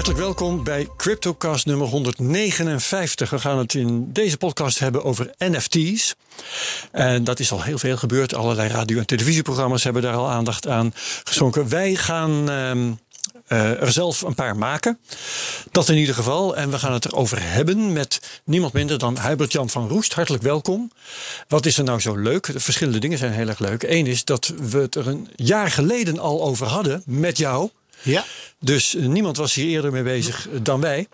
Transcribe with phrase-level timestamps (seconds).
[0.00, 3.30] hartelijk welkom bij CryptoCast nummer 159.
[3.30, 6.14] We gaan het in deze podcast hebben over NFT's.
[6.92, 8.34] En dat is al heel veel gebeurd.
[8.34, 10.92] Allerlei radio- en televisieprogramma's hebben daar al aandacht aan
[11.24, 11.68] geschonken.
[11.68, 12.92] Wij gaan ehm,
[13.46, 14.98] eh, er zelf een paar maken.
[15.70, 16.56] Dat in ieder geval.
[16.56, 20.12] En we gaan het erover hebben met niemand minder dan Hubert-Jan van Roest.
[20.12, 20.90] Hartelijk welkom.
[21.48, 22.52] Wat is er nou zo leuk?
[22.52, 23.82] De verschillende dingen zijn heel erg leuk.
[23.82, 27.70] Eén is dat we het er een jaar geleden al over hadden met jou.
[28.02, 28.24] Ja.
[28.60, 31.08] Dus eh, niemand was hier eerder mee bezig eh, dan wij.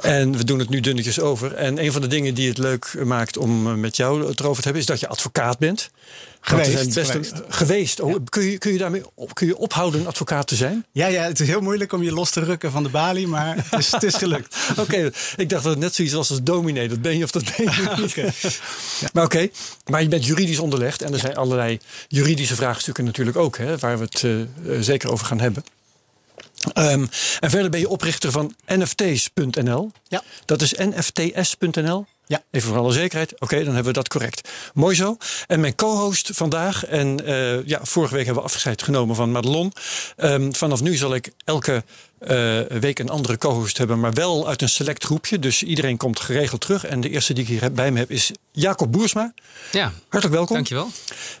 [0.00, 1.54] En we doen het nu dunnetjes over.
[1.54, 4.56] En een van de dingen die het leuk maakt om eh, met jou het erover
[4.56, 5.90] te hebben, is dat je advocaat bent.
[6.40, 7.42] Geweest, zijn best een- geweest.
[7.48, 8.00] geweest.
[8.00, 10.84] Oh, kun, je, kun je daarmee op, kun je ophouden een advocaat te zijn?
[10.92, 13.56] Ja, ja, het is heel moeilijk om je los te rukken van de balie, maar
[13.70, 14.56] het is, het is gelukt.
[14.76, 16.88] Oké, ik dacht dat het net zoiets was als dominee.
[16.88, 18.60] Dat ben je of dat ben je niet.
[19.12, 19.48] Maar oké,
[19.90, 21.02] maar je bent juridisch onderlegd.
[21.02, 21.78] En er zijn allerlei
[22.08, 24.24] juridische vraagstukken natuurlijk ook, hè, waar we het
[24.84, 25.64] zeker over gaan hebben.
[26.72, 27.06] Ehm,
[27.40, 29.90] en verder ben je oprichter van nfts.nl.
[30.08, 30.22] Ja.
[30.44, 32.06] Dat is nfts.nl.
[32.26, 32.42] Ja.
[32.50, 33.40] Even voor alle zekerheid.
[33.40, 34.48] Oké, dan hebben we dat correct.
[34.74, 35.16] Mooi zo.
[35.46, 36.84] En mijn co-host vandaag.
[36.86, 39.72] En eh, ja, vorige week hebben we afscheid genomen van Madelon.
[40.16, 41.84] Ehm, vanaf nu zal ik elke
[42.18, 44.00] eh, week een andere co-host hebben.
[44.00, 45.38] Maar wel uit een select groepje.
[45.38, 46.84] Dus iedereen komt geregeld terug.
[46.86, 49.32] En de eerste die ik hier bij me heb is Jacob Boersma.
[49.72, 50.54] Ja, Hartelijk welkom.
[50.54, 50.90] dankjewel.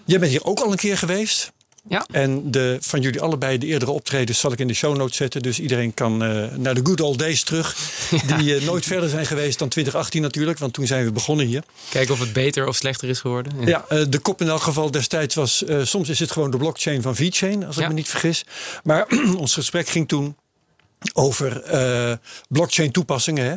[0.04, 1.52] Jij bent hier ook al een keer geweest.
[1.88, 2.06] Ja.
[2.10, 5.42] En de, van jullie allebei de eerdere optredens zal ik in de show notes zetten.
[5.42, 7.76] Dus iedereen kan eh, naar de good old days terug.
[8.36, 10.58] Die eh, nooit verder zijn geweest dan 2018 natuurlijk.
[10.58, 11.62] Want toen zijn we begonnen hier.
[11.88, 13.52] Kijken of het beter of slechter is geworden.
[13.66, 15.64] Ja, eh, de kop in elk geval destijds was...
[15.82, 18.44] soms is het gewoon de blockchain van VeChain, als ik me niet vergis.
[18.82, 20.36] Maar ons gesprek ging toen
[21.12, 21.62] over
[22.48, 23.44] blockchain toepassingen.
[23.44, 23.56] Hè?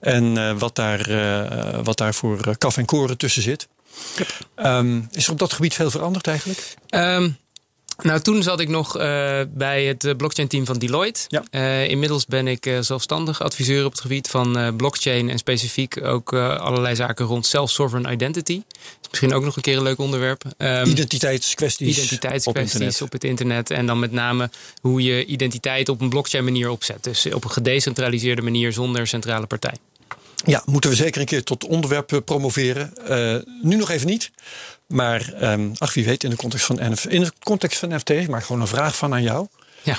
[0.00, 1.02] En wat, daar,
[1.82, 3.68] wat daar voor kaf en koren tussen zit.
[4.54, 6.74] Ehm, is er op dat gebied veel veranderd eigenlijk?
[6.88, 7.30] Ehm,
[8.02, 11.20] nou, toen zat ik nog eh, bij het eh, blockchain team van Deloitte.
[11.28, 11.44] Ja.
[11.50, 16.94] Eh, inmiddels ben ik zelfstandig adviseur op het gebied van blockchain en specifiek ook allerlei
[16.94, 18.62] zaken rond self-sovereign identity.
[18.66, 20.42] Dat is misschien ook nog een keer een leuk onderwerp.
[20.56, 21.96] Ehm, Identiteitskwesties.
[21.96, 23.70] identiteitskwesties op op, het internet.
[23.70, 27.04] En dan met name hoe je identiteit op een blockchain manier opzet.
[27.04, 29.74] Dus op een gedecentraliseerde manier zonder centrale partij.
[30.44, 32.92] Ja, moeten we zeker een keer tot onderwerp promoveren.
[33.62, 34.30] Nu nog even niet.
[34.88, 38.10] Maar ehm, ach, wie weet, in de context van, NF, in de context van NFT,
[38.10, 39.46] ik maak gewoon een vraag van aan jou.
[39.82, 39.98] Ja.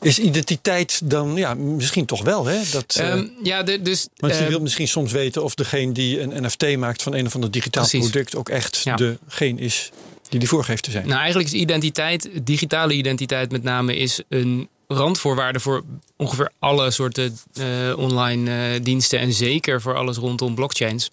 [0.00, 2.58] Is identiteit dan, ja, misschien toch wel, hè?
[2.72, 4.08] Dat, eh, Ehm, ja, de, dus.
[4.16, 7.26] want je eh, wilt misschien soms weten of degene die een NFT maakt van een
[7.26, 8.10] of ander digitaal Precies.
[8.10, 8.96] product ook echt Ja.
[8.96, 9.90] degene is
[10.28, 11.06] die die voorgeeft te zijn.
[11.06, 15.82] Nou, eigenlijk is identiteit, digitale identiteit met name, is een randvoorwaarde voor
[16.16, 17.64] ongeveer alle soorten eh,
[17.98, 21.10] online eh, diensten en zeker voor alles rondom blockchains.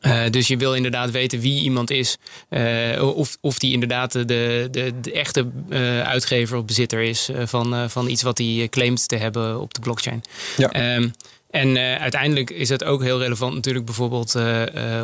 [0.00, 2.16] Eh, dus je wil inderdaad weten wie iemand is,
[2.48, 7.90] eh, of, of die inderdaad de, de, de echte eh, uitgever of bezitter is van,
[7.90, 10.22] van iets wat hij claimt te hebben op de blockchain.
[10.56, 10.70] Ja.
[10.70, 11.08] Ehm,
[11.50, 14.34] en uiteindelijk is het ook heel relevant natuurlijk bijvoorbeeld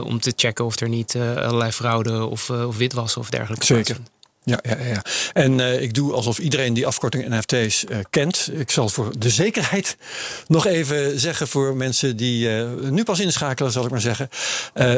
[0.02, 3.96] om te checken of er niet allerlei fraude of, of witwassen of dergelijke Zeker.
[4.44, 5.04] Ja, ja, ja.
[5.32, 8.50] En eh, ik doe alsof iedereen die afkorting NFT's eh, kent.
[8.52, 9.96] Ik zal voor de zekerheid
[10.46, 14.28] nog even zeggen voor mensen die eh, nu pas inschakelen, zal ik maar zeggen.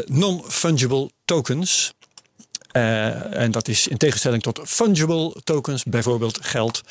[0.06, 1.94] Non-fungible tokens.
[2.74, 6.82] Eh, en dat is in tegenstelling tot fungible tokens, bijvoorbeeld geld,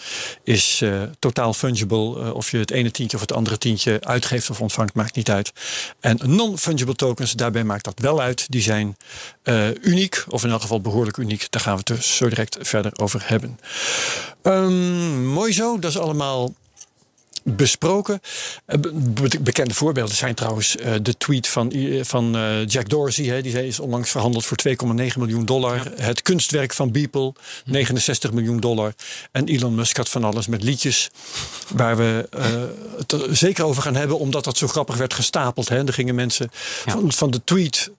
[0.43, 2.19] is eh, totaal fungible.
[2.19, 5.29] Eh, of je het ene tientje of het andere tientje uitgeeft of ontvangt, maakt niet
[5.29, 5.53] uit.
[5.99, 8.51] En non-fungible tokens, daarbij maakt dat wel uit.
[8.51, 8.97] Die zijn
[9.81, 11.47] uniek, of in elk geval behoorlijk uniek.
[11.49, 13.59] Daar gaan we het dus zo direct verder over hebben.
[14.41, 16.53] Ehm, mooi zo, dat is allemaal
[17.43, 18.19] besproken.
[18.65, 22.89] Eh, be- be- bekende voorbeelden zijn trouwens eh, de tweet van, I- van eh, Jack
[22.89, 23.25] Dorsey.
[23.25, 25.91] Hè, die is onlangs verhandeld voor 2,9 miljoen dollar.
[25.95, 27.33] Het kunstwerk van Beeple,
[27.65, 28.93] 69 miljoen dollar.
[29.31, 31.09] En Elon Musk had van alles met liedjes.
[31.73, 32.45] Waar we eh,
[32.97, 35.69] het er zeker over gaan hebben, omdat dat zo grappig werd gestapeld.
[35.69, 35.87] Hè.
[35.87, 36.51] Er gingen mensen
[36.85, 36.91] Ja.
[36.91, 37.93] van, van de tweet eh,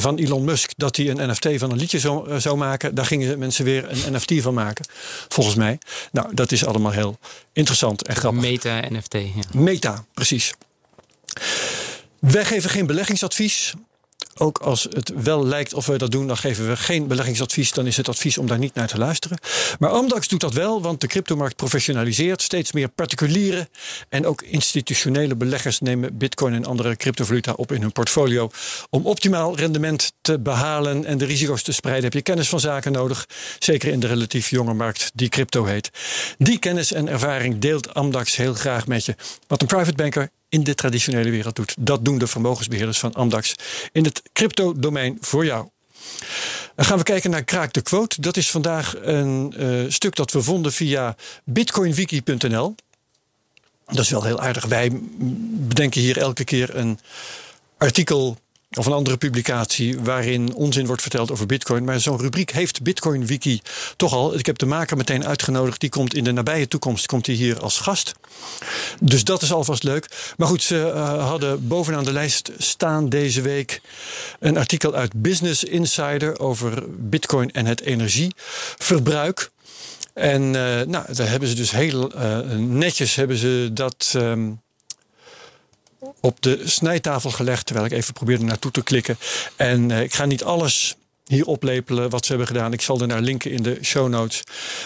[0.00, 2.94] van Elon Musk dat hij een NFT van een liedje zou, eh, zou maken.
[2.94, 4.84] Daar gingen mensen weer een NFT van maken,
[5.28, 5.78] volgens mij.
[6.12, 7.18] Nou, dat is allemaal heel
[7.52, 8.40] interessant en grappig.
[8.40, 9.12] Meta-NFT.
[9.12, 9.60] Ja.
[9.60, 10.52] Meta, precies.
[12.18, 13.74] Wij geven geen beleggingsadvies.
[14.34, 17.72] Ook als het wel lijkt of we dat doen, dan geven we geen beleggingsadvies.
[17.72, 19.38] Dan is het advies om daar niet naar te luisteren.
[19.78, 22.42] Maar Amdax doet dat wel, want de cryptomarkt professionaliseert.
[22.42, 23.68] Steeds meer particulieren
[24.08, 28.50] en ook institutionele beleggers nemen bitcoin en andere cryptovaluta op in hun portfolio.
[28.90, 32.92] Om optimaal rendement te behalen en de risico's te spreiden heb je kennis van zaken
[32.92, 33.26] nodig.
[33.58, 35.90] Zeker in de relatief jonge markt die crypto heet.
[36.38, 39.14] Die kennis en ervaring deelt Amdax heel graag met je.
[39.46, 41.74] Wat een private banker in de traditionele wereld doet.
[41.78, 43.54] Dat doen de vermogensbeheerders van Amdax
[43.92, 45.68] in het crypto-domein voor jou.
[46.74, 48.20] Dan gaan we kijken naar Kraak de Quote.
[48.20, 52.74] Dat is vandaag een eh, stuk dat we vonden via bitcoinwiki.nl.
[53.86, 54.64] Dat is wel heel aardig.
[54.64, 54.90] Wij
[55.68, 56.98] bedenken hier elke keer een
[57.78, 58.38] artikel
[58.78, 61.84] of een andere publicatie waarin onzin wordt verteld over Bitcoin.
[61.84, 63.60] Maar zo'n rubriek heeft Bitcoin Wiki
[63.96, 64.38] toch al.
[64.38, 65.80] Ik heb de maker meteen uitgenodigd.
[65.80, 68.12] Die komt in de nabije toekomst komt hij hier als gast.
[69.00, 70.34] Dus dat is alvast leuk.
[70.36, 73.80] Maar goed, ze uh, hadden bovenaan de lijst staan deze week
[74.40, 79.50] een artikel uit Business Insider over Bitcoin en het energieverbruik.
[80.14, 84.12] En uh, nou, daar hebben ze dus heel uh, netjes hebben ze dat.
[84.16, 84.61] Um,
[86.20, 87.66] op de snijtafel gelegd.
[87.66, 89.18] Terwijl ik even probeerde naartoe te klikken.
[89.56, 90.96] En uh, ik ga niet alles
[91.26, 92.72] hier oplepelen wat ze hebben gedaan.
[92.72, 94.42] Ik zal er naar linken in de show notes.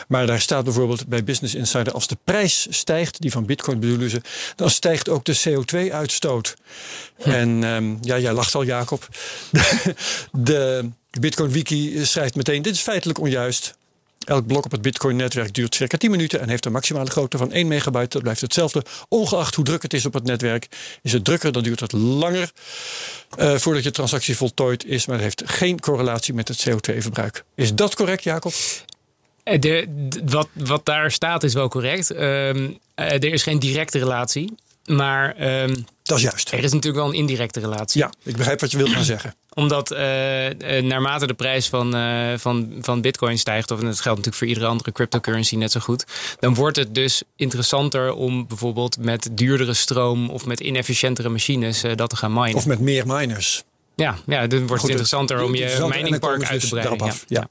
[0.08, 4.10] Maar daar staat bijvoorbeeld bij Business Insider: als de prijs stijgt, die van Bitcoin bedoelen
[4.10, 4.20] ze,
[4.56, 6.56] dan stijgt ook de CO2-uitstoot.
[7.22, 7.30] Hm.
[7.30, 9.08] En um, ja, jij lacht al, Jacob.
[10.32, 10.90] De
[11.20, 13.75] Bitcoin Wiki schrijft meteen: dit is feitelijk onjuist.
[14.26, 17.52] Elk blok op het Bitcoin-netwerk duurt circa 10 minuten en heeft een maximale grootte van
[17.52, 18.08] 1 megabyte.
[18.08, 18.84] Dat blijft hetzelfde.
[19.08, 20.68] Ongeacht hoe druk het is op het netwerk.
[21.02, 22.50] Is het drukker, dan duurt het langer
[23.38, 25.06] uh, voordat je transactie voltooid is.
[25.06, 27.44] Maar het heeft geen correlatie met het CO2-verbruik.
[27.54, 28.52] Is dat correct, Jacob?
[29.42, 29.86] De, de,
[30.24, 32.10] wat, wat daar staat is wel correct.
[32.10, 34.54] Um, uh, er is geen directe relatie.
[34.84, 36.52] Maar um, dat is juist.
[36.52, 38.00] Er is natuurlijk wel een indirecte relatie.
[38.00, 39.34] Ja, ik begrijp wat je wilt gaan zeggen.
[39.58, 39.98] Omdat uh,
[40.80, 44.46] naarmate de prijs van, uh, van, van Bitcoin stijgt, of en dat geldt natuurlijk voor
[44.46, 46.04] iedere andere cryptocurrency net zo goed,
[46.38, 52.10] dan wordt het dus interessanter om bijvoorbeeld met duurdere stroom of met inefficiëntere machines dat
[52.10, 52.54] te gaan minen.
[52.54, 53.64] Of met meer miners.
[53.96, 56.98] Ja, ja dan wordt het interessanter om je miningpark uit te breiden.
[56.98, 57.40] Dus ja.
[57.40, 57.48] ja.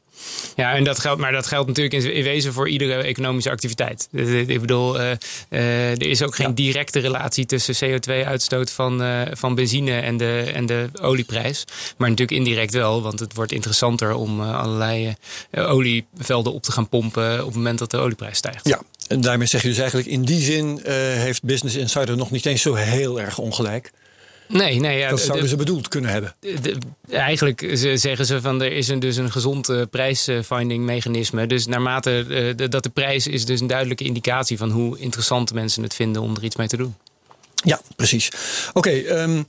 [0.56, 4.08] Ja, en dat geldt, maar dat geldt natuurlijk in, in wezen voor iedere economische activiteit.
[4.48, 5.12] Ik bedoel, uh,
[5.50, 6.54] uh, er is ook geen ja.
[6.54, 11.64] directe relatie tussen CO2-uitstoot van, uh, van benzine en de, en de olieprijs.
[11.98, 15.16] Maar natuurlijk indirect wel, want het wordt interessanter om allerlei
[15.52, 18.68] olievelden op te gaan pompen op het moment dat de olieprijs stijgt.
[18.68, 22.46] Ja, en daarmee zeg je dus eigenlijk in die zin heeft Business Insider nog niet
[22.46, 23.92] eens zo heel erg ongelijk.
[24.48, 24.98] Nee, nee.
[24.98, 26.36] Ja, dat zouden de, ze bedoeld kunnen hebben.
[26.40, 26.78] De, de,
[27.10, 31.48] eigenlijk zeggen ze van er is een, dus een gezond uh, prijsfinding mechanisme.
[31.48, 32.26] Dus naarmate
[32.58, 36.22] uh, dat de prijs is dus een duidelijke indicatie van hoe interessant mensen het vinden
[36.22, 36.96] om er iets mee te doen.
[37.56, 38.32] Ja, precies.
[38.74, 39.46] Oké, okay, um,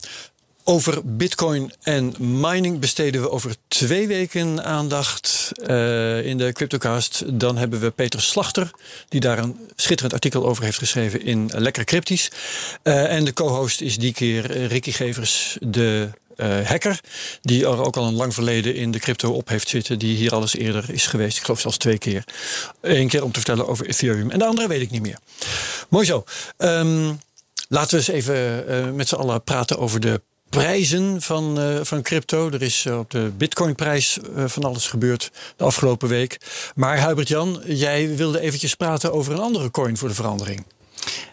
[0.69, 7.23] over Bitcoin en mining besteden we over twee weken aandacht uh, in de Cryptocast.
[7.39, 8.71] Dan hebben we Peter Slachter,
[9.09, 12.31] die daar een schitterend artikel over heeft geschreven in Lekker Cryptisch.
[12.83, 16.99] Uh, en de co-host is die keer Ricky Gevers, de uh, hacker.
[17.41, 19.99] Die er ook al een lang verleden in de crypto op heeft zitten.
[19.99, 21.37] Die hier al eens eerder is geweest.
[21.37, 22.23] Ik geloof zelfs twee keer.
[22.81, 24.31] Eén keer om te vertellen over Ethereum.
[24.31, 25.19] En de andere weet ik niet meer.
[25.89, 26.23] Mooi zo.
[26.57, 27.19] Um,
[27.69, 32.01] laten we eens even uh, met z'n allen praten over de prijzen van, uh, van
[32.01, 32.49] crypto.
[32.49, 36.37] Er is uh, op de bitcoinprijs uh, van alles gebeurd de afgelopen week.
[36.75, 40.65] Maar Hubert Jan, jij wilde eventjes praten over een andere coin voor de verandering.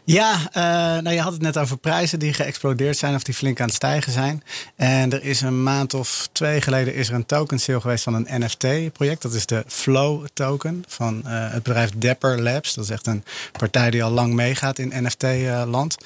[0.04, 3.60] Ja, uh, nou je had het net over prijzen die geëxplodeerd zijn of die flink
[3.60, 4.42] aan het stijgen zijn.
[4.76, 8.14] En er is een maand of twee geleden is er een token sale geweest van
[8.14, 9.22] een NFT-project.
[9.22, 12.74] Dat is de Flow token van uh, het bedrijf Dapper Labs.
[12.74, 13.24] Dat is echt een
[13.58, 15.96] partij die al lang meegaat in NFT-land.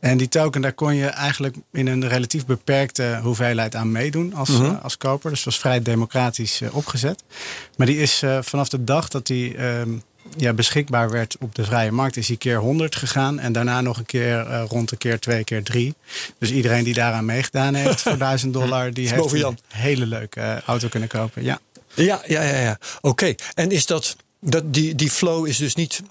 [0.00, 4.48] En die token, daar kon je eigenlijk in een relatief beperkte hoeveelheid aan meedoen als,
[4.48, 4.78] mm -hmm.
[4.82, 5.30] als koper.
[5.30, 7.22] Dus was vrij democratisch opgezet.
[7.76, 9.56] Maar die is vanaf de dag dat die
[10.36, 13.38] ja, beschikbaar werd op de vrije markt, is hij keer 100 gegaan.
[13.38, 15.94] En daarna nog een keer uh, rond een keer 2 keer 3.
[16.38, 20.60] Dus iedereen die daaraan meegedaan heeft voor 1000 dollar, die heeft een hele leuke uh,
[20.60, 21.44] auto kunnen kopen.
[21.44, 21.60] Ja,
[21.94, 22.56] ja, ja, ja.
[22.56, 22.78] ja.
[22.96, 23.08] Oké.
[23.08, 23.38] Okay.
[23.54, 26.02] En is dat, dat die, die flow is dus niet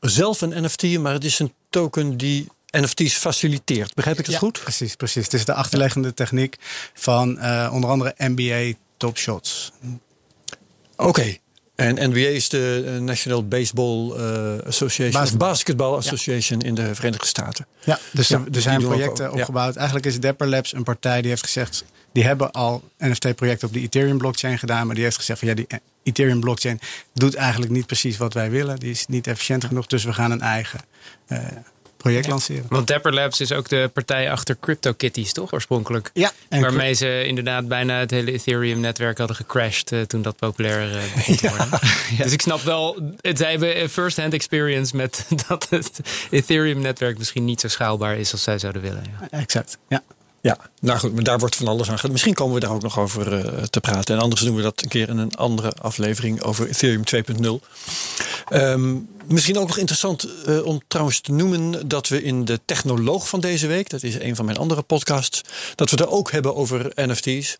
[0.00, 3.94] zelf een NFT, maar het is een token die NFT's faciliteert.
[3.94, 4.60] Begrijp ik dat ja, goed?
[4.62, 5.24] Precies, precies.
[5.24, 6.56] Het is de achterliggende techniek
[6.94, 9.72] van uh, onder andere NBA Top Shots.
[10.96, 11.08] Oké.
[11.08, 11.40] Okay.
[11.74, 16.66] En NBA is de National Baseball uh, Association, Basketball, Basketball Association ja.
[16.66, 17.66] in de Verenigde Staten.
[17.84, 19.72] Ja, dus ja, er zijn projecten ook, opgebouwd.
[19.72, 19.76] Ja.
[19.76, 23.80] Eigenlijk is Dapper Labs een partij die heeft gezegd, die hebben al NFT-projecten op de
[23.80, 25.66] Ethereum blockchain gedaan, maar die heeft gezegd van ja, die
[26.02, 26.80] Ethereum blockchain
[27.12, 28.78] doet eigenlijk niet precies wat wij willen.
[28.78, 30.80] Die is niet efficiënt genoeg, dus we gaan een eigen
[31.28, 31.38] uh,
[32.04, 32.64] project lanceren.
[32.68, 35.52] Want Dapper Labs is ook de partij achter CryptoKitties, toch?
[35.52, 36.10] Oorspronkelijk.
[36.12, 36.32] Ja.
[36.48, 41.36] Waarmee ze inderdaad bijna het hele Ethereum-netwerk hadden gecrashed uh, toen dat populair uh, begon
[41.36, 41.68] te worden.
[42.22, 47.60] Dus ik snap wel, het, zij hebben first-hand experience met dat het Ethereum-netwerk misschien niet
[47.60, 49.04] zo schaalbaar is als zij zouden willen.
[49.30, 50.02] Exact, ja.
[50.44, 52.12] Ja, nou goed, maar daar wordt van alles aan gedaan.
[52.12, 54.14] Misschien komen we daar ook nog over uh, te praten.
[54.14, 57.02] En anders doen we dat een keer in een andere aflevering over Ethereum
[57.42, 57.68] 2.0.
[58.50, 63.28] Um, misschien ook nog interessant uh, om trouwens te noemen dat we in de Technoloog
[63.28, 65.40] van deze week, dat is een van mijn andere podcasts,
[65.74, 67.58] dat we er ook hebben over NFT's.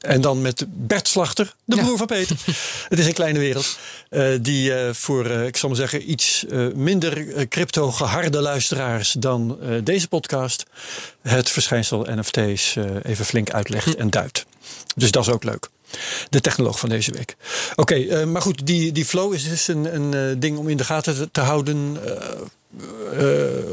[0.00, 2.36] En dan met Bert Slachter, de broer van Peter.
[2.88, 3.78] Het is een kleine wereld.
[4.10, 9.58] Uh, die uh, voor, uh, ik zal maar zeggen, iets minder crypto geharde luisteraars dan
[9.84, 10.64] deze podcast.
[11.22, 14.46] het verschijnsel NFT's even flink uitlegt en duidt.
[14.96, 15.68] Dus dat is ook leuk.
[16.30, 17.36] De technoloog van deze week.
[17.74, 21.14] Oké, maar goed, die, die flow is dus een, een ding om in de gaten
[21.14, 21.98] te, te houden.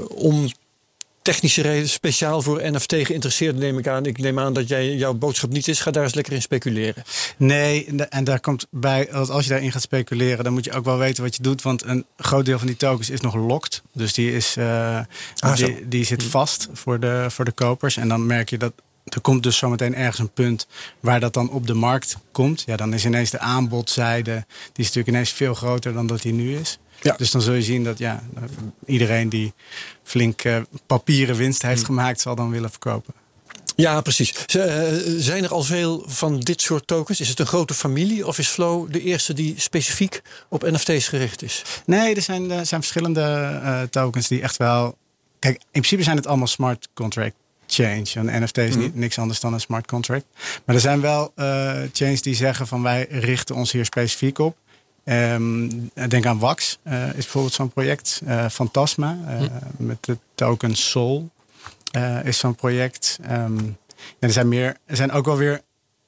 [0.07, 0.49] om
[1.25, 4.05] technische reden speciaal voor NFT geïnteresseerd, neem ik aan.
[4.05, 5.79] Ik neem aan dat jij, jouw boodschap niet is.
[5.79, 7.03] Ga daar eens lekker in speculeren.
[7.37, 10.97] Nee, en daar komt bij, als je daarin gaat speculeren, dan moet je ook wel
[10.97, 11.61] weten wat je doet.
[11.61, 13.81] Want een groot deel van die tokens is nog locked.
[13.93, 14.99] Dus die, is, uh,
[15.39, 17.97] ah, die, die, zit vast voor de, voor de kopers.
[17.97, 18.73] En dan merk je dat.
[19.03, 20.67] Er komt dus zometeen ergens een punt
[20.99, 22.63] waar dat dan op de markt komt.
[22.65, 24.31] Ja, dan is ineens de aanbodzijde,
[24.73, 26.79] die is natuurlijk ineens veel groter dan dat die nu is.
[27.01, 27.15] Ja.
[27.17, 28.23] Dus dan zul je zien dat ja,
[28.85, 29.53] iedereen die
[30.03, 31.85] flink uh, papieren winst heeft hmm.
[31.85, 33.13] gemaakt, zal dan willen verkopen.
[33.75, 34.45] Ja, precies.
[34.45, 34.83] Eh,
[35.17, 37.19] zijn er al veel van dit soort tokens?
[37.19, 41.43] Is het een grote familie of is Flow de eerste die specifiek op NFT's gericht
[41.43, 41.61] is?
[41.85, 44.97] Nee, er zijn, er zijn verschillende uh, tokens die echt wel.
[45.39, 47.35] Kijk, in principe zijn het allemaal smart contract
[47.67, 48.05] change.
[48.13, 48.99] Een NFT is niet, hmm.
[48.99, 50.25] niks anders dan een smart contract.
[50.65, 54.57] Maar er zijn wel uh, chains die zeggen van wij richten ons hier specifiek op.
[55.07, 58.21] Um, denk aan Wax, uh, is bijvoorbeeld zo'n project.
[58.27, 59.85] Uh, Fantasma, uh, hm.
[59.85, 61.29] met de token Soul,
[62.23, 63.19] is zo'n project.
[63.31, 63.77] Um,
[64.19, 65.61] er zijn meer, er zijn ook wel weer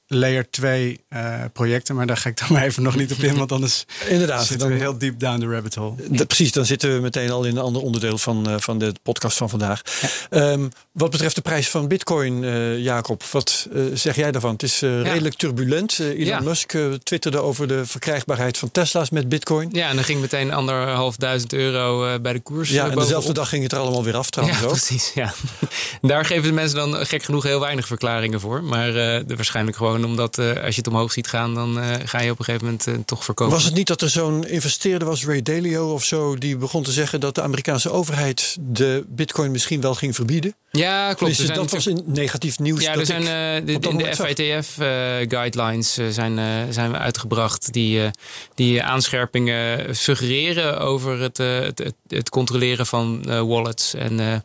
[0.08, 1.94] layer 2 uh, projecten.
[1.94, 3.36] Maar daar ga ik dan maar even nog niet op in.
[3.36, 5.94] Want anders Inderdaad, zitten we heel diep down the rabbit hole.
[6.26, 9.36] precies, dan zitten we meteen al in een ander onderdeel van, uh, van de podcast
[9.36, 9.82] van vandaag.
[10.30, 13.22] Um, wat betreft de prijs van bitcoin, uh, Jacob.
[13.24, 14.52] Wat zeg jij daarvan?
[14.52, 15.98] Het is redelijk turbulent.
[15.98, 16.40] Elon ja.
[16.40, 19.68] Musk twitterde over de verkrijgbaarheid van Tesla's met bitcoin.
[19.72, 23.48] Ja, en dan ging meteen anderhalf duizend euro bij de koers Ja, en dezelfde dag
[23.48, 24.72] ging het er allemaal weer af trouwens ja, ook.
[24.72, 25.12] precies.
[25.14, 25.34] Ja.
[26.00, 28.64] Daar geven de mensen dan gek genoeg heel weinig verklaringen voor.
[28.64, 28.92] Maar
[29.26, 32.38] waarschijnlijk gewoon omdat uh, als je het omhoog ziet gaan, dan uh, ga je op
[32.38, 33.54] een gegeven moment uh, toch verkopen.
[33.54, 36.92] Was het niet dat er zo'n investeerder was, Ray Dalio of zo, die begon te
[36.92, 40.54] zeggen dat de Amerikaanse overheid de bitcoin misschien wel ging verbieden?
[40.70, 41.36] Ja, klopt.
[41.36, 42.82] Dus dat was in negatief nieuws.
[42.82, 46.38] Ja, er zijn de, de, de FITF-guidelines zijn,
[46.72, 48.10] zijn uitgebracht die,
[48.54, 54.44] die aanscherpingen suggereren over het, het, het, controleren van wallets en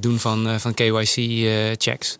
[0.00, 2.18] doen van, van KYC-checks.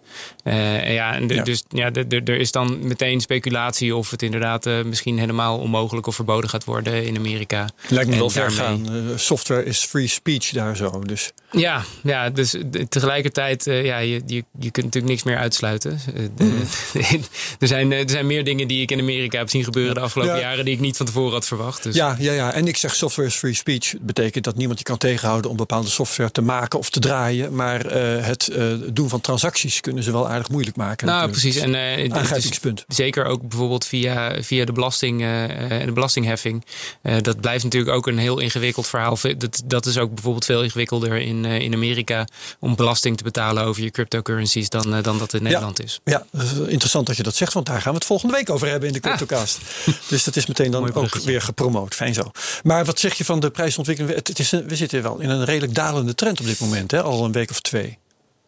[0.92, 1.42] Ja, en ja.
[1.42, 6.14] dus ja, er is dan meteen speculatie of het inderdaad uh, misschien helemaal onmogelijk of
[6.14, 7.68] verboden gaat worden in Amerika.
[7.88, 8.96] Lijkt me wel ver gaan.
[8.96, 11.02] Uh, software is free speech daar zo.
[11.06, 11.32] Dus.
[11.50, 12.56] Ja, ja, dus
[12.88, 16.00] tegelijkertijd, ja, je, je, je kunt natuurlijk niks meer uitsluiten.
[16.38, 16.58] Mm.
[17.58, 20.40] er, zijn, er zijn meer dingen die ik in Amerika heb zien gebeuren de afgelopen
[20.40, 21.82] jaren die ik niet van tevoren had verwacht.
[21.82, 21.94] Dus.
[21.94, 23.90] Ja, ja, ja, en ik zeg software is free speech.
[23.90, 27.54] Dat betekent dat niemand je kan tegenhouden om bepaalde software te maken of te draaien.
[27.54, 27.84] Maar
[28.24, 28.50] het
[28.92, 31.07] doen van transacties kunnen ze wel aardig moeilijk maken.
[31.07, 31.59] Nou, natuurlijk.
[31.59, 31.75] precies.
[31.75, 32.85] En aangrijpingspunt.
[32.88, 35.47] zeker ook bijvoorbeeld via, via de, belasting, uh,
[35.85, 36.64] de belastingheffing.
[37.02, 39.18] Uh, dat blijft natuurlijk ook een heel ingewikkeld verhaal.
[39.38, 42.26] Dat, dat is ook bijvoorbeeld veel ingewikkelder in, uh, in Amerika
[42.61, 46.00] om belasting te betalen over je cryptocurrencies dan, dan dat in Nederland is.
[46.04, 46.26] Ja,
[46.66, 48.95] interessant dat je dat zegt, want daar gaan we het volgende week over hebben in
[48.95, 49.14] de ah.
[49.14, 49.61] CryptoCast.
[50.09, 51.95] dus dat is meteen dan ook weer gepromoot.
[51.95, 52.30] Fijn zo.
[52.62, 54.14] Maar wat zeg je van de prijsontwikkeling?
[54.14, 57.02] Het is we zitten wel in een redelijk dalende trend op dit moment, hè?
[57.02, 57.99] al een week of twee.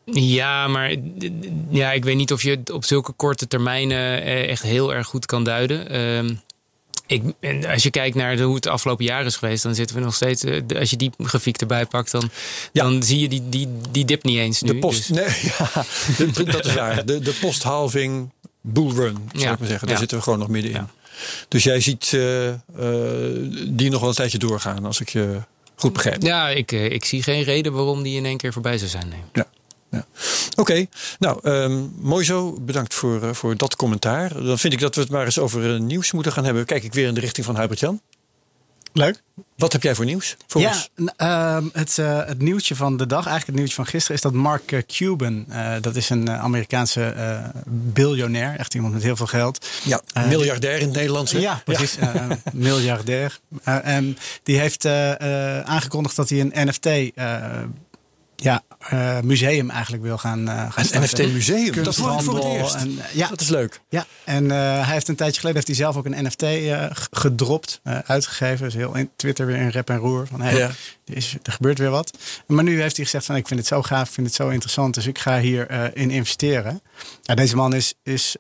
[0.04, 0.94] Ja, maar
[1.70, 5.06] ja, ik weet niet of je het op zulke korte termijnen eh, echt heel erg
[5.06, 5.88] goed kan duiden.
[5.88, 6.34] Ehm,
[7.06, 9.96] ik, en als je kijkt naar de, hoe het afgelopen jaar is geweest, dan zitten
[9.96, 10.44] we nog steeds.
[10.44, 12.30] Eh, als je die grafiek erbij pakt, dan,
[12.72, 14.62] dan zie je die, die, die dip niet eens.
[14.62, 15.16] Nu, de post, dus.
[15.16, 15.52] nee,
[16.44, 17.06] ja, dat is waar.
[17.06, 18.30] De, de post-halving
[18.60, 19.52] bullrun, zou ja.
[19.52, 19.88] ik maar zeggen.
[19.88, 20.88] Daar zitten we gewoon nog middenin.
[21.48, 22.54] Dus jij ziet uh, uh,
[23.68, 25.40] die nog wel een tijdje doorgaan, als ik je
[25.74, 26.22] goed begrijp.
[26.22, 29.08] Ja, ik, ik zie geen reden waarom die in één keer voorbij zou zijn.
[29.08, 29.20] Nee.
[29.32, 29.46] Ja
[29.90, 30.06] ja.
[30.56, 30.86] Oké,
[31.18, 32.60] nou, um, mooi zo.
[32.60, 34.42] Bedankt voor, uh, voor dat commentaar.
[34.42, 36.64] Dan vind ik dat we het maar eens over uh, nieuws moeten gaan hebben.
[36.64, 38.00] Kijk ik weer in de richting van Hubert-Jan.
[38.92, 39.22] Leuk.
[39.56, 43.26] Wat heb jij voor nieuws voor ja, uh, het, uh, het nieuwtje van de dag,
[43.26, 45.46] eigenlijk het nieuwtje van gisteren, is dat Mark uh, Cuban,
[45.80, 47.14] dat is een Amerikaanse
[47.66, 49.66] biljonair, echt iemand met heel veel geld.
[49.84, 51.32] Ja, miljardair in het Nederlands.
[51.32, 51.94] Ja, precies.
[51.94, 52.26] Ja.
[52.52, 53.38] miljardair.
[53.86, 54.86] Um, die heeft
[55.64, 56.86] aangekondigd dat hij een NFT
[58.42, 61.74] ja, uh, museum eigenlijk wil gaan, uh, gaan Een NFT-museum?
[61.74, 62.74] Dat is voor het eerst.
[62.74, 63.80] En, uh, ja, dat is leuk.
[63.88, 66.44] Ja, en hij heeft een tijdje geleden heeft hij zelf ook een NFT
[67.10, 68.64] gedropt, uitgegeven.
[68.64, 70.26] Dus heel in Twitter weer in rep en roer.
[70.26, 70.70] Van, hey, ja.
[71.04, 72.18] er, is, er gebeurt weer wat.
[72.46, 74.48] Maar nu heeft hij gezegd van ik vind het zo gaaf, ik vind het zo
[74.48, 74.94] interessant.
[74.94, 76.82] Dus ik ga hierin in investeren.
[77.22, 78.36] Ja, deze man is, is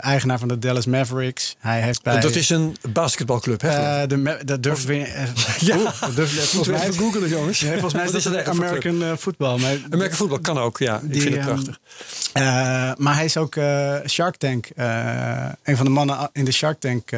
[0.00, 1.56] eigenaar van de Dallas Mavericks.
[1.58, 4.06] Hij heeft bij, dat is een basketbalclub, hè?
[4.06, 5.32] de, dat durf weer...
[5.58, 7.58] ja, dat durf, volgens mij googelen, jongens.
[7.58, 9.58] volgens mij is dat de American Football voetbal.
[9.58, 11.00] Maar American voetbal kan ook, ja.
[11.10, 11.80] ik vind het ehm, prachtig.
[12.34, 12.42] Uh,
[12.96, 14.68] maar hij is ook uh, Shark Tank.
[14.76, 17.10] Uh, een van de mannen in de Shark Tank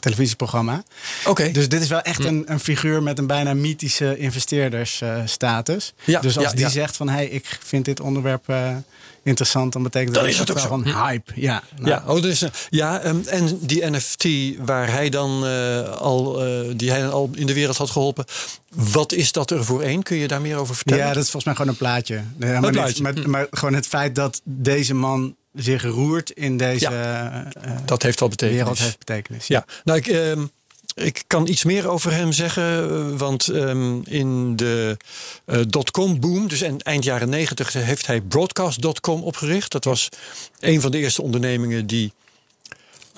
[0.00, 0.82] televisieprogramma.
[1.20, 1.30] Oké.
[1.30, 1.52] Okay.
[1.52, 5.94] Dus dit is wel echt een, een figuur met een bijna mythische investeerdersstatus.
[6.04, 6.70] Ja, dus als ja, die ja.
[6.70, 7.08] zegt van...
[7.08, 8.44] hé, hey, ik vind dit onderwerp
[9.28, 11.32] interessant, dan betekent Dan dat is het ook van hype.
[11.34, 14.24] Ja, nou, Ja, oh, dus, eh, ja um, en die NFT
[14.58, 18.24] waar hij dan uh, al, uh, die hij dan al in de wereld had geholpen.
[18.74, 20.02] Wat is dat er voor één?
[20.02, 21.04] Kun je daar meer over vertellen?
[21.04, 22.16] Ja, dat is volgens mij gewoon een plaatje.
[22.38, 23.02] Een maar, plaatje.
[23.02, 27.48] Niet, maar, maar, gewoon het feit dat deze man zich roert in deze ja,
[27.84, 28.60] dat heeft al betekenis.
[28.60, 29.46] wereld heeft betekenis.
[29.46, 30.06] Ja, nou ik.
[30.06, 30.50] Um,
[30.98, 34.96] ik kan iets meer over hem zeggen, want um, in de
[35.46, 39.72] uh, dotcom boom, dus eind jaren negentig, heeft hij broadcast.com opgericht.
[39.72, 40.08] Dat was
[40.60, 42.12] een van de eerste ondernemingen die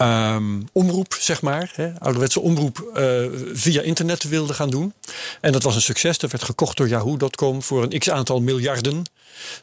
[0.00, 4.92] um, omroep, zeg maar, hè, ouderwetse omroep uh, via internet wilde gaan doen.
[5.40, 6.18] En dat was een succes.
[6.18, 9.02] Dat werd gekocht door Yahoo.com voor een x aantal miljarden.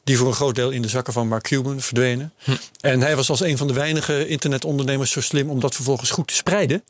[0.04, 2.34] Die voor een groot deel in de zakken van Mark Cuban verdwenen.
[2.44, 2.52] Hm.
[2.82, 6.28] En hij was als een van de weinige internetondernemers zo slim om dat vervolgens goed
[6.28, 6.84] te spreiden.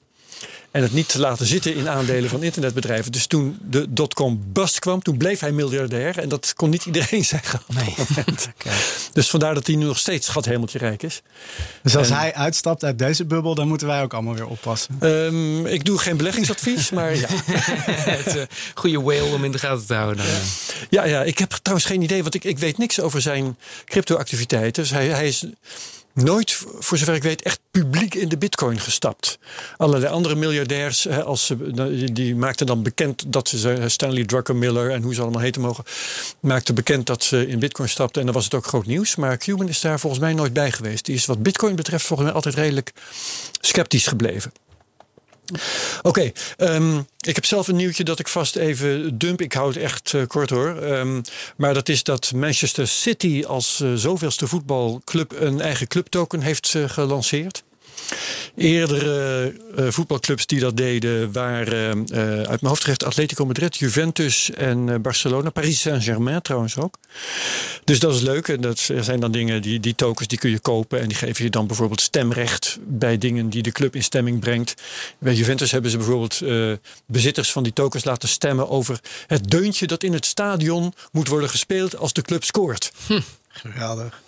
[0.72, 3.12] En het niet te laten zitten in aandelen van internetbedrijven.
[3.12, 6.20] Dus toen de dotcom bust kwam, toen bleef hij miljardair.
[6.20, 7.60] En dat kon niet iedereen zeggen.
[7.68, 7.96] Op nee.
[8.60, 8.78] okay.
[9.14, 11.22] Dus vandaar dat hij nu nog steeds schat hemeltje is.
[11.84, 14.98] Dus als en, hij uitstapt uit deze bubbel, dan moeten wij ook allemaal weer oppassen.
[15.02, 17.28] Um, ik doe geen beleggingsadvies, maar ja.
[18.24, 20.26] het een goede whale om in de gaten te houden.
[20.26, 20.32] Ja,
[20.90, 24.84] ja, ja ik heb trouwens geen idee, want ik, ik weet niks over zijn crypto-activiteiten.
[24.84, 25.46] Dus hij, hij is
[26.18, 29.40] nooit, voor zover ik weet, echt publiek in de bitcoin gestapt.
[29.78, 35.14] Allerlei andere miljardairs, als ze, die maakten dan bekend dat ze, Stanley Druckenmiller en hoe
[35.14, 35.84] ze allemaal heten mogen,
[36.40, 38.20] maakten bekend dat ze in bitcoin stapten.
[38.20, 39.16] En dan was het ook groot nieuws.
[39.16, 41.06] Maar Cuban is daar volgens mij nooit bij geweest.
[41.06, 42.92] Die is wat bitcoin betreft volgens mij altijd redelijk
[43.60, 44.52] sceptisch gebleven.
[46.02, 49.42] Oké, um, ik heb zelf een nieuwtje dat ik vast even dump.
[49.42, 50.84] Ik hou het echt uh, kort hoor.
[50.84, 51.22] Um,
[51.58, 56.90] maar dat is dat Manchester City als uh, zoveelste voetbalclub een eigen clubtoken heeft uh,
[56.90, 57.64] gelanceerd.
[58.56, 64.52] Eerdere uh, voetbalclubs die dat deden waren uh, uit mijn hoofd gerecht Atletico Madrid, Juventus
[64.52, 65.50] en uh, Barcelona.
[65.50, 66.98] Paris Saint-Germain trouwens ook.
[67.84, 68.48] Dus dat is leuk.
[68.48, 71.00] En dat zijn dan dingen, die, die tokens die kun je kopen.
[71.00, 74.82] En die geven je dan bijvoorbeeld stemrecht bij dingen die de club in stemming brengt.
[75.20, 76.42] Bij Juventus hebben ze bijvoorbeeld
[77.06, 81.50] bezitters van die tokens laten stemmen over het deuntje dat in het stadion moet worden
[81.50, 82.92] gespeeld als de club scoort.
[83.08, 83.22] Hm.
[83.48, 84.22] Geweldig.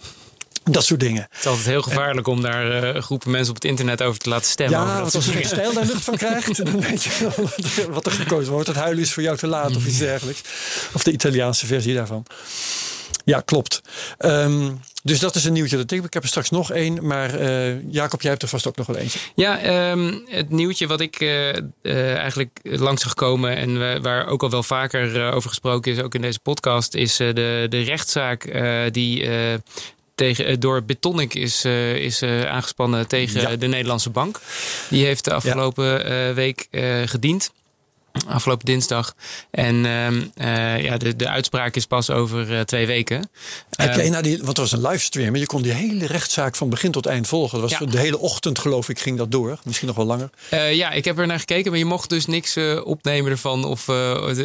[0.71, 1.27] Dat soort dingen.
[1.29, 4.19] Het is altijd heel gevaarlijk en, om daar uh, groepen mensen op het internet over
[4.19, 4.79] te laten stemmen.
[4.79, 8.11] Ja, want als je geen stijl daar lucht van krijgt, dan weet je wat er
[8.11, 8.67] gekozen wordt.
[8.67, 10.41] Het huilen is voor jou te laat of iets dergelijks.
[10.93, 12.25] Of de Italiaanse versie daarvan.
[13.25, 13.81] Ja, klopt.
[14.19, 16.03] Um, dus dat is een nieuwtje dat ik.
[16.03, 17.05] Ik heb er straks nog één.
[17.05, 19.19] Maar uh, Jacob, jij hebt er vast ook nog wel eentje.
[19.35, 23.55] Ja, um, het nieuwtje wat ik uh, uh, eigenlijk langs zag komen.
[23.55, 26.93] en waar ook al wel vaker over gesproken is, ook in deze podcast.
[26.93, 28.53] is de, de rechtszaak
[28.93, 29.29] die
[30.19, 33.55] tegen, door Betonic is, uh, is uh, aangespannen tegen ja.
[33.55, 34.39] de Nederlandse bank.
[34.89, 36.33] Die heeft de afgelopen ja.
[36.33, 36.67] week
[37.05, 37.51] gediend.
[38.27, 39.13] Afgelopen dinsdag.
[39.51, 43.29] En uh, ja, de, de uitspraak is pas over uh, twee weken.
[43.69, 45.35] Heb jij nou die, want het was een livestream.
[45.35, 47.59] Je kon die hele rechtszaak van begin tot eind volgen.
[47.61, 47.85] Dat was Ja.
[47.85, 49.59] De hele ochtend, geloof ik, ging dat door.
[49.63, 50.29] Misschien nog wel langer.
[50.53, 53.85] Uh, ja, ik heb er naar gekeken, maar je mocht dus niks opnemen ervan of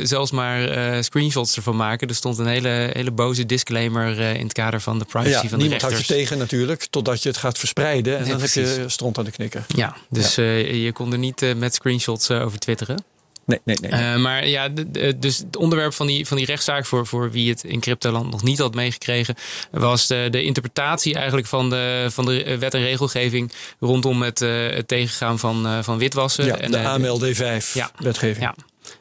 [0.03, 0.69] zelfs maar
[1.05, 2.09] screenshots ervan maken.
[2.09, 5.49] Er stond een hele, hele boze disclaimer in het kader van de privacy Ja, van
[5.49, 5.93] de niemand rechters.
[5.93, 8.13] houdt je tegen natuurlijk, totdat je het gaat verspreiden.
[8.17, 9.65] En Nee, dan heb je stront aan de knikker.
[9.77, 13.05] Ja, dus je kon er niet met screenshots over twitteren.
[13.47, 13.91] Nee, nee, nee.
[13.91, 14.69] Uh, maar ja,
[15.17, 18.43] dus het onderwerp van die, van die rechtszaak, voor, voor wie het in cryptoland nog
[18.43, 19.35] niet had meegekregen,
[19.71, 24.71] was de, de interpretatie eigenlijk van de, van de wet en regelgeving rondom het, uh,
[24.71, 26.45] het tegengaan van, uh, van witwassen.
[26.45, 28.41] Ja, en, de uh, AMLD5-wetgeving.
[28.41, 28.55] Ja.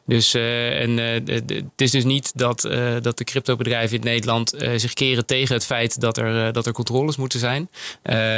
[0.06, 4.54] Dus, uh, en de, het is dus niet dat, uh, dat de cryptobedrijven in Nederland
[4.76, 7.68] zich keren tegen het feit dat er, dat er controles moeten zijn.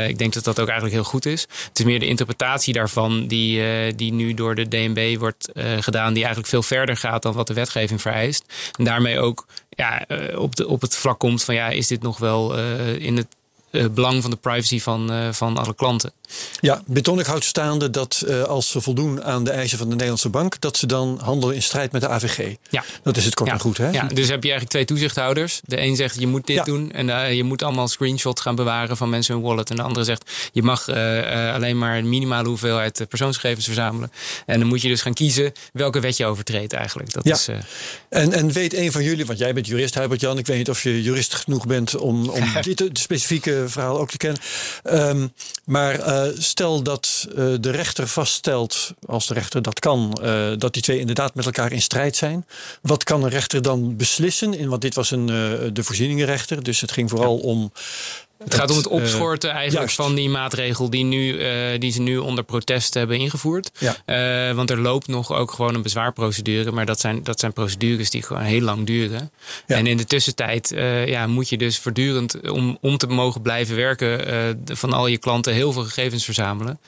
[0.09, 1.41] ik denk dat dat ook eigenlijk heel goed is.
[1.69, 5.49] Het is meer de interpretatie daarvan die, die nu door de DNB wordt
[5.81, 8.45] gedaan, die eigenlijk veel verder gaat dan wat de wetgeving vereist.
[8.79, 10.07] En daarmee ook ja,
[10.37, 12.59] op, de, op het vlak komt van ja, is dit nog wel
[12.99, 13.36] in het
[13.95, 16.13] belang van de privacy van, uh, van alle klanten.
[16.61, 20.29] Ja, Betonic houdt staande dat uh, als ze voldoen aan de eisen van de Nederlandse
[20.29, 22.55] bank, dat ze dan handelen in strijd met de AVG.
[22.71, 22.85] Ja.
[23.03, 23.55] Dat is het kort ja.
[23.55, 23.91] en goed, hè?
[23.91, 25.61] Ja, dus heb je eigenlijk twee toezichthouders.
[25.65, 26.65] De een zegt je moet dit Ja.
[26.65, 29.71] doen en je moet allemaal screenshots gaan bewaren van mensen hun wallet.
[29.71, 30.89] En de andere zegt je mag
[31.55, 34.13] alleen maar een minimale hoeveelheid persoonsgegevens verzamelen.
[34.47, 37.13] En dan moet je dus gaan kiezen welke wet je overtreedt eigenlijk.
[37.13, 37.35] Dat Ja.
[37.35, 37.57] is, uh,
[38.09, 40.71] En, en weet een van jullie, want jij bent jurist, Herbert Jan, ik weet niet
[40.71, 44.41] of je jurist genoeg bent om, om dit specifieke verhaal ook te kennen.
[44.83, 45.27] Ehm,
[45.65, 46.01] maar
[46.39, 50.19] stel dat de rechter vaststelt, als de rechter dat kan,
[50.59, 52.47] dat die twee inderdaad met elkaar in strijd zijn.
[52.83, 54.55] Wat kan een rechter dan beslissen?
[54.55, 55.27] In, want dit was een,
[55.73, 57.73] de voorzieningenrechter, dus het ging vooral om
[58.39, 61.39] het gaat om het opschorten eigenlijk van die maatregel die, nu,
[61.79, 63.71] die ze nu onder protest hebben ingevoerd.
[63.79, 64.55] Ja.
[64.55, 66.73] want er loopt nog ook gewoon een bezwaarprocedure.
[66.73, 69.31] Maar dat zijn, dat zijn procedures die gewoon heel lang duren.
[69.67, 70.73] En in de tussentijd
[71.07, 75.53] ja, moet je dus voortdurend, om, om te mogen blijven werken, van al je klanten
[75.53, 76.79] heel veel gegevens verzamelen.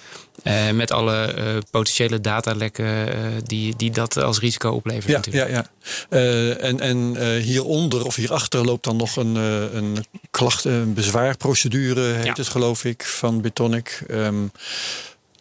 [0.44, 5.07] Uh, met alle uh, potentiële datalekken uh, die, die dat als risico oplevert.
[5.07, 5.51] Ja, natuurlijk.
[5.51, 5.64] ja,
[6.11, 6.55] ja.
[6.55, 12.33] en en hieronder of hierachter loopt dan nog een, een klacht, een bezwaarprocedure, heet ja.
[12.33, 14.03] het geloof ik, van Betonic.
[14.11, 14.53] Um,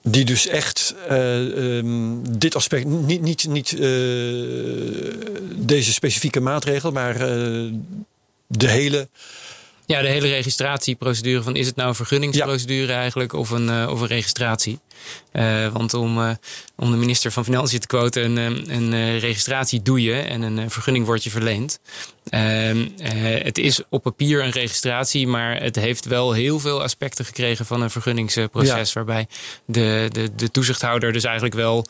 [0.02, 3.78] die dus echt um, dit aspect, niet, niet, niet
[5.56, 7.18] deze specifieke maatregel, maar
[8.48, 9.08] de hele
[9.88, 14.02] ja, de hele registratieprocedure van is het nou een vergunningsprocedure eigenlijk of een, uh, of
[14.02, 14.80] een registratie?
[15.34, 16.32] Uh, want om, uh,
[16.76, 21.06] om de minister van Financiën te quoten, een, een registratie doe je en een vergunning
[21.06, 21.80] wordt je verleend.
[22.30, 22.88] Ehm,
[23.44, 27.82] het is op papier een registratie, maar het heeft wel heel veel aspecten gekregen van
[27.82, 28.94] een vergunningsproces.
[28.94, 29.28] Waarbij
[29.66, 31.86] de, de, de toezichthouder dus eigenlijk wel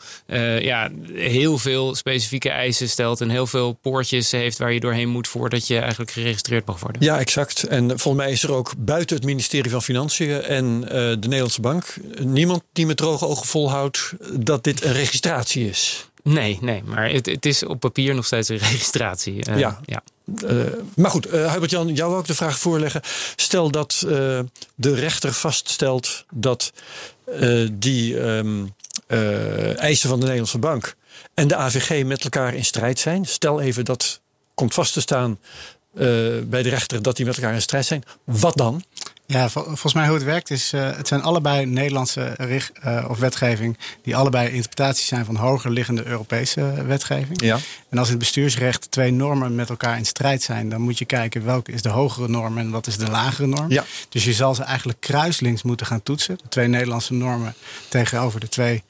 [0.60, 5.28] ja, heel veel specifieke eisen stelt en heel veel poortjes heeft waar je doorheen moet
[5.28, 7.02] voordat je eigenlijk geregistreerd mag worden.
[7.02, 7.62] Ja, exact.
[7.62, 11.96] En volgens mij is er ook buiten het ministerie van Financiën en de Nederlandse Bank
[12.18, 16.08] niemand die met droge ogen volhoudt dat dit een registratie is.
[16.22, 19.48] Nee, nee, maar het, het is op papier nog steeds een registratie.
[19.50, 19.80] Uh, ja.
[19.84, 20.02] ja.
[20.44, 20.62] Uh,
[20.96, 23.00] maar goed, uh, Hubert-Jan, jou ook de vraag voorleggen.
[23.36, 23.96] Stel dat
[24.74, 26.72] de rechter vaststelt dat
[27.72, 28.74] die um,
[29.76, 30.96] eisen van de Nederlandse bank
[31.34, 33.24] en de AVG met elkaar in strijd zijn.
[33.24, 34.20] Stel even dat
[34.54, 35.38] komt vast te staan
[36.44, 38.02] bij de rechter dat die met elkaar in strijd zijn.
[38.24, 38.82] Wat dan?
[39.30, 43.18] Ja, volgens mij hoe het werkt is, uh, het zijn allebei Nederlandse richt, uh, of
[43.18, 47.42] wetgeving die allebei interpretaties zijn van hoger liggende Europese wetgeving.
[47.42, 47.58] Ja.
[47.88, 51.04] En als in het bestuursrecht twee normen met elkaar in strijd zijn, dan moet je
[51.04, 53.70] kijken welke is de hogere norm en wat is de lagere norm.
[53.70, 53.84] Ja.
[54.08, 56.36] Dus je zal ze eigenlijk kruislinks moeten gaan toetsen.
[56.36, 57.54] De twee Nederlandse normen
[57.88, 58.82] tegenover de twee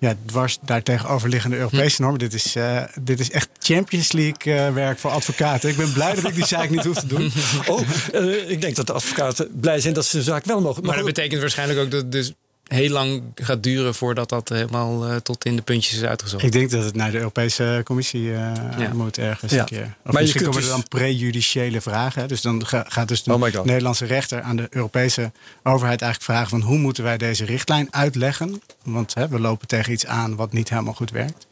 [0.00, 2.02] ja, dwars daar tegenoverliggende Europese hm.
[2.02, 2.20] normen.
[2.20, 5.70] Dit is, uh, dit is echt Champions League uh, werk voor advocaten.
[5.70, 7.32] Ik ben blij dat ik die zaak niet hoef te doen.
[7.66, 7.80] Oh,
[8.14, 10.82] uh, ik denk dat de advocaten blij zijn dat ze de zaak wel mogen.
[10.82, 12.32] Maar, maar dat betekent waarschijnlijk ook dat dus
[12.74, 16.44] heel lang gaat duren voordat dat helemaal uh, tot in de puntjes is uitgezocht.
[16.44, 18.92] Ik denk dat het naar de Europese Commissie uh, ja.
[18.92, 19.60] moet ergens ja.
[19.60, 19.94] een keer.
[20.04, 22.28] Of maar misschien komen er dus- dan prejudiciële vragen.
[22.28, 26.60] Dus dan gaat dus de oh Nederlandse rechter aan de Europese overheid eigenlijk vragen van
[26.60, 28.62] hoe moeten wij deze richtlijn uitleggen?
[28.82, 31.46] Want hè, we lopen tegen iets aan wat niet helemaal goed werkt.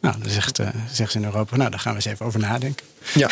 [0.00, 2.40] Nou, dan zegt, uh, zegt ze in Europa, nou, daar gaan we eens even over
[2.40, 2.86] nadenken.
[3.14, 3.28] Ja.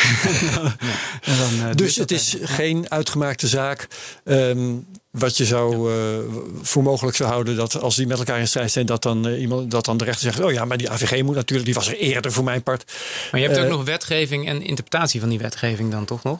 [1.21, 3.87] en dan, uh, dus het is geen uitgemaakte zaak.
[4.23, 4.85] Um,
[5.19, 6.19] wat je zou uh,
[6.61, 9.71] voor mogelijk zou houden dat als die met elkaar in strijd zijn, dat dan iemand
[9.71, 11.97] dat dan de rechter zegt: Oh ja, maar die AVG moet natuurlijk, die was er
[11.97, 12.91] eerder voor mijn part.
[13.31, 16.39] Maar je hebt ook nog wetgeving en interpretatie van die wetgeving dan toch nog?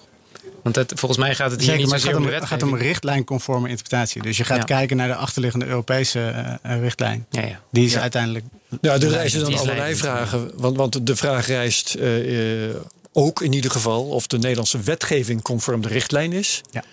[0.63, 2.63] Want het, volgens mij gaat het hier Zeker, niet maar het gaat, om, het gaat
[2.63, 4.21] om een richtlijnconforme interpretatie.
[4.21, 4.63] Dus je gaat ja.
[4.63, 6.33] kijken naar de achterliggende Europese
[6.65, 7.25] uh, richtlijn.
[7.29, 7.59] Ja, ja.
[7.71, 8.45] Die is uiteindelijk.
[8.81, 10.51] Ja, er reizen dan allerlei vragen.
[10.55, 12.75] Want, want de vraag reist uh,
[13.13, 16.61] ook in ieder geval of de Nederlandse wetgeving conform de richtlijn is.
[16.71, 16.83] Ja.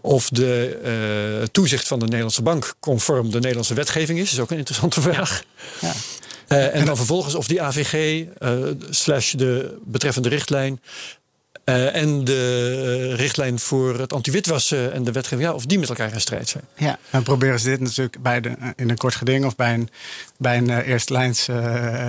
[0.00, 0.80] Of de
[1.40, 4.24] uh, toezicht van de Nederlandse bank conform de Nederlandse wetgeving is.
[4.24, 5.42] Dat is ook een interessante vraag.
[5.80, 5.92] Ja.
[6.48, 10.80] Uh, en dan vervolgens of die AVG uh, slash de betreffende richtlijn
[11.64, 15.88] uh, en de uh, richtlijn voor het anti-witwassen en de wetgeving, ja, of die met
[15.88, 16.64] elkaar in strijd zijn.
[16.76, 19.88] Ja, dan proberen ze dit natuurlijk bij de, in een kort geding of bij een,
[20.38, 21.46] bij een uh, eerstlijns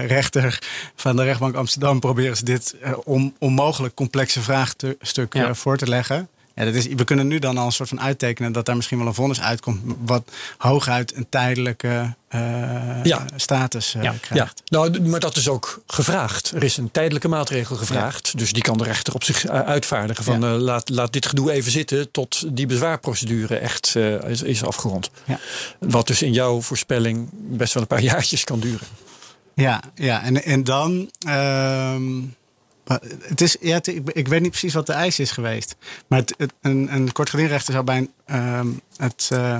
[0.07, 0.59] rechter
[0.95, 5.53] van de rechtbank Amsterdam, proberen ze dit om, onmogelijk complexe vraagstuk ja.
[5.53, 6.29] voor te leggen.
[6.55, 8.97] Ja, dat is, we kunnen nu dan al een soort van uittekenen dat daar misschien
[8.97, 9.81] wel een vonnis uitkomt.
[10.05, 13.25] wat hooguit een tijdelijke uh, ja.
[13.35, 14.13] status uh, ja.
[14.21, 14.61] krijgt.
[14.65, 14.77] Ja.
[14.77, 16.51] Nou, maar dat is ook gevraagd.
[16.55, 18.37] Er is een tijdelijke maatregel gevraagd.
[18.37, 20.23] Dus die kan de rechter op zich uh, uitvaardigen.
[20.23, 23.95] Van laat, laat dit gedoe even zitten tot die bezwaarprocedure echt
[24.27, 25.09] is, is afgerond.
[25.79, 28.87] Wat dus in jouw voorspelling best wel een paar jaartjes kan duren.
[29.53, 30.23] Ja, ja.
[30.23, 31.09] En, en dan.
[32.85, 35.75] Ehm, het is, ja, het, ik, ik, weet niet precies wat de eis is geweest.
[36.07, 39.57] Maar het, het, een, een kort gedingrechter zou bij een, um, het uh,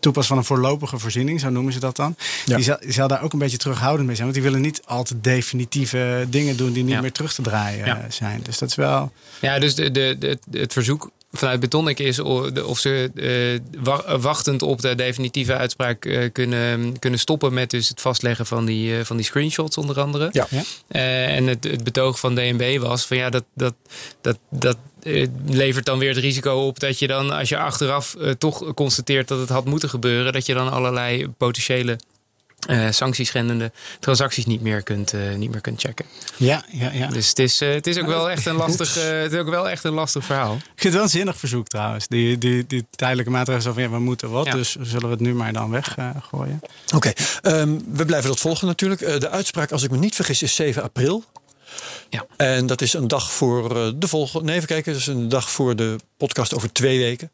[0.00, 2.16] toepassen van een voorlopige voorziening, zo noemen ze dat dan.
[2.44, 2.56] Ja.
[2.56, 4.28] Die, zal, die, zal, daar ook een beetje terughoudend mee zijn.
[4.28, 7.00] Want die willen niet al te definitieve dingen doen die niet ja.
[7.00, 8.04] meer terug te draaien ja.
[8.08, 8.40] zijn.
[8.42, 9.12] Dus dat is wel.
[9.40, 14.80] Ja, dus de, de, de, het verzoek vanuit Betonic is of ze uh, wachtend op
[14.80, 19.16] de definitieve uitspraak uh, kunnen, kunnen stoppen met dus het vastleggen van die, uh, van
[19.16, 20.28] die screenshots onder andere.
[20.32, 20.46] Ja.
[20.88, 23.74] en het, het betoog van DNB was van ja, dat, dat,
[24.20, 24.76] dat, dat
[25.46, 29.38] levert dan weer het risico op dat je dan, als je achteraf toch constateert dat
[29.38, 31.98] het had moeten gebeuren, dat je dan allerlei potentiële
[32.70, 36.04] uh, sanctieschendende transacties niet meer kunt, uh, niet meer kunt checken.
[36.36, 37.06] Ja, ja, ja.
[37.06, 39.68] Dus het is, uh, het is ook wel echt een lastig, het is ook wel
[39.68, 40.54] echt een lastig verhaal.
[40.54, 42.08] Ik vind het wel een zinnig verzoek trouwens.
[42.08, 44.52] Die, die, die tijdelijke maatregelen van ja, we moeten wat, ja.
[44.52, 46.60] dus zullen we het nu maar dan weggooien.
[46.94, 47.60] Oké, okay.
[47.60, 49.20] um, we blijven dat volgen natuurlijk.
[49.20, 51.24] de uitspraak, als ik me niet vergis, is 7 april.
[52.08, 52.26] Ja.
[52.36, 54.46] En dat is een dag voor de volgende.
[54.46, 54.92] Nee, even kijken.
[54.92, 57.30] Dat is een dag voor de podcast over twee weken.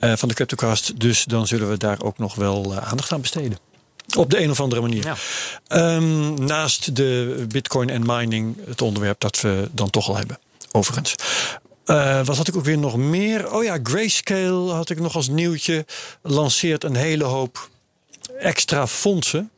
[0.00, 1.00] van de Cryptocast.
[1.00, 3.58] Dus dan zullen we daar ook nog wel aandacht aan besteden.
[4.16, 5.04] Op de een of andere manier.
[5.04, 5.96] Ja.
[5.96, 10.38] Um, naast de bitcoin en mining, het onderwerp dat we dan toch al hebben.
[10.72, 11.14] Overigens.
[11.86, 13.52] Uh, wat had ik ook weer nog meer?
[13.52, 15.86] Oh ja, Grayscale had ik nog als nieuwtje.
[16.22, 17.70] Lanceert een hele hoop
[18.38, 19.50] extra fondsen.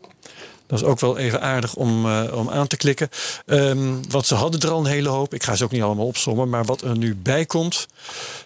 [0.68, 3.09] Dat is ook wel even aardig om, uh, om aan te klikken.
[3.46, 5.35] Um, want ze hadden er al een hele hoop.
[5.35, 6.48] Ik ga ze ook niet allemaal opsommen.
[6.48, 7.87] Maar wat er nu bij komt.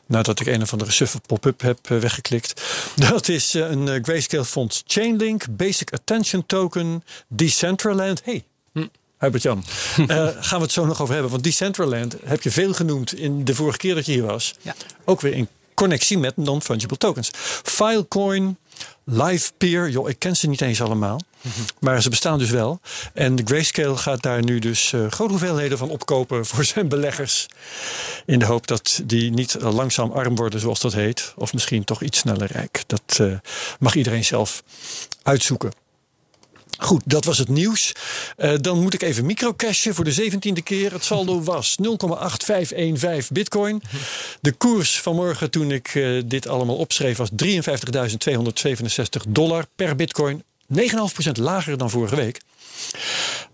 [0.07, 2.63] Nadat ik een of andere suffe pop-up heb uh, weggeklikt.
[3.11, 5.45] Dat is uh, een Grayscale fonds Chainlink.
[5.51, 7.05] Basic Attention Token.
[7.29, 8.23] Decentraland.
[8.25, 8.87] Hey, hm.
[9.19, 9.65] Hubert Jan.
[10.41, 11.31] gaan we het zo nog over hebben.
[11.31, 14.55] Want Decentraland heb je veel genoemd in de vorige keer dat je hier was.
[14.61, 14.75] Ja.
[15.05, 17.31] Ook weer in connectie met non-fungible tokens.
[17.63, 18.59] Filecoin,
[19.05, 19.91] LivePeer.
[19.91, 21.21] Joh, ik ken ze niet eens allemaal.
[21.81, 22.81] Maar ze bestaan dus wel.
[23.15, 27.47] En de Grayscale gaat daar nu dus uh, grote hoeveelheden van opkopen voor zijn beleggers.
[28.27, 31.33] In de hoop dat die niet langzaam arm worden, zoals dat heet.
[31.37, 32.83] Of misschien toch iets sneller rijk.
[32.87, 33.35] Dat uh,
[33.79, 34.63] mag iedereen zelf
[35.23, 35.71] uitzoeken.
[36.79, 37.93] Goed, dat was het nieuws.
[38.37, 40.93] Uh, dan moet ik even microcashen voor de zeventiende keer.
[40.93, 43.83] Het saldo was 0,8515 bitcoin.
[44.41, 50.43] De koers vanmorgen toen ik uh, dit allemaal opschreef was 53.267 dollar per bitcoin.
[50.75, 50.79] 9,5%
[51.33, 52.41] lager dan vorige week.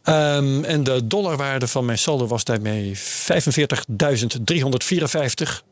[0.05, 3.03] Um, en de dollarwaarde van mijn saldo was daarmee 45.354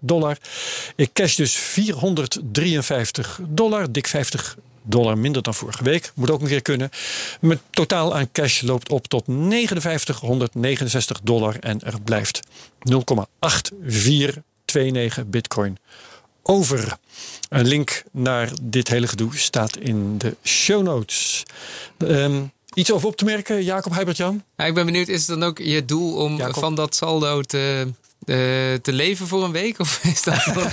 [0.00, 0.36] dollar.
[0.96, 6.12] Ik cash dus 453 dollar, dik 50 dollar minder dan vorige week.
[6.14, 6.90] Moet ook een keer kunnen.
[7.40, 12.40] Mijn totaal aan cash loopt op tot 5969 dollar en er blijft
[12.78, 12.84] 0,8429
[15.26, 15.78] bitcoin
[16.46, 16.96] over.
[17.48, 21.42] Een link naar dit hele gedoe staat in de show notes.
[21.98, 24.42] Um, iets over op te merken, Jacob Heibert-Jan?
[24.56, 26.62] Ja, ik ben benieuwd, is het dan ook je doel om Jacob?
[26.62, 27.92] van dat saldo te,
[28.24, 28.36] uh,
[28.74, 29.78] te leven voor een week?
[29.78, 30.72] Of is dat, dat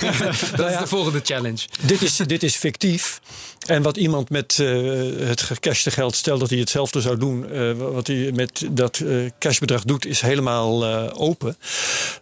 [0.56, 1.66] ja, is de volgende challenge?
[1.80, 3.20] Dit is, dit is fictief.
[3.66, 7.72] En wat iemand met uh, het gecashte geld, stel dat hij hetzelfde zou doen, uh,
[7.72, 9.02] wat hij met dat
[9.38, 11.56] cashbedrag doet, is helemaal open.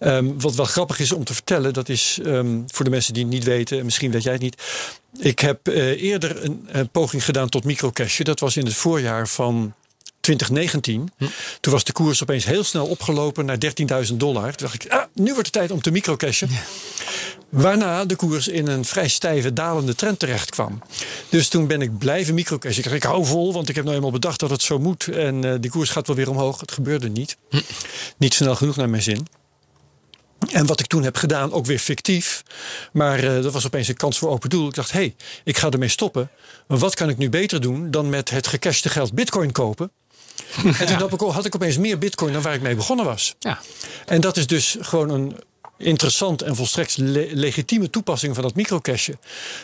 [0.01, 3.23] Um, wat wel grappig is om te vertellen, dat is um, voor de mensen die
[3.23, 4.63] het niet weten, misschien weet jij het niet.
[5.19, 8.25] Ik heb eerder een, een, poging gedaan tot microcashen.
[8.25, 9.75] Dat was in het voorjaar van
[10.23, 11.11] 2019.
[11.17, 11.25] Hm.
[11.61, 13.59] Toen was de koers opeens heel snel opgelopen naar
[14.07, 14.55] 13.000 dollar.
[14.55, 16.49] Toen dacht ik, ah, nu wordt het tijd om te microcashen.
[16.51, 16.61] Ja.
[17.49, 20.83] Waarna de koers in een vrij stijve dalende trend terecht kwam.
[21.29, 22.79] Dus toen ben ik blijven microcashen.
[22.79, 25.09] Ik dacht, ik hou vol, want ik heb nou eenmaal bedacht dat het zo moet.
[25.09, 26.61] En uh, die koers gaat wel weer omhoog.
[26.61, 27.37] Het gebeurde niet.
[27.51, 27.61] Hm.
[28.17, 29.27] Niet snel genoeg naar mijn zin.
[30.51, 32.43] En wat ik toen heb gedaan, ook weer fictief.
[32.93, 34.69] Maar uh, dat was opeens een kans voor open doel.
[34.69, 36.31] Ik dacht, hé, hey, ik ga ermee stoppen.
[36.67, 39.91] Maar wat kan ik nu beter doen dan met het gecashte geld bitcoin kopen?
[40.65, 41.33] En toen ja.
[41.33, 43.35] had ik opeens meer bitcoin dan waar ik mee begonnen was.
[43.39, 43.61] Ja.
[44.07, 45.37] En dat is dus gewoon een
[45.79, 49.21] interessant en volstrekt le legitieme toepassing van dat microcashen.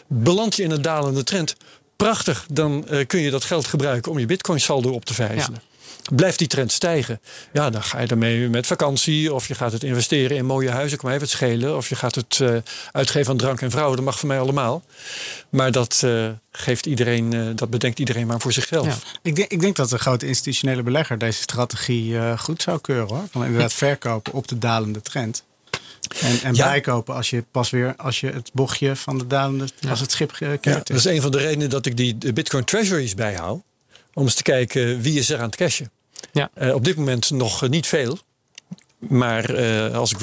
[0.07, 1.57] Beland je in een dalende trend,
[1.97, 2.47] prachtig.
[2.53, 5.63] Dan uh, kun je dat geld gebruiken om je bitcoin saldo op te vijzelen.
[6.11, 7.21] Blijft die trend stijgen,
[7.53, 9.35] ja, dan ga je ermee met vakantie.
[9.35, 11.77] Of je gaat het investeren in mooie huizen, kan mij het schelen.
[11.77, 12.57] Of je gaat het uh,
[12.93, 14.83] uitgeven aan drank en vrouwen, dat mag voor mij allemaal.
[15.49, 18.87] Maar dat uh, geeft iedereen, uh, dat bedenkt iedereen maar voor zichzelf.
[18.87, 18.95] Ja.
[19.23, 23.25] Ik, denk, ik denk dat een grote institutionele belegger deze strategie goed zou keuren hoor.
[23.31, 25.45] Van inderdaad verkopen op de dalende trend.
[26.21, 26.65] En, en ja.
[26.65, 29.91] bijkopen als je pas weer als je het bochtje van de dalende, ja.
[29.91, 30.65] als het schip keert.
[30.65, 33.63] Ja, dat is een van de redenen dat ik die Bitcoin Treasuries bijhoud.
[34.15, 35.91] Om eens te kijken wie is er aan het cashen.
[36.33, 36.51] Ja.
[36.61, 38.19] Uh, op dit moment nog niet veel.
[38.99, 40.15] Maar uh, als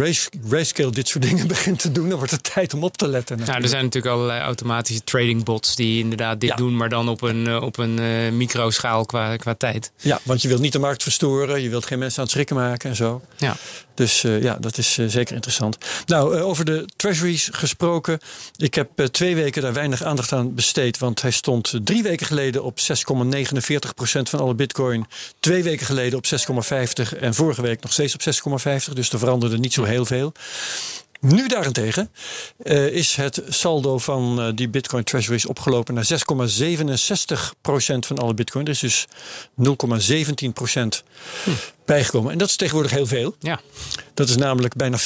[0.47, 3.38] Grayscale dit soort dingen begint te doen, dan wordt het tijd om op te letten.
[3.38, 6.55] Nou, er zijn natuurlijk allerlei automatische trading bots die inderdaad dit ja.
[6.55, 9.91] doen, maar dan op een, op een uh, microschaal qua, qua tijd.
[9.97, 12.55] Ja, want je wilt niet de markt verstoren, je wilt geen mensen aan het schrikken
[12.55, 13.21] maken en zo.
[13.38, 13.55] Ja.
[13.95, 15.77] Dus ja, dat is zeker interessant.
[16.05, 18.19] Nou, over de treasuries gesproken.
[18.58, 22.63] Ik heb twee weken daar weinig aandacht aan besteed, want hij stond drie weken geleden
[22.63, 22.86] op 6,49%
[24.03, 25.05] van alle bitcoin.
[25.39, 28.21] Twee weken geleden op 6,50 en vorige week nog steeds op
[28.88, 28.93] 6,50.
[28.93, 30.34] Dus er veranderde niet zo heel veel.
[31.25, 32.09] Nu daarentegen
[32.63, 36.15] uh, is het saldo van uh, die Bitcoin Treasuries opgelopen naar 6,67%
[37.99, 38.65] van alle Bitcoin.
[38.65, 39.07] Er is dus
[39.63, 39.65] 0,17%
[41.43, 41.49] hm.
[41.85, 42.31] bijgekomen.
[42.31, 43.35] En dat is tegenwoordig heel veel.
[43.39, 43.61] Ja.
[44.13, 44.99] Dat is namelijk bijna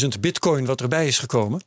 [0.00, 1.62] 40.000 Bitcoin wat erbij is gekomen.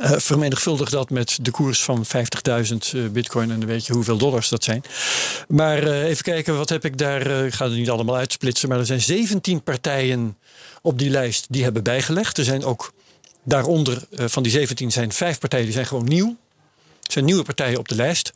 [0.00, 4.48] Uh, vermenigvuldig dat met de koers van 50.000 bitcoin en dan weet je hoeveel dollars
[4.48, 4.82] dat zijn.
[5.48, 7.46] Maar uh, even kijken, wat heb ik daar?
[7.46, 10.36] Ik ga het niet allemaal uitsplitsen, maar er zijn 17 partijen
[10.82, 12.38] op die lijst die hebben bijgelegd.
[12.38, 12.92] Er zijn ook
[13.44, 16.36] daaronder van die 17 zijn vijf partijen die zijn gewoon nieuw.
[17.02, 18.32] Er zijn nieuwe partijen op de lijst.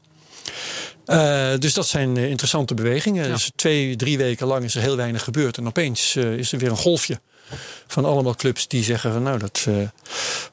[1.61, 3.25] dus dat zijn interessante bewegingen.
[3.25, 3.33] Ja.
[3.33, 5.57] Dus twee, drie weken lang is er heel weinig gebeurd.
[5.57, 7.21] En opeens is er weer een golfje
[7.87, 9.89] van allemaal clubs die zeggen van nou dat uh,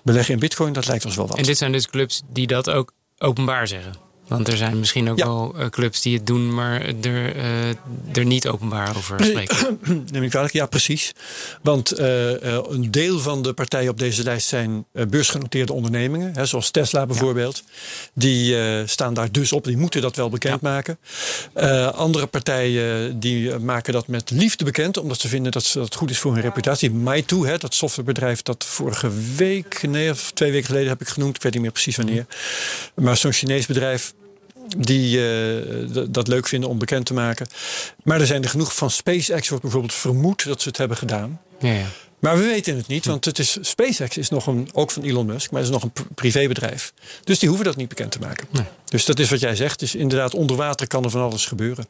[0.03, 1.37] beleggen in bitcoin dat lijkt ons wel wat.
[1.37, 4.08] En dit zijn dus clubs die dat ook openbaar zeggen?
[4.29, 7.69] Want er zijn misschien ook wel uh, clubs die het doen, maar er, uh,
[8.13, 9.79] er niet openbaar over spreken.
[10.11, 10.53] Neem ik kwalijk?
[10.53, 11.11] Ja, precies.
[11.61, 16.35] Want uh, een deel van de partijen op deze lijst zijn beursgenoteerde ondernemingen.
[16.35, 17.63] Hè, zoals Tesla bijvoorbeeld.
[17.65, 17.71] Ja.
[18.13, 18.55] Die
[18.87, 19.63] staan daar dus op.
[19.63, 20.97] Die moeten dat wel bekendmaken.
[21.55, 21.85] Ja.
[21.85, 24.97] andere partijen die maken dat met liefde bekend.
[24.97, 26.91] Omdat ze vinden dat het goed is voor hun reputatie.
[26.91, 31.35] Maitu, hè, dat softwarebedrijf dat vorige week, nee, of twee weken geleden heb ik genoemd.
[31.35, 32.25] Ik weet niet meer precies wanneer.
[32.95, 34.13] Maar zo'n Chinees bedrijf
[34.77, 37.47] die uh, dat leuk vinden om bekend te maken.
[38.03, 41.41] Maar er zijn er genoeg van SpaceX, wordt bijvoorbeeld vermoed dat ze het hebben gedaan.
[41.59, 41.85] Ja, ja.
[42.19, 45.25] Maar we weten het niet, want het is, SpaceX is nog een, ook van Elon
[45.25, 46.93] Musk, maar het is nog een privébedrijf.
[47.23, 48.47] Dus die hoeven dat niet bekend te maken.
[48.49, 48.63] Nee.
[48.85, 49.79] Dus dat is wat jij zegt.
[49.79, 51.87] Dus inderdaad, onder water kan er van alles gebeuren.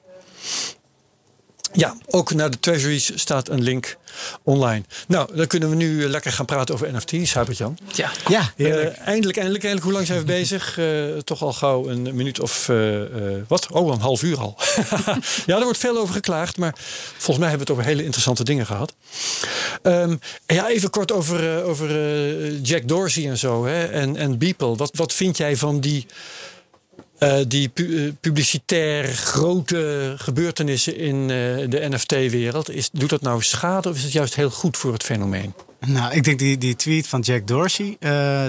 [1.73, 3.97] Ja, ook naar de treasuries staat een link
[4.43, 4.83] online.
[5.07, 7.77] Nou, dan kunnen we nu lekker gaan praten over NFT's, Huibert-Jan.
[7.93, 9.83] Ja, ja uh, eindelijk, eindelijk, eindelijk.
[9.83, 10.77] Hoe lang zijn we bezig?
[10.77, 12.99] Uh, toch al gauw een minuut of uh,
[13.47, 13.67] wat?
[13.71, 14.57] Oh, een half uur al.
[15.45, 16.73] ja, er wordt veel over geklaagd, maar
[17.17, 18.93] volgens mij hebben we het over hele interessante dingen gehad.
[19.83, 21.89] Um, ja, even kort over, over
[22.61, 24.75] Jack Dorsey en zo hè, en, en Beeple.
[24.75, 26.05] Wat, wat vind jij van die
[27.19, 31.27] uh, die pu publicitair grote gebeurtenissen in uh,
[31.69, 32.71] de NFT-wereld.
[32.91, 35.53] Doet dat nou schade of is het juist heel goed voor het fenomeen?
[35.85, 37.97] Nou, ik denk die, die tweet van Jack Dorsey,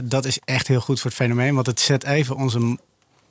[0.04, 1.54] dat is echt heel goed voor het fenomeen.
[1.54, 2.78] Want het zet even onze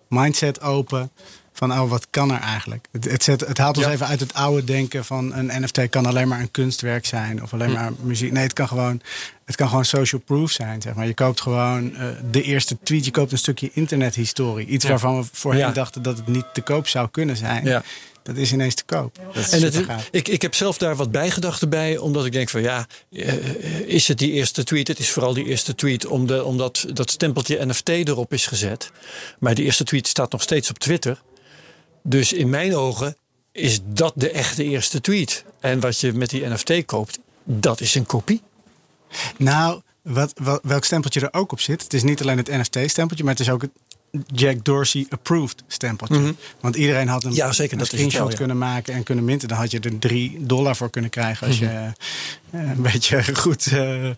[0.10, 1.12] mindset open
[1.54, 2.88] van oh, wat kan er eigenlijk?
[2.92, 3.92] Het, het, zet, het haalt ons ja.
[3.92, 7.54] even uit het oude denken van een NFT kan alleen maar een kunstwerk zijn of
[7.54, 7.74] alleen hm.
[7.74, 8.32] maar muziek.
[8.32, 9.02] Nee, het kan gewoon,
[9.46, 10.82] het kan gewoon social proof zijn.
[10.82, 11.08] Zeg maar.
[11.08, 14.68] Je koopt gewoon uh, de eerste tweet, je koopt een stukje internethistorie.
[14.68, 14.90] Iets ja.
[14.90, 15.72] waarvan we voorheen ja.
[15.72, 17.84] dachten dat het niet te koop zou kunnen zijn.
[18.30, 19.20] Dat is ineens te koop.
[19.34, 22.62] Dat en het, ik, ik heb zelf daar wat bijgedachten bij, omdat ik denk van
[22.62, 23.34] ja, uh,
[23.80, 24.88] is het die eerste tweet?
[24.88, 28.92] Het is vooral die eerste tweet om de, omdat dat stempeltje NFT erop is gezet.
[29.40, 31.22] Maar die eerste tweet staat nog steeds op Twitter.
[32.04, 33.16] Dus in mijn ogen
[33.52, 35.44] is dat de echte eerste tweet.
[35.60, 38.42] En wat je met die NFT koopt, dat is een kopie.
[39.38, 41.84] Nou, wat, wat, welk stempeltje er ook op zit.
[41.84, 43.72] Het is niet alleen het NFT-stempeltje, maar het is ook het
[44.26, 46.18] Jack Dorsey approved stempeltje.
[46.18, 46.38] Mm -hmm.
[46.60, 48.36] Want iedereen had een, ja, zeker, een dat screenshot wel, ja.
[48.36, 49.48] kunnen maken en kunnen minten.
[49.48, 51.94] Dan had je er 3 dollar voor kunnen krijgen als mm -hmm.
[52.52, 54.10] je uh, een beetje goed uh,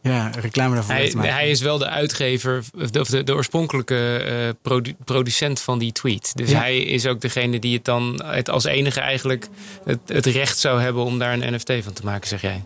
[0.00, 1.32] ja, reclame daarvoor hij, maken.
[1.32, 6.32] hij is wel de uitgever, of de, de oorspronkelijke uh, produ producent van die tweet.
[6.34, 6.58] Dus ja.
[6.58, 9.48] hij is ook degene die het dan het als enige eigenlijk
[9.84, 12.64] het, het recht zou hebben om daar een NFT van te maken, zeg jij.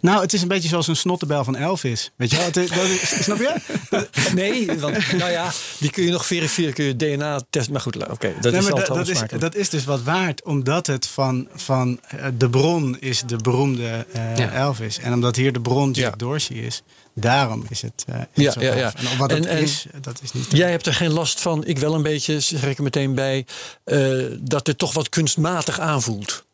[0.00, 2.10] Nou, het is een beetje zoals een snottebel van Elvis.
[2.16, 2.52] Weet je wel?
[2.52, 3.54] Dat is, snap je?
[4.34, 7.72] nee, want nou ja, die kun je nog verifiëren, kun je DNA testen.
[7.72, 10.42] Maar goed, oké, okay, dat nee, is dat, dat, is, dat is dus wat waard,
[10.44, 12.00] omdat het van, van
[12.38, 14.52] de bron is de beroemde uh, ja.
[14.52, 14.98] Elvis.
[14.98, 16.16] En omdat hier de bron Jack ja.
[16.16, 16.82] Dorsey is.
[17.14, 18.04] Daarom is het.
[18.08, 18.92] Uh, ja, ja, ja.
[18.96, 20.46] En wat het en, is, dat is niet.
[20.50, 21.66] Jij hebt er geen last van.
[21.66, 23.46] Ik wel een beetje, zeg ik er meteen bij.
[23.84, 26.44] Uh, dat het toch wat kunstmatig aanvoelt.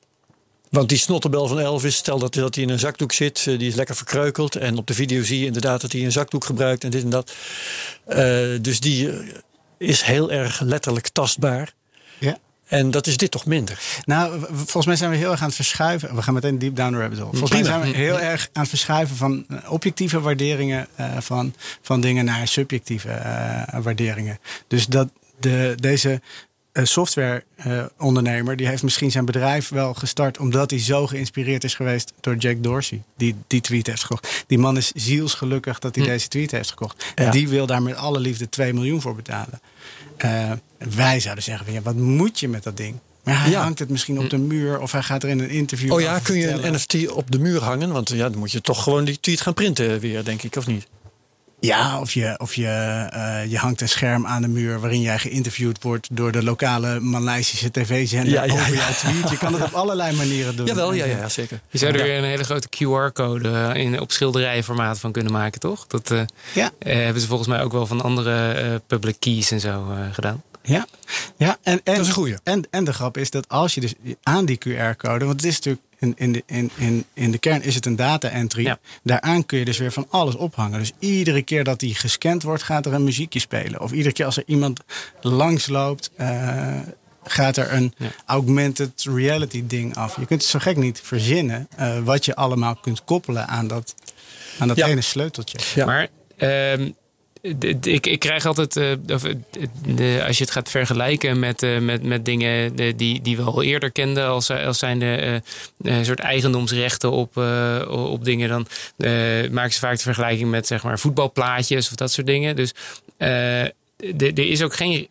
[0.71, 3.75] Want die snotterbel van Elvis, stel dat, dat hij in een zakdoek zit, die is
[3.75, 4.57] lekker verkreukeld.
[4.57, 7.11] En op de video zie je inderdaad dat hij een zakdoek gebruikt en dit en
[7.11, 7.33] dat.
[8.09, 8.17] Uh,
[8.61, 9.11] dus die
[9.79, 11.75] is heel erg letterlijk tastbaar.
[12.19, 12.39] Ja.
[12.67, 13.79] En dat is dit toch minder?
[14.05, 16.15] Nou, volgens mij zijn we heel erg aan het verschuiven.
[16.15, 17.31] We gaan meteen deep down the rabbit hole.
[17.31, 17.69] Volgens Prima.
[17.69, 22.25] mij zijn we heel erg aan het verschuiven van objectieve waarderingen uh, van, van dingen
[22.25, 24.39] naar subjectieve uh, waarderingen.
[24.67, 25.09] Dus dat
[25.41, 26.21] de, deze
[26.73, 31.75] een softwareondernemer, uh, die heeft misschien zijn bedrijf wel gestart omdat hij zo geïnspireerd is
[31.75, 34.45] geweest door Jack Dorsey, die die tweet heeft gekocht.
[34.47, 36.11] Die man is zielsgelukkig dat hij hm.
[36.11, 37.05] deze tweet heeft gekocht.
[37.15, 37.25] Ja.
[37.25, 39.61] En die wil daar met alle liefde 2 miljoen voor betalen.
[40.25, 40.53] Uh,
[40.95, 42.99] wij zouden zeggen, ja, wat moet je met dat ding?
[43.23, 43.63] Maar hij ja.
[43.63, 45.93] hangt het misschien op de muur of hij gaat er in een interview.
[45.93, 47.93] Oh ja, kun je een NFT op de muur hangen?
[47.93, 50.67] Want ja, dan moet je toch gewoon die tweet gaan printen weer, denk ik, of
[50.67, 50.87] niet?
[51.61, 55.19] Ja, of je, of je, uh, je hangt een scherm aan de muur waarin jij
[55.19, 59.31] geïnterviewd wordt door de lokale Maleisische tv-zender ja, ja, over jouw tweet.
[59.31, 60.67] Je kan het op allerlei manieren doen.
[60.67, 61.61] Jawel, ja, ja, zeker.
[61.71, 65.87] Je zou er weer een hele grote QR-code in, op schilderijenformaat van kunnen maken, toch?
[65.87, 66.23] Dat uh,
[66.55, 66.71] ja.
[66.79, 70.43] hebben ze volgens mij ook wel van andere public keys en zo gedaan.
[70.63, 70.87] Ja,
[71.37, 72.37] ja en, en, dat is een goeie.
[72.43, 75.55] En, en de grap is dat als je dus aan die QR-code, want het is
[75.55, 78.77] natuurlijk in, in, de, in, in, in de kern is het een data-entry.
[79.03, 80.79] Daaraan kun je dus weer van alles ophangen.
[80.79, 83.81] Dus iedere keer dat die gescand wordt, gaat er een muziekje spelen.
[83.81, 84.81] Of iedere keer als er iemand
[85.21, 86.79] langsloopt, uh,
[87.25, 87.95] gaat er een
[88.27, 90.17] augmented reality ding af.
[90.17, 93.95] Je kunt het zo gek niet verzinnen uh, wat je allemaal kunt koppelen aan dat,
[94.59, 95.59] aan dat ene sleuteltje.
[95.75, 95.87] Ja.
[95.87, 96.09] Maar
[96.79, 96.95] um,
[97.41, 98.93] ik, ik krijg altijd, uh,
[99.87, 103.63] de, als je het gaat vergelijken met, uh, met, met dingen die, die we al
[103.63, 105.43] eerder kenden, als, als zijn de
[105.83, 107.37] uh, soort eigendomsrechten op,
[107.89, 108.67] op dingen, dan
[109.53, 112.57] maken ze vaak de vergelijking met zeg maar voetbalplaatjes of dat soort dingen.
[112.57, 112.75] Dus
[113.17, 115.09] er is ook geen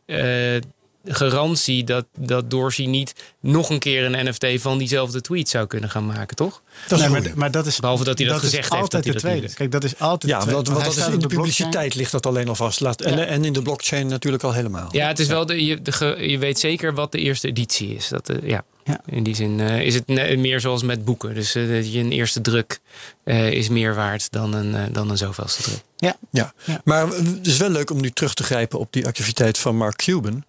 [1.05, 5.89] garantie dat, dat Dorsey niet nog een keer een NFT van diezelfde tweet zou kunnen
[5.89, 6.61] gaan maken, toch?
[6.87, 8.81] Dat nee, maar, maar, dat is, Behalve dat hij dat, dat gezegd heeft.
[8.81, 9.53] Altijd dat de tweede.
[9.53, 12.47] Kijk, dat is altijd ja, de Want, dat is in de, publiciteit ligt dat alleen
[12.47, 12.79] al vast.
[12.79, 14.87] Laat, en, en in de blockchain natuurlijk al helemaal.
[14.91, 18.07] Ja, het is wel de, je, de, je weet zeker wat de eerste editie is.
[18.07, 18.63] Dat, uh, ja.
[18.89, 19.01] Ja.
[19.05, 21.33] In die zin uh, is het meer zoals met boeken.
[21.33, 22.79] Dus uh, dat je een eerste druk
[23.23, 25.81] uh, is meer waard dan een, dan een zoveelste druk.
[25.97, 26.15] Ja.
[26.31, 26.53] Ja.
[26.63, 26.81] ja.
[26.83, 29.95] maar het is wel leuk om nu terug te grijpen op die activiteit van Mark
[29.95, 30.43] Cuban.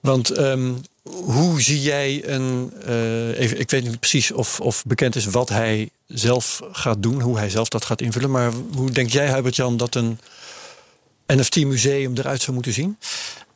[0.00, 2.72] Want um, hoe zie jij een.
[3.36, 7.38] even, ik weet niet precies of, of bekend is wat hij zelf gaat doen, hoe
[7.38, 8.30] hij zelf dat gaat invullen.
[8.30, 10.18] Maar hoe denk jij, Hubert-Jan, dat een
[11.26, 12.98] NFT-museum eruit zou moeten zien?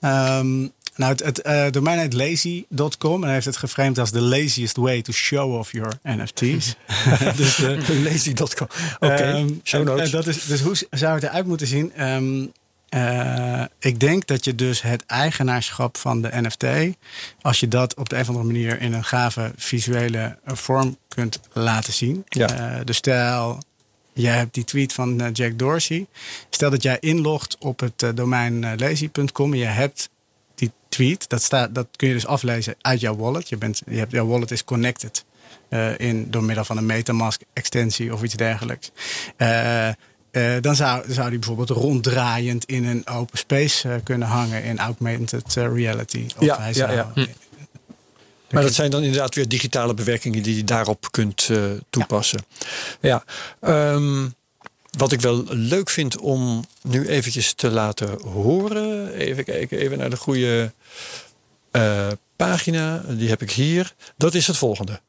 [0.01, 4.21] Um, nou, het, het uh, domein heet lazy.com en hij heeft het geframed als the
[4.21, 6.77] laziest way to show off your NFT's.
[7.37, 8.67] dus uh, lazy.com.
[8.95, 9.41] Oké, okay.
[9.41, 10.11] um, show notes.
[10.11, 12.07] dat is, dus hoe zou het eruit moeten zien?
[12.07, 12.53] Um,
[12.95, 16.97] uh, ik denk dat je dus het eigenaarschap van de NFT,
[17.41, 21.41] als je dat op de een of andere manier in een gave visuele vorm kunt
[21.53, 22.25] laten zien.
[22.29, 22.75] Ja.
[22.75, 23.59] Uh, de stijl,
[24.13, 26.07] jij hebt die tweet van Jack Dorsey.
[26.51, 30.11] Stel dat jij inlogt op het domein lazy.com en je hebt
[30.91, 33.49] tweet, dat, staat, dat kun je dus aflezen uit jouw wallet.
[33.49, 35.25] Je bent, je hebt, jouw wallet is connected
[35.71, 38.91] uh, in, door middel van een Metamask extensie of iets dergelijks.
[39.39, 39.93] Uh, uh,
[40.61, 46.27] dan zou, zou die bijvoorbeeld ronddraaiend in een open space kunnen hangen in augmented reality.
[46.37, 47.11] Of ja, hij zou, ja, ja.
[47.15, 47.27] Hm.
[48.51, 51.51] Maar dat zijn dan inderdaad weer digitale bewerkingen die je daarop kunt
[51.91, 52.45] toepassen.
[53.01, 53.25] Ja,
[53.61, 54.35] ja um,
[54.99, 59.13] wat ik wel leuk vind om nu eventjes te laten horen.
[59.13, 60.73] Even kijken, even naar de goede
[61.73, 63.05] uh, pagina.
[63.09, 63.95] Die heb ik hier.
[64.17, 65.01] Dat is het volgende.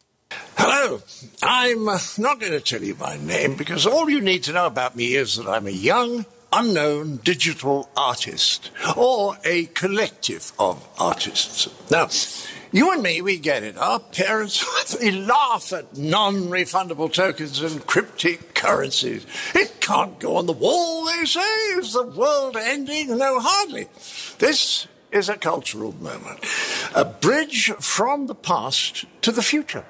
[0.54, 1.02] Hello,
[1.42, 1.84] I'm
[2.16, 5.04] not going to tell you my name because all you need to know about me
[5.04, 11.70] is that I'm a young, unknown digital artist or a collective of artists.
[11.90, 12.08] Now,
[12.74, 13.78] You and me, we get it.
[13.78, 19.26] Our parents, they laugh at non-refundable tokens and cryptic currencies.
[19.54, 21.42] It can't go on the wall, they say.
[21.78, 23.18] Is the world ending?
[23.18, 23.88] No, hardly.
[24.40, 26.40] This is a cultural moment.
[26.96, 29.86] A bridge from the past to the future.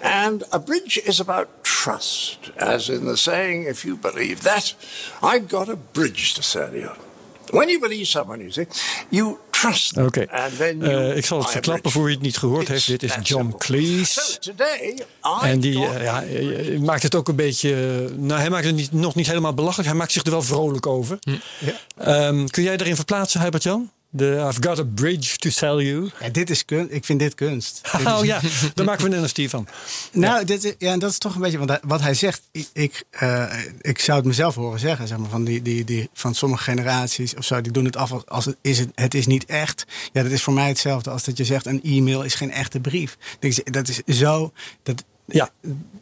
[0.00, 2.50] And a bridge is about trust.
[2.56, 4.74] As in the saying, if you believe that,
[5.22, 6.92] I've got a bridge to sell you.
[7.50, 8.66] When you believe someone, you see,
[9.10, 9.96] you trust.
[9.96, 10.28] Okay.
[10.80, 12.86] Uh, ik zal het verklappen voor wie het niet gehoord heeft.
[12.86, 14.38] Dit is John Cleese.
[15.42, 17.74] En die uh, ja, eh, maakt het ook een beetje.
[18.16, 19.88] Nou, hij maakt het niet, nog niet helemaal belachelijk.
[19.88, 21.18] Hij maakt zich er wel vrolijk over.
[21.20, 21.30] Hm.
[21.98, 22.26] Ja.
[22.26, 23.90] Um, kun jij erin verplaatsen, Herbert-Jan?
[24.16, 26.10] De I've got a bridge to sell you.
[26.20, 26.92] Ja, dit is kunst.
[26.92, 27.80] Ik vind dit kunst.
[28.06, 28.40] oh ja,
[28.74, 29.66] daar maken we een NFT van.
[30.12, 30.44] Nou, ja.
[30.44, 31.58] Dit, ja, dat is toch een beetje.
[31.58, 32.42] Want wat hij zegt,
[32.72, 35.08] ik, uh, ik zou het mezelf horen zeggen.
[35.08, 38.24] Zeg maar, van, die, die, die, van sommige generaties of zo, die doen het af
[38.26, 39.84] als het is, het, het is niet echt.
[40.12, 42.80] Ja, dat is voor mij hetzelfde als dat je zegt: een e-mail is geen echte
[42.80, 43.16] brief.
[43.64, 44.52] Dat is zo.
[44.82, 45.50] Dat, ja.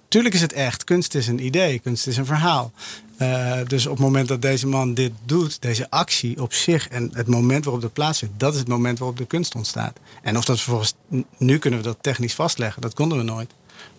[0.08, 0.84] Tuurlijk is het echt.
[0.84, 2.72] Kunst is een idee, kunst is een verhaal.
[3.18, 7.10] Uh, dus op het moment dat deze man dit doet, deze actie op zich en
[7.12, 9.98] het moment waarop dat plaatsvindt, dat is het moment waarop de kunst ontstaat.
[10.22, 10.94] En of dat vervolgens,
[11.36, 13.50] nu kunnen we dat technisch vastleggen, dat konden we nooit.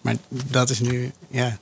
[0.02, 1.58] Maar dat is nu, ja,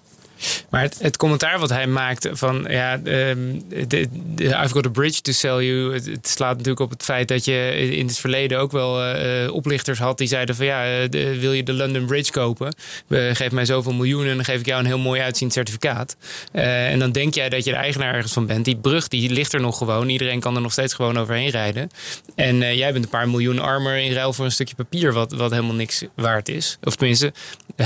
[0.69, 5.21] maar het, het, commentaar wat hij maakt van ja, um, de, I've got a bridge
[5.21, 5.93] to sell you.
[5.93, 9.99] Het, slaat natuurlijk op het feit dat je in het verleden ook wel uh, oplichters
[9.99, 12.75] had die zeiden van ja, de, wil je de London Bridge kopen?
[13.09, 16.15] geef mij zoveel miljoenen en dan geef ik jou een heel mooi uitziend certificaat.
[16.53, 18.65] Uh, en dan denk jij dat je de eigenaar ergens van bent.
[18.65, 20.09] Die brug die ligt er nog gewoon.
[20.09, 21.89] Iedereen kan er nog steeds gewoon overheen rijden.
[22.35, 25.51] En jij bent een paar miljoen armer in ruil voor een stukje papier wat, wat
[25.51, 26.77] helemaal niks waard is.
[26.83, 27.33] Of tenminste,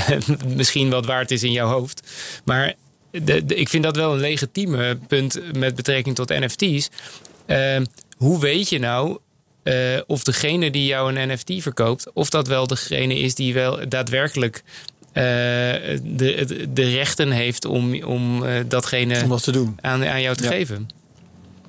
[0.56, 2.08] misschien wat waard is in jouw hoofd.
[2.44, 2.74] Maar
[3.10, 6.88] de, ik vind dat wel een legitieme punt met betrekking tot NFT's.
[7.46, 7.84] Ehm,
[8.16, 9.18] hoe weet je nou
[9.64, 9.74] uh,
[10.06, 14.62] of degene die jou een NFT verkoopt, of dat wel degene is die wel daadwerkelijk
[15.12, 15.22] uh,
[16.02, 19.78] de, de rechten heeft om, om uh, datgene om dat te doen.
[19.80, 20.50] Aan, aan jou te Ja.
[20.50, 20.88] geven?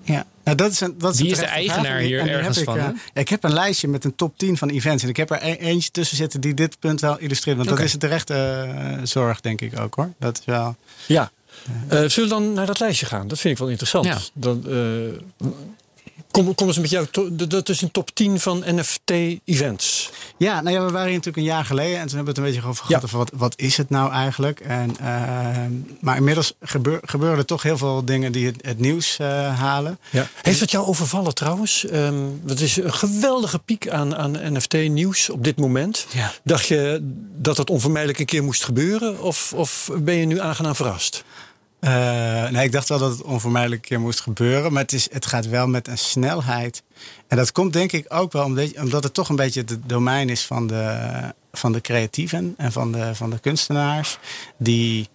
[0.08, 1.99] Ja, nou, dat is een, dat is Wie is de eigenaar vraag.
[2.01, 4.70] hier En ergens ik, van, eh, ik heb een lijstje met een top 10 van
[4.70, 5.03] events.
[5.03, 7.58] En ik heb er e- eentje tussen zitten die dit punt wel illustreert.
[7.58, 10.14] Want dat is een terechte eh, zorg, denk ik ook hoor.
[10.20, 10.76] Dat is wel.
[11.08, 11.32] Ja.
[11.88, 13.28] Eh, zullen we dan naar dat lijstje gaan?
[13.28, 14.05] Dat vind ik wel interessant.
[14.05, 14.18] Ja.
[14.34, 14.66] Dan,
[16.32, 17.07] kom, kom eens met jou.
[17.47, 20.11] Dat is een top 10 van NFT-events.
[20.38, 22.38] Ja, nou ja, we waren hier natuurlijk een jaar geleden en toen hebben we het
[22.38, 23.01] een beetje over gehad.
[23.01, 23.07] Ja.
[23.07, 24.59] Over wat, wat is het nou eigenlijk?
[24.59, 25.05] En, eh,
[25.99, 29.99] maar inmiddels gebeur, gebeuren er toch heel veel dingen die het, het nieuws eh, halen.
[30.09, 30.28] Ja.
[30.41, 31.86] Heeft het jou overvallen trouwens?
[31.86, 32.15] Ehm
[32.45, 36.07] het is een geweldige piek aan, aan NFT-nieuws op dit moment.
[36.13, 36.34] Ja.
[36.43, 36.99] Dacht je
[37.38, 39.21] dat het onvermijdelijk een keer moest gebeuren?
[39.21, 41.23] Of, of ben je nu aangenaam verrast?
[41.80, 44.73] Eh, nee, ik dacht wel dat het onvermijdelijk een keer moest gebeuren.
[44.73, 46.84] Maar het, is, het gaat wel met een snelheid.
[47.28, 50.30] En dat komt denk ik ook wel omdat, omdat het toch een beetje het domein
[50.30, 50.99] is van de,
[51.51, 54.17] van de creatieven en van de, van de kunstenaars.
[54.57, 55.09] Die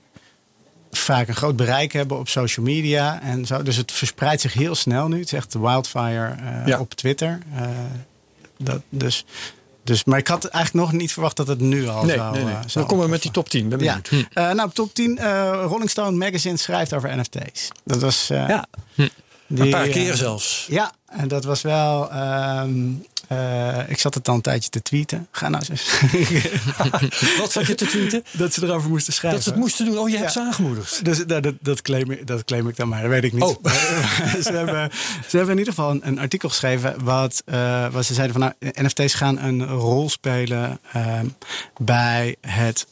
[0.90, 3.62] vaak een groot bereik hebben op social media en zo.
[3.62, 5.16] Dus het verspreidt zich heel snel nu.
[5.16, 6.78] Het is echt wildfire eh, Ja.
[6.80, 7.38] op Twitter.
[7.54, 7.68] Eh,
[8.58, 9.24] dat, dus,
[9.84, 12.44] dus, maar ik had eigenlijk nog niet verwacht dat het nu al Nee, zou, nee,
[12.44, 12.54] nee.
[12.54, 13.68] eh, Dan komen we met die top 10.
[13.68, 14.28] Ben Ja, benieuwd.
[14.32, 17.68] Eh, nou op top 10, eh, Rolling Stone Magazine schrijft over NFT's.
[17.84, 18.30] Dat was.
[18.30, 18.66] eh, Ja,
[19.46, 20.66] die, een paar keer zelfs.
[20.70, 22.10] Ja, en dat was wel.
[22.10, 22.80] ehm,
[23.32, 25.28] eh, ik zat het dan een tijdje te tweeten.
[25.30, 26.00] Ga nou eens.
[27.40, 28.24] Wat zat je te tweeten?
[28.32, 29.38] dat ze erover moesten schrijven.
[29.38, 29.98] Dat ze het moesten doen.
[29.98, 31.04] Oh, je hebt ze aangemoedigd.
[31.04, 33.42] Dus nou, dat, dat, claim ik, dat claim ik dan maar, dat weet ik niet.
[33.42, 33.64] Oh.
[34.42, 34.90] ze, hebben,
[35.28, 37.04] ze hebben in ieder geval een, een artikel geschreven.
[37.04, 41.26] Wat, eh, wat ze zeiden van nou, NFT's gaan een rol spelen ehm,
[41.76, 42.86] bij het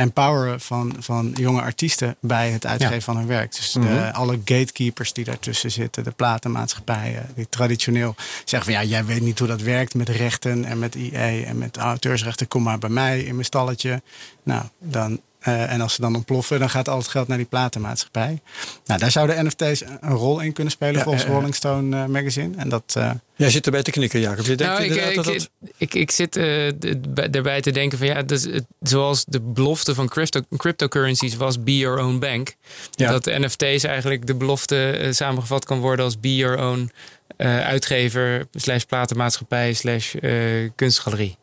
[0.00, 3.00] empoweren van, van jonge artiesten bij het uitgeven Ja.
[3.00, 3.54] van hun werk.
[3.56, 4.10] Dus de, Mhm.
[4.12, 9.38] alle gatekeepers die daartussen zitten, de platenmaatschappijen, die traditioneel zeggen van ja, jij weet niet
[9.38, 13.20] hoe dat werkt met rechten en met IE en met auteursrechten, kom maar bij mij
[13.20, 14.02] in mijn stalletje.
[14.42, 17.46] Nou, dan, eh, en als ze dan ontploffen, dan gaat al het geld naar die
[17.46, 18.40] platenmaatschappij.
[18.86, 21.34] Nou, daar zouden NFT's een rol in kunnen spelen Ja, volgens ja, ja.
[21.36, 22.56] Rolling Stone eh, magazine.
[22.56, 24.46] En dat, eh, Jij zit erbij te knikken, Jacob.
[24.46, 25.50] Je denkt Nou, ik, dat dat...
[25.76, 29.40] ik, ik zit eh, d- bij- daarbij te denken van ja, dus het, zoals de
[29.40, 32.54] belofte van crypto, cryptocurrencies was be your own bank.
[32.90, 33.10] Ja.
[33.10, 36.92] Dat NFT's eigenlijk de belofte eh, samengevat kan worden als be your own
[37.36, 41.36] eh, uitgever slash platenmaatschappij slash eh, kunstgalerie.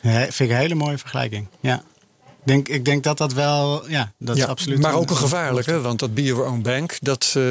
[0.00, 1.46] ja, vind ik een hele mooie vergelijking.
[1.60, 1.82] Ja.
[2.46, 4.80] Ik denk, ik denk dat dat wel, ja, dat is absoluut.
[4.80, 7.42] maar ook een gevaarlijke, want dat be your own bank, dat eh,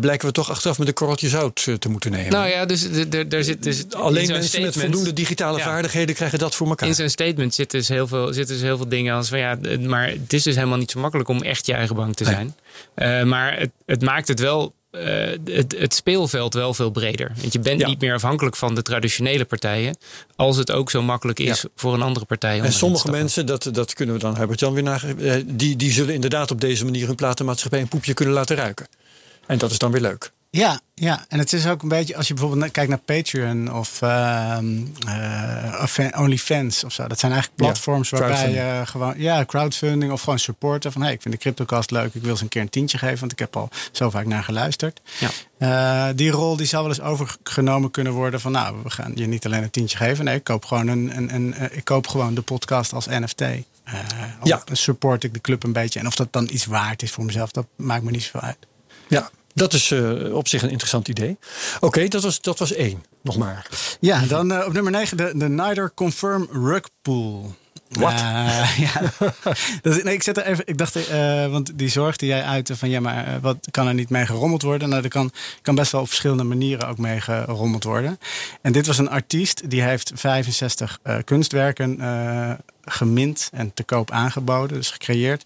[0.00, 2.32] blijken we toch achteraf met een korreltje zout eh, te moeten nemen.
[2.32, 2.88] Nou ja, dus
[3.28, 5.64] daar zit dus in Alleen mensen met voldoende digitale Ja.
[5.64, 6.88] vaardigheden krijgen dat voor elkaar.
[6.88, 9.58] In zo'n statement zitten dus, heel veel, zitten dus heel veel dingen als van ja,
[9.80, 12.32] maar het is dus helemaal niet zo makkelijk om echt je eigen bank te Nee.
[12.34, 12.54] zijn.
[12.94, 17.32] Eh, maar het, het maakt het wel, eh, het, het speelveld wel veel breder.
[17.40, 17.86] Want je bent Ja.
[17.86, 19.96] niet meer afhankelijk van de traditionele partijen,
[20.36, 21.68] als het ook zo makkelijk is Ja.
[21.76, 22.58] voor een andere partij.
[22.58, 25.92] om En sommige mensen, dat, dat kunnen we dan Herbert-Jan weer naar, eh, die, die
[25.92, 28.86] zullen inderdaad op deze manier hun platenmaatschappij een poepje kunnen laten ruiken.
[29.46, 30.30] En dat is dan weer leuk.
[30.50, 34.02] Ja, ja, en het is ook een beetje, als je bijvoorbeeld kijkt naar Patreon of,
[34.02, 37.06] ehm eh, OnlyFans of zo.
[37.06, 40.92] Dat zijn eigenlijk Ja, platforms waarbij je gewoon, ja, crowdfunding of gewoon supporten.
[40.92, 43.18] Van hey, ik vind de CryptoCast leuk, ik wil ze een keer een tientje geven,
[43.18, 45.00] want ik heb al zo vaak naar geluisterd.
[45.18, 45.30] Ja.
[45.58, 49.26] Eh, die rol die zou wel eens overgenomen kunnen worden van, nou, we gaan je
[49.26, 50.24] niet alleen een tientje geven.
[50.24, 53.40] Nee, ik koop gewoon, een, een, een, eh, ik koop gewoon de podcast als NFT.
[53.40, 53.54] Eh,
[54.42, 54.62] Ja.
[54.72, 55.98] Support ik de club een beetje.
[56.00, 58.58] En of dat dan iets waard is voor mezelf, dat maakt me niet zoveel uit.
[59.08, 61.38] Ja, dat is eh, op zich een interessant idee.
[61.80, 63.04] Oké, dat, was, dat was één.
[63.22, 63.66] Nog maar.
[64.00, 67.54] Ja, dan eh, op nummer 9 de, de Nider Confirm Rug Pool.
[67.98, 68.12] Wat?
[68.12, 69.00] Eh, ja.
[69.82, 70.66] Dat is- nee, ik zet er even.
[70.66, 73.86] Ik dacht, eh, want die zorg die jij uitte van ja, maar eh, wat kan
[73.86, 74.88] er niet mee gerommeld worden?
[74.88, 75.30] Nou, er kan,
[75.62, 78.18] kan best wel op verschillende manieren ook mee gerommeld worden.
[78.62, 81.98] En dit was een artiest die heeft 65 eh, kunstwerken
[82.86, 85.44] gemint en te koop aangeboden, dus gecreëerd.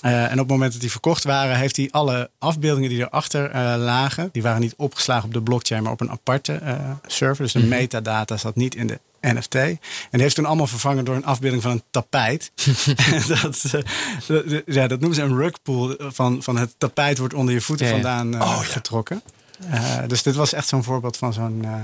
[0.00, 3.74] En op het moment dat die verkocht waren, heeft hij alle afbeeldingen die erachter eh
[3.78, 6.60] lagen, die waren niet opgeslagen op de blockchain, maar op een aparte
[7.06, 7.42] server.
[7.44, 9.54] Dus de metadata zat niet in de NFT.
[9.54, 9.78] En
[10.10, 12.52] die heeft toen allemaal vervangen door een afbeelding van een tapijt.
[13.42, 13.80] dat, eh,
[14.26, 15.94] dat- ja, dat noemen ze een rugpool.
[15.98, 18.00] Van, van het tapijt wordt onder je voeten Ja, ja.
[18.02, 19.22] vandaan eh, Oh, getrokken.
[19.70, 21.74] Eh, dus dit was echt zo'n voorbeeld van zo'n eh,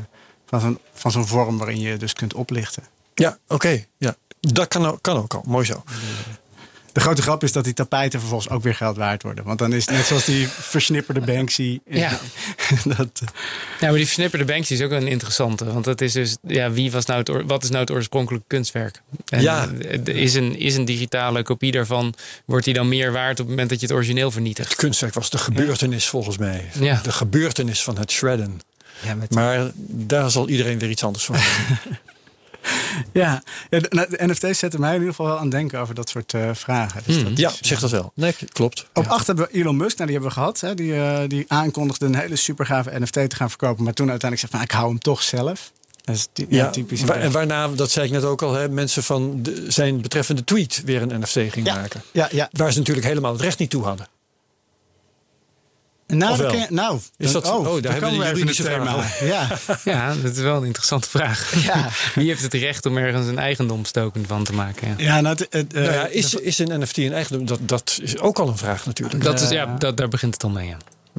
[0.47, 2.83] van zo'n van zo'n vorm waarin je dus kunt oplichten.
[3.15, 3.85] Ja, oké.
[3.99, 4.15] Ja.
[4.41, 5.43] Dat kan, kan ook al.
[5.47, 5.83] Mooi zo.
[6.93, 9.45] De grote grap is dat die tapijten vervolgens ook weer geld waard worden.
[9.45, 11.79] Want dan is het net zoals die versnipperde Banksy.
[11.91, 12.11] Ja.
[12.97, 13.23] dat,
[13.81, 15.73] Ja, maar die versnipperde Banksy is ook wel een interessante.
[15.73, 19.03] Want dat is dus, ja, wie was nou het, wat is nou het oorspronkelijke kunstwerk?
[19.29, 19.69] En Ja.
[20.05, 22.15] eh, Is een, is een digitale kopie daarvan,
[22.45, 24.69] wordt die dan meer waard op het moment dat je het origineel vernietigt?
[24.69, 26.71] Het kunstwerk was de gebeurtenis volgens mij.
[26.81, 27.01] Ja.
[27.03, 28.61] De gebeurtenis van het shredden.
[29.05, 31.37] ja, met, Maar daar zal iedereen weer iets anders van.
[33.13, 33.43] ja.
[33.71, 36.09] De, nou, de NFT's zetten mij in ieder geval wel aan het denken over dat
[36.09, 37.03] soort eh, vragen.
[37.07, 38.13] Dus dat ja, is- zeg dat wel.
[38.15, 38.87] Nee, klopt.
[38.95, 39.11] Op Ja.
[39.11, 40.61] acht hebben we Elon Musk, nou, die hebben we gehad.
[40.61, 43.85] Hè, die, eh, die aankondigde een hele supergave NFT te gaan verkopen.
[43.85, 45.73] Maar toen uiteindelijk zegt van, ik hou hem toch zelf.
[46.05, 47.03] Dat is ty- ja, typisch.
[47.03, 50.83] en waarna, dat zei ik net ook al, hè, mensen van de, zijn betreffende tweet
[50.85, 52.03] weer een NFC ging ja, maken.
[52.13, 52.49] ja, ja.
[52.53, 54.07] Waar ze natuurlijk helemaal het recht niet toe hadden.
[56.17, 59.49] Nou, dan nou, Is dan- dat- oh, daar dan hebben we even juridische vraag Ja,
[59.93, 61.53] Ja, dat is wel een interessante vraag.
[61.65, 61.89] Ja.
[62.15, 64.89] Wie heeft het recht om ergens een eigendomstoken van te maken?
[64.89, 64.95] Ja.
[65.05, 67.47] ja, nou, het, het, eh, nou ja, is, is een NFT een eigendom?
[67.47, 69.23] Dat, dat is ook al een vraag natuurlijk.
[69.23, 70.67] Dat is, ja, dat, daar begint het al mee.
[70.69, 70.77] Ja.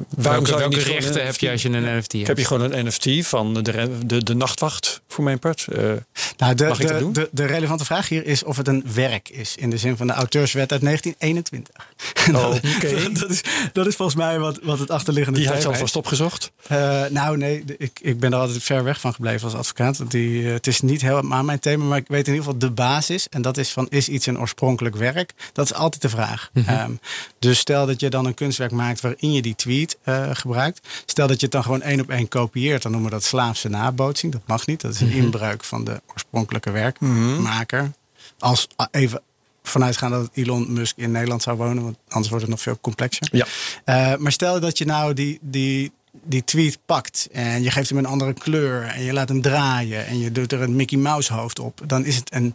[0.08, 2.26] Waarom welke zou je welke rechten heb je als je een NFT hebt?
[2.26, 5.66] Heb je gewoon een NFT van de, de, de nachtwacht, voor mijn part?
[5.72, 5.92] Eh,
[6.36, 7.12] nou, de, Mag ik dat de, doen?
[7.12, 9.56] de, de relevante vraag hier is of het een werk is.
[9.56, 11.86] In de zin van de auteurswet uit 1921.
[12.32, 13.10] Oh, Oké.
[13.20, 13.40] dat, is,
[13.72, 16.50] dat is volgens mij wat, wat het achterliggende die had je alvast opgezocht.
[16.66, 19.98] Eh, nou, nee, de- ik, ik ben er altijd ver weg van gebleven als advocaat.
[19.98, 22.58] Want Die, eh, het is niet helemaal mijn thema, maar ik weet in ieder geval
[22.58, 23.28] de basis.
[23.28, 25.32] En dat is van, is iets een oorspronkelijk werk?
[25.52, 26.50] Dat is altijd de vraag.
[26.66, 26.90] Ehm,
[27.38, 30.88] dus stel dat je dan een kunstwerk maakt waarin je die tweet eh, gebruikt.
[31.06, 32.82] Stel dat je het dan gewoon één op één kopieert.
[32.82, 34.32] Dan noemen we dat slaafse nabootsing.
[34.32, 34.80] Dat mag niet.
[34.80, 37.92] Dat is een inbreuk van de oorspronkelijke werkmaker.
[38.38, 39.22] Als even
[39.62, 41.82] vanuitgaan dat Elon Musk in Nederland zou wonen.
[41.82, 43.28] Want anders wordt het nog veel complexer.
[43.32, 43.46] Ja.
[43.84, 47.98] Eh, maar stel dat je nou die, die, die tweet pakt en je geeft hem
[47.98, 51.32] een andere kleur en je laat hem draaien en je doet er een Mickey Mouse
[51.32, 52.54] hoofd op, dan is het een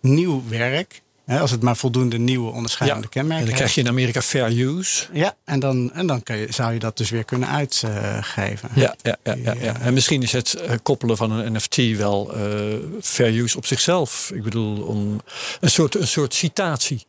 [0.00, 1.02] nieuw werk.
[1.26, 5.06] Als het maar voldoende nieuwe onderscheidende En kenmerken dan krijg je in Amerika fair use.
[5.12, 8.68] Ja, en dan, en dan je, zou je dat dus weer kunnen uitgeven.
[8.74, 9.80] Ja, ja, ja, ja, ja.
[9.80, 12.42] En misschien is het eh, koppelen van een NFT wel eh,
[13.02, 14.30] fair use op zichzelf.
[14.34, 15.20] Ik bedoel, om
[15.60, 17.06] een soort, een soort citatie.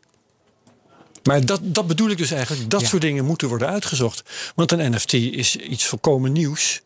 [1.24, 2.70] Maar dat, dat bedoel ik dus eigenlijk.
[2.70, 2.88] Dat Ja.
[2.88, 4.24] soort dingen moeten worden uitgezocht.
[4.56, 6.82] Want een NFT is iets volkomen nieuws.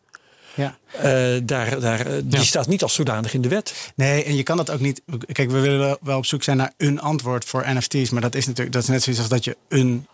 [0.54, 0.76] Ja.
[0.92, 2.44] Eh, daar, daar, eh, die Ja.
[2.44, 3.92] staat niet als zodanig in de wet.
[3.94, 5.02] Nee, en je kan dat ook niet.
[5.32, 8.10] Kijk, we willen wel op zoek zijn naar een antwoord voor NFT's.
[8.10, 10.06] Maar dat is natuurlijk dat is net zoiets als dat je een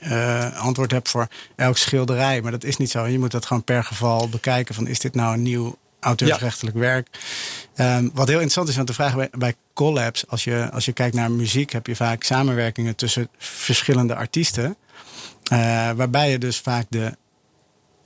[0.00, 2.42] eh, antwoord hebt voor elk schilderij.
[2.42, 3.04] Maar dat is niet zo.
[3.06, 7.08] Je moet dat gewoon per geval bekijken: van is dit nou een nieuw auteursrechtelijk werk?
[7.74, 10.92] Ehm, wat heel interessant is, want de vraag bij, bij collabs, als je, als je
[10.92, 14.76] kijkt naar muziek, heb je vaak samenwerkingen tussen verschillende artiesten.
[15.96, 17.16] Waarbij je dus vaak de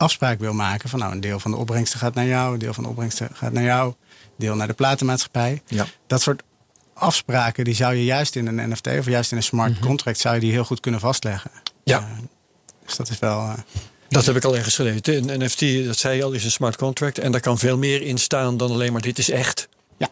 [0.01, 2.75] afspraak wil maken van nou een deel van de opbrengsten gaat naar jou, een deel
[2.75, 3.95] van de opbrengsten gaat naar jou,
[4.37, 5.63] deel naar de platenmaatschappij.
[5.67, 5.87] Ja.
[6.07, 6.43] Dat soort
[6.95, 10.35] afspraken die zou je juist in een NFT of juist in een smart contract zou
[10.35, 11.51] je die heel goed kunnen vastleggen.
[11.85, 11.99] Ja.
[11.99, 12.05] Eh,
[12.85, 13.39] dus dat is wel.
[13.41, 13.53] eh,
[14.09, 15.31] Dat heb ik al ergens gelezen.
[15.31, 17.19] Een NFT, dat zei je al, is een smart contract.
[17.19, 19.69] En daar kan veel meer in staan dan alleen maar dit is echt.
[19.97, 20.09] Ja.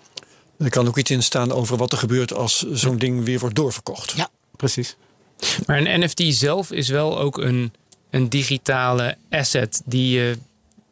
[0.58, 3.54] Er kan ook iets in staan over wat er gebeurt als zo'n ding weer wordt
[3.54, 4.10] doorverkocht.
[4.16, 4.96] ja, precies.
[5.66, 7.72] Maar een NFT zelf is wel ook een,
[8.10, 10.38] een digitale asset die je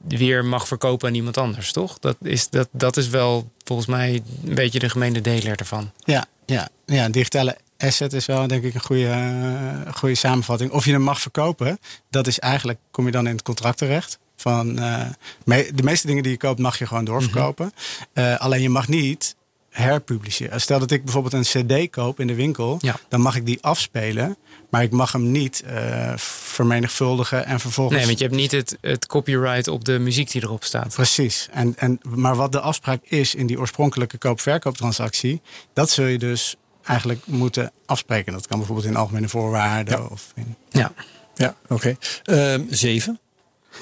[0.09, 1.99] weer mag verkopen aan iemand anders, toch?
[1.99, 5.91] Dat is, dat, dat is wel volgens mij een beetje de gemene deler ervan.
[6.05, 10.71] Ja, ja, ja, een digitale asset is wel denk ik een goede, eh, goede samenvatting.
[10.71, 11.79] Of je hem mag verkopen,
[12.11, 14.19] dat is eigenlijk, kom je dan in het contract terecht.
[14.37, 15.01] Van, eh,
[15.45, 17.73] me- de meeste dingen die je koopt mag je gewoon doorverkopen.
[18.13, 19.35] Eh, alleen je mag niet
[19.71, 20.61] herpubliceren.
[20.61, 22.97] Stel dat ik bijvoorbeeld een cd koop in de winkel, Ja.
[23.09, 24.37] dan mag ik die afspelen.
[24.71, 27.97] Maar ik mag hem niet eh, vermenigvuldigen en vervolgens...
[27.97, 30.95] Nee, want je hebt niet het, het copyright op de muziek die erop staat.
[30.95, 31.49] Precies.
[31.53, 35.41] En, en, maar wat de afspraak is in die oorspronkelijke koop-verkooptransactie,
[35.73, 38.33] dat zul je dus eigenlijk moeten afspreken.
[38.33, 39.99] Dat kan bijvoorbeeld in algemene voorwaarden.
[39.99, 40.05] Ja.
[40.05, 40.57] Of in...
[40.69, 40.93] Ja.
[41.35, 41.97] Ja, oké.
[42.25, 43.21] Ehm, zeven.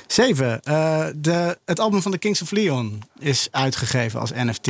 [0.07, 0.63] Zeven.
[0.63, 4.69] eh, de, het album van de Kings of Leon is uitgegeven als NFT.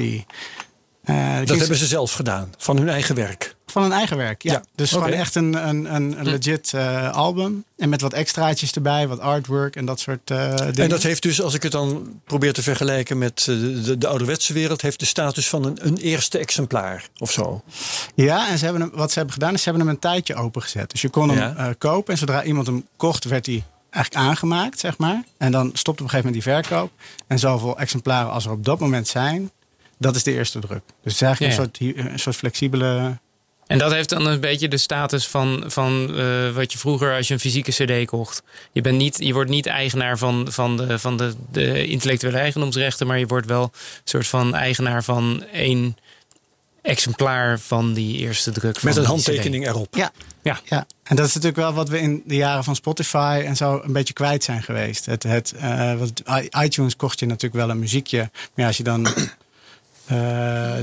[1.04, 3.56] Eh, Dat hebben ze zelf gedaan, van hun eigen werk.
[3.66, 4.52] Van hun eigen werk, ja.
[4.52, 7.64] Ja, Dus gewoon echt een, een, een, een legit eh, album.
[7.76, 10.74] En met wat extraatjes erbij, wat artwork en dat soort eh, dingen.
[10.76, 14.52] En dat heeft dus, als ik het dan probeer te vergelijken met de, de ouderwetse
[14.52, 17.62] wereld, heeft de status van een, een eerste exemplaar of zo.
[18.14, 20.34] Ja, en ze hebben hem, wat ze hebben gedaan is ze hebben hem een tijdje
[20.34, 20.90] opengezet.
[20.90, 21.56] Dus je kon hem Ja.
[21.56, 25.22] eh, kopen en zodra iemand hem kocht, werd hij eigenlijk aangemaakt, zeg maar.
[25.38, 26.90] En dan stopt op een gegeven moment die verkoop.
[27.26, 29.50] En zoveel exemplaren als er op dat moment zijn,
[29.98, 30.82] dat is de eerste druk.
[31.02, 33.18] Dus het is eigenlijk Ja, een, soort, een soort flexibele...
[33.66, 37.28] En dat heeft dan een beetje de status van, van eh, wat je vroeger als
[37.28, 38.42] je een fysieke CD kocht.
[38.72, 43.06] Je, bent niet, je wordt niet eigenaar van, van, de, van de, de intellectuele eigendomsrechten,
[43.06, 43.70] maar je wordt wel een
[44.04, 45.96] soort van eigenaar van één,
[46.82, 48.82] exemplaar van die eerste druk.
[48.82, 49.06] Met van een CD.
[49.26, 49.94] handtekening erop.
[49.96, 50.10] Ja.
[50.42, 50.60] Ja.
[50.64, 53.80] ja, en dat is natuurlijk wel wat we in de jaren van Spotify en zo
[53.84, 55.06] een beetje kwijt zijn geweest.
[55.06, 58.18] Het, het, eh, wat, i- iTunes kocht je natuurlijk wel een muziekje.
[58.18, 59.08] Maar ja, als je dan.
[60.06, 60.16] Eh,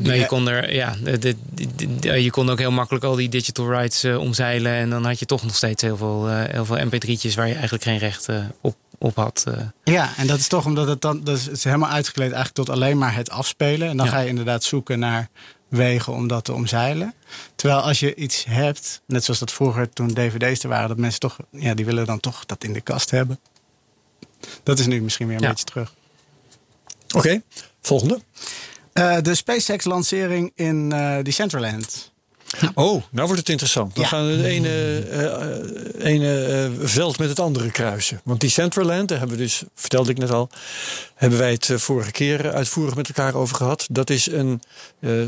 [0.02, 3.16] Nee, je kon er, ja, de, de- de- de- je kon ook heel makkelijk al
[3.16, 4.72] die digital rights eh, omzeilen.
[4.72, 7.54] En dan had je toch nog steeds heel veel, eh, heel veel mp3'tjes waar je
[7.54, 9.44] eigenlijk geen recht eh, op, op had.
[9.48, 9.54] eh.
[9.84, 11.24] Ja, en dat is toch omdat het dan.
[11.24, 13.88] Dat is, het is helemaal uitgekleed eigenlijk tot alleen maar het afspelen.
[13.90, 14.12] En dan Ja.
[14.12, 15.30] ga je inderdaad zoeken naar
[15.68, 17.14] wegen om dat te omzeilen.
[17.56, 21.20] Terwijl als je iets hebt, net zoals dat vroeger toen dvd's er waren, dat mensen
[21.20, 23.40] toch, ja, die willen dan toch dat in de kast hebben.
[24.64, 25.50] Dat is nu misschien weer een Ja.
[25.50, 25.94] beetje terug.
[27.16, 27.42] Oké,
[27.82, 28.22] volgende.
[28.94, 32.10] Eh, de SpaceX-lancering in eh Decentraland.
[32.74, 33.96] Oh, nou wordt het interessant.
[33.96, 34.10] Dan Ja.
[34.10, 38.22] gaan we het ene, eh, ene veld met het andere kruisen.
[38.24, 40.50] Want die Centraland, daar hebben we dus, vertelde ik net al,
[41.16, 43.86] hebben wij het vorige keer uitvoerig met elkaar over gehad.
[43.92, 44.62] Dat is een,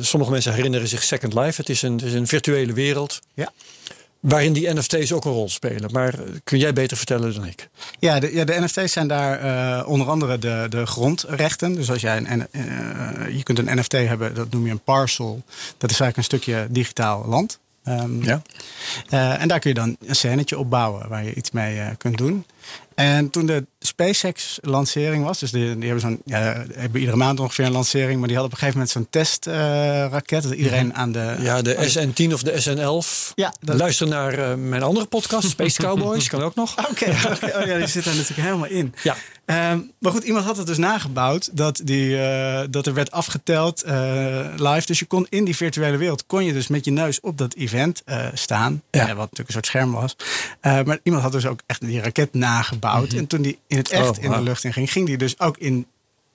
[0.01, 1.61] sommige mensen herinneren zich Second Life.
[1.61, 3.20] Het is een, het is een virtuele wereld.
[3.34, 3.51] Ja.
[4.24, 5.92] Waarin die NFT's ook een rol spelen.
[5.92, 7.70] Maar eh, kun jij beter vertellen dan ik?
[8.00, 11.74] Ja, de, ja, de NFT's zijn daar eh, onder andere de, de grondrechten.
[11.76, 15.42] Dus als jij een, eh, je kunt een NFT hebben, dat noem je een parcel.
[15.78, 17.60] Dat is eigenlijk een stukje digitaal land.
[17.84, 18.42] Ehm, Ja.
[19.10, 22.18] eh, en daar kun je dan een scènetje op bouwen waar je iets mee kunt
[22.18, 22.46] doen.
[22.96, 27.66] En toen de SpaceX-lancering was, dus die, die hebben, zo'n, ja, hebben iedere maand ongeveer
[27.66, 30.44] een lancering, maar die hadden op een gegeven moment zo'n testraket.
[30.44, 31.36] dat iedereen aan de.
[31.40, 33.34] Ja, de SN10 of de SN11.
[33.36, 36.76] Ja, dat- Luister naar eh, mijn andere podcast, Space Cowboys, kan ook nog.
[36.90, 37.06] Oké,
[37.60, 38.94] oh ja, die zit daar natuurlijk helemaal in.
[39.04, 39.16] Ja.
[39.46, 43.82] Ehm, maar goed, iemand had het dus nagebouwd dat, die, eh, dat er werd afgeteld
[43.82, 44.86] eh, live.
[44.86, 47.54] Dus je kon in die virtuele wereld kon je dus met je neus op dat
[47.56, 48.04] event
[48.34, 48.82] staan.
[48.92, 49.06] Ja.
[49.08, 50.16] Wat natuurlijk een soort scherm was.
[50.62, 53.14] Maar iemand had dus ook echt die raket nagebouwd.
[53.14, 54.44] En toen die in het echt Oh, in de wauw.
[54.44, 55.86] lucht in ging, ging die dus ook in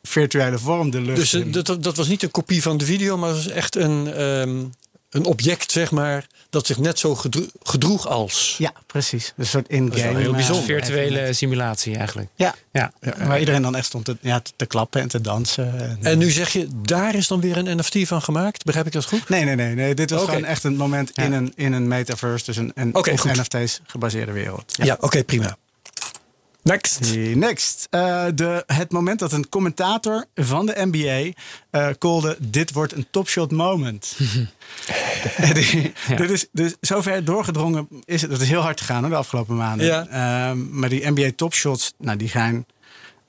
[0.03, 1.51] virtuele vorm de lucht Dus eh, in.
[1.53, 4.13] dat, dat- dat was niet een kopie van de video, maar het was echt een,
[4.15, 4.65] ehm,
[5.11, 8.55] een object, zeg maar, dat zich net zo gedro- gedroeg als.
[8.59, 9.25] Ja, precies.
[9.37, 10.03] Dus een soort is in-game.
[10.13, 10.65] wel heel eh, bijzonder.
[10.65, 12.29] Virtuele simulatie eigenlijk.
[12.35, 12.93] Ja, Ja.
[13.27, 15.79] waar iedereen dan echt stond te, ja, te klappen en te dansen.
[15.81, 18.65] En, En nu zeg je, daar is dan weer een NFT van gemaakt.
[18.65, 19.29] Begrijp ik dat goed?
[19.29, 19.95] Nee, nee, nee, nee.
[19.95, 20.31] Dit was Oké.
[20.31, 22.91] gewoon echt een moment in, een, in een metaverse, dus een, een.
[22.93, 24.75] NFT's gebaseerde wereld.
[24.83, 25.57] Ja, oké, prima.
[26.69, 27.17] Next.
[27.35, 27.87] Next.
[27.91, 31.33] Eh, de, het moment dat een commentator van de NBA
[31.71, 34.17] eh callde: Dit wordt een topshot moment.
[35.37, 38.31] En die- dit is, dus zover doorgedrongen is het.
[38.31, 39.87] Dat is heel hard gegaan hoor, de afgelopen maanden.
[39.87, 40.07] Ja.
[40.07, 42.65] Ehm, maar die NBA topshots, nou, die gaan.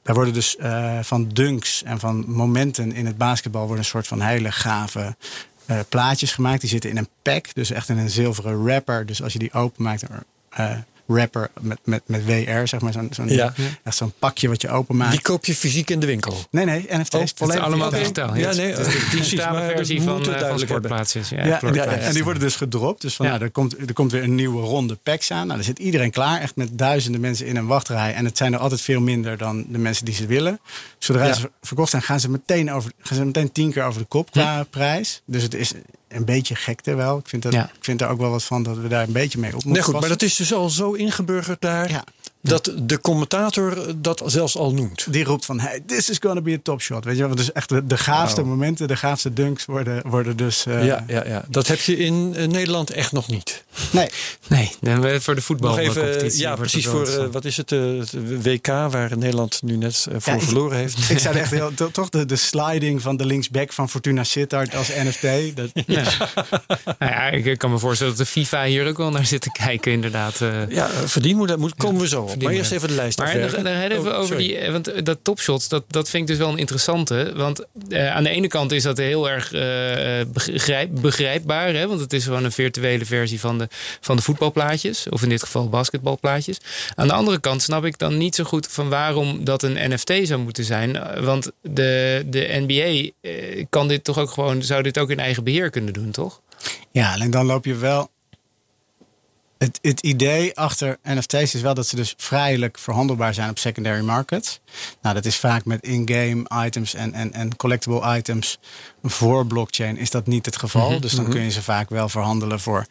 [0.04, 4.08] Daar worden dus eh, van dunks en van momenten in het basketbal worden een soort
[4.08, 5.16] van hele gave
[5.66, 6.62] eh, plaatjes gemaakt.
[6.62, 9.06] Die zitten in een pack, dus echt in een zilveren wrapper.
[9.06, 10.04] Dus als je die openmaakt,
[11.10, 13.54] eh wrapper met, met, met WR, zeg maar, zo'n zo'n Ja.
[13.84, 15.12] echt zo'n pakje wat je openmaakt.
[15.12, 16.38] Die koop je fysiek in de winkel.
[16.52, 17.14] Nee, nee, NFT's.
[17.16, 18.36] Oh, het is volledig allemaal digitaal.
[18.36, 20.60] Ja, nee, het is de precies, digitale versie van, eh, van hebben.
[20.60, 21.30] sportplaatsjes.
[21.30, 21.72] Ja, Ja, en,
[22.04, 23.02] die, die worden dus gedropt.
[23.02, 23.32] Dus van, Ja.
[23.32, 25.44] nou, er, komt, er komt weer een nieuwe ronde packs aan.
[25.46, 26.42] Nou, daar zit iedereen klaar.
[26.42, 28.14] Echt met duizenden mensen in een wachtrij.
[28.14, 30.60] En het zijn er altijd veel minder dan de mensen die ze willen.
[30.98, 31.34] Zodra Ja.
[31.34, 34.32] ze verkocht zijn, gaan ze, meteen over, gaan ze meteen tien keer over de kop
[34.32, 35.22] qua prijs.
[35.26, 35.72] Dus het is
[36.10, 37.18] een beetje gekte wel.
[37.18, 37.64] Ik vind, dat, Ja.
[37.64, 39.72] ik vind er ook wel wat van dat we daar een beetje mee op moeten
[39.74, 41.90] Nee, goed, maar dat is dus al zo ingeburgerd daar.
[41.90, 42.04] Ja.
[42.42, 45.06] Dat de commentator dat zelfs al noemt.
[45.14, 47.06] Die roept van, hey, this is gonna be a top shot.
[47.06, 50.66] Weet je wel, dus echt de, de gaafste momenten, de gaafste dunks worden, worden dus...
[50.66, 53.64] eh, ja, ja, ja, dat heb je in eh, Nederland echt nog niet.
[53.92, 54.10] Nee,
[54.48, 56.42] Nee, dan hebben we voor de Nog even, voetbalcompetitie.
[56.42, 58.14] ja, precies voor, eh, wat is het, eh, het
[58.44, 61.10] WK, waar Nederland nu net voor Ja, verloren heeft.
[61.10, 64.76] Ik zou echt heel, to- toch de, de sliding van de linksback van Fortuna Sittard
[64.76, 65.56] als NFT.
[65.56, 65.70] Dat,
[67.00, 69.42] Nou ja, ik ik kan me voorstellen dat de FIFA hier ook wel naar zit
[69.42, 70.42] te kijken, inderdaad.
[70.42, 70.70] eh.
[70.70, 72.42] Ja, verdienmodel moet, komen we zo op.
[72.44, 73.54] Maar eerst even de lijst Maar afwerken.
[73.56, 74.44] dan, dan hebben we Oh, over sorry.
[74.48, 77.32] die, eh, want eh, dat topshots, dat, dat vind ik dus wel een interessante.
[77.36, 81.88] Want eh, aan de ene kant is dat heel erg eh, begrijp, begrijpbaar, hè?
[81.88, 83.68] want het is gewoon een virtuele versie van de,
[84.02, 86.58] van de voetbalplaatjes, of in dit geval basketbalplaatjes.
[86.96, 90.14] Aan de andere kant snap ik dan niet zo goed van waarom dat een NFT
[90.24, 91.00] zou moeten zijn.
[91.24, 93.10] Want de, de NBA
[93.70, 96.42] kan dit toch ook gewoon, zou dit ook in eigen beheer kunnen doen, toch?
[96.92, 98.10] ja, en dan loop je wel.
[99.60, 104.02] Het, het idee achter NFT's is wel dat ze dus vrijelijk verhandelbaar zijn op secondary
[104.02, 104.60] markets.
[105.02, 108.60] Nou, dat is vaak met in-game items en, en, en collectible items
[109.04, 111.00] voor blockchain is dat niet het geval.
[111.00, 112.86] Dus dan kun je ze vaak wel verhandelen voor,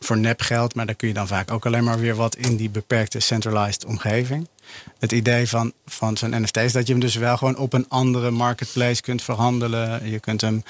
[0.00, 0.74] voor nepgeld.
[0.74, 3.84] Maar dan kun je dan vaak ook alleen maar weer wat in die beperkte centralized
[3.84, 4.48] omgeving.
[4.98, 7.88] Het idee van, van zo'n NFT is dat je hem dus wel gewoon op een
[7.88, 10.10] andere marketplace kunt verhandelen.
[10.10, 10.62] Je kunt hem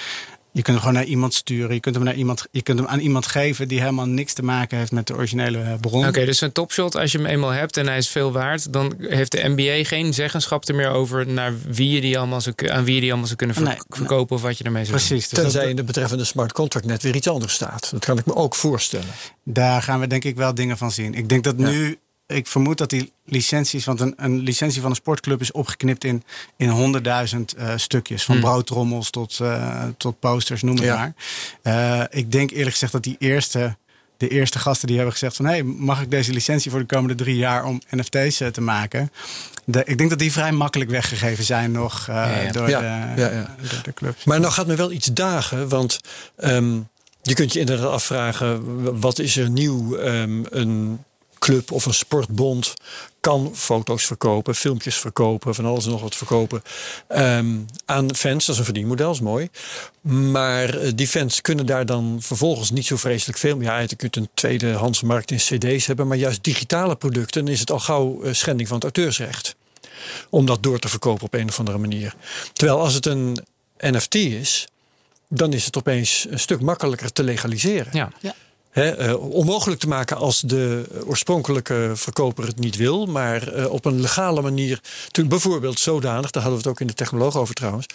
[0.56, 1.74] Je kunt hem gewoon naar iemand sturen.
[1.74, 4.42] Je kunt hem, naar iemand, je kunt hem aan iemand geven die helemaal niks te
[4.42, 6.06] maken heeft met de originele eh, bron.
[6.08, 8.94] Oké, dus een topshot, als je hem eenmaal hebt en hij is veel waard, dan
[8.98, 12.84] heeft de NBA geen zeggenschap er meer over naar wie je die allemaal zou, aan
[12.84, 13.82] wie je die allemaal zou kunnen ver- Nee, nee.
[13.88, 15.06] verkopen of wat je ermee zou doen.
[15.06, 15.28] Precies.
[15.28, 17.88] Dus dat- Tenzij in de betreffende smart contract net weer iets anders staat.
[17.90, 19.06] Dat kan ik me ook voorstellen.
[19.44, 21.14] Daar gaan we denk ik wel dingen van zien.
[21.14, 21.68] Ik denk dat Ja.
[21.68, 26.04] nu, ik vermoed dat die licenties, want een, een licentie van een sportclub is opgeknipt
[26.04, 26.22] in,
[26.56, 28.24] in honderdduizend eh, stukjes.
[28.24, 28.44] Van Hmm.
[28.44, 30.96] broodtrommels tot, eh, tot posters, noem het Ja.
[30.96, 31.14] maar.
[32.10, 33.76] Eh, ik denk eerlijk gezegd dat die eerste,
[34.16, 36.86] de eerste gasten die hebben gezegd van, hé, hey, mag ik deze licentie voor de
[36.86, 39.12] komende drie jaar om NFT's te maken?
[39.64, 42.52] De, ik denk dat die vrij makkelijk weggegeven zijn nog Ja, ja.
[42.52, 43.56] Door, de, ja, ja.
[43.70, 44.24] door de clubs.
[44.24, 46.00] Maar nou gaat me wel iets dagen, want
[46.36, 46.74] ehm,
[47.22, 49.96] je kunt je inderdaad afvragen: wat is er nieuw?
[49.96, 50.98] Ehm, een
[51.44, 52.74] club of een sportbond
[53.20, 56.62] kan foto's verkopen, filmpjes verkopen, van alles en nog wat verkopen
[57.08, 58.44] ehm, aan fans.
[58.44, 59.48] Dat is een verdienmodel, is mooi.
[60.00, 63.66] Maar eh, die fans kunnen daar dan vervolgens niet zo vreselijk veel mee.
[63.66, 67.80] Ja, je kunt een tweedehandsmarkt in CD's hebben, maar juist digitale producten, is het al
[67.80, 69.56] gauw eh, schending van het auteursrecht
[70.30, 72.14] om dat door te verkopen op een of andere manier.
[72.52, 73.38] Terwijl als het een
[73.78, 74.68] NFT is,
[75.28, 77.90] dan is het opeens een stuk makkelijker te legaliseren.
[77.92, 78.34] Ja.
[78.74, 84.00] Eh, onmogelijk te maken als de oorspronkelijke verkoper het niet wil, maar eh, op een
[84.00, 84.80] legale manier.
[85.10, 87.86] Toen bijvoorbeeld zodanig, daar hadden we het ook in de technoloog over trouwens,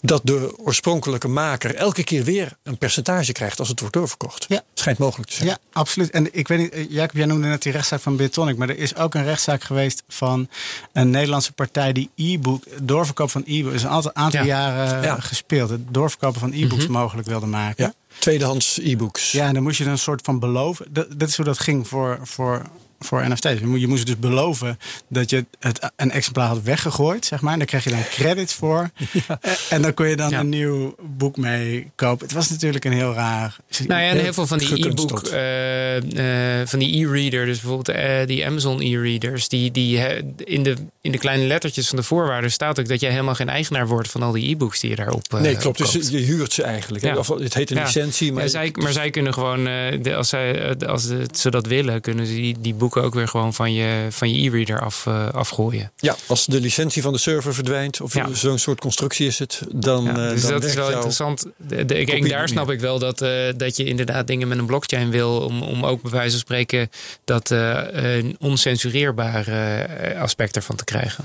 [0.00, 4.44] dat de oorspronkelijke maker elke keer weer een percentage krijgt als het wordt doorverkocht.
[4.48, 4.62] Ja.
[4.74, 5.48] Schijnt mogelijk te zijn.
[5.48, 6.10] Ja, absoluut.
[6.10, 8.78] En ik weet niet, eh, Jacob, jij noemde net die rechtszaak van Bitonic, maar er
[8.78, 10.48] is ook een rechtszaak geweest van
[10.92, 14.46] een Nederlandse partij die e-book, doorverkoop van e-books, is een aantal, aantal Ja.
[14.46, 15.20] jaren Ja.
[15.20, 15.70] gespeeld.
[15.70, 17.84] Het doorverkopen van e-books mogelijk wilde maken.
[17.84, 19.32] Ja, tweedehands e-books.
[19.32, 20.86] Ja, en dan moest je een soort van beloven.
[20.90, 22.62] Dat, dat is hoe dat ging voor, voor,
[22.98, 23.48] voor NFT's.
[23.76, 24.78] Je moest, dus beloven
[25.08, 27.52] dat je het, een exemplaar had weggegooid, zeg maar.
[27.52, 28.90] En daar kreeg je dan credits voor.
[29.40, 30.40] En, en dan kon je dan Ja.
[30.40, 32.26] een nieuw boek mee kopen.
[32.26, 33.56] Het was natuurlijk een heel raar.
[33.86, 37.96] Nou ja, en heel veel van die e-book, eh, eh, van die e-reader, dus bijvoorbeeld
[37.96, 42.02] eh, die Amazon e-readers, die, die eh, in, de, in de kleine lettertjes van de
[42.04, 44.96] voorwaarden staat ook dat jij helemaal geen eigenaar wordt van al die e-books die je
[44.96, 45.80] daarop eh, Nee, klopt.
[45.80, 47.04] op Dus je huurt ze eigenlijk.
[47.04, 47.16] Ja.
[47.16, 47.82] Of, het heet een Ja.
[47.84, 51.50] licentie, maar Ja, zij, maar zij kunnen gewoon, eh, de- als, zij, eh, als ze
[51.50, 54.80] dat willen, kunnen ze die, die boeken ook weer gewoon van je, van je e-reader
[54.80, 55.92] af, eh, afgooien.
[55.96, 58.34] Ja, als de licentie van de server verdwijnt, of Ja.
[58.34, 60.04] zo'n soort constructie is het, dan.
[60.04, 61.46] Ja, eh, dus dan dat is wel interessant.
[61.56, 62.74] De, de, ik, daar snap meer.
[62.74, 65.40] ik wel dat, eh, dat je inderdaad dingen met een blockchain wil.
[65.40, 66.90] Om, om ook bij wijze van spreken
[67.24, 71.24] dat eh, een oncensureerbaar eh, aspect ervan te krijgen.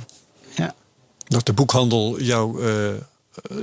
[0.56, 0.76] Ja.
[1.28, 2.88] Dat de boekhandel jouw eh,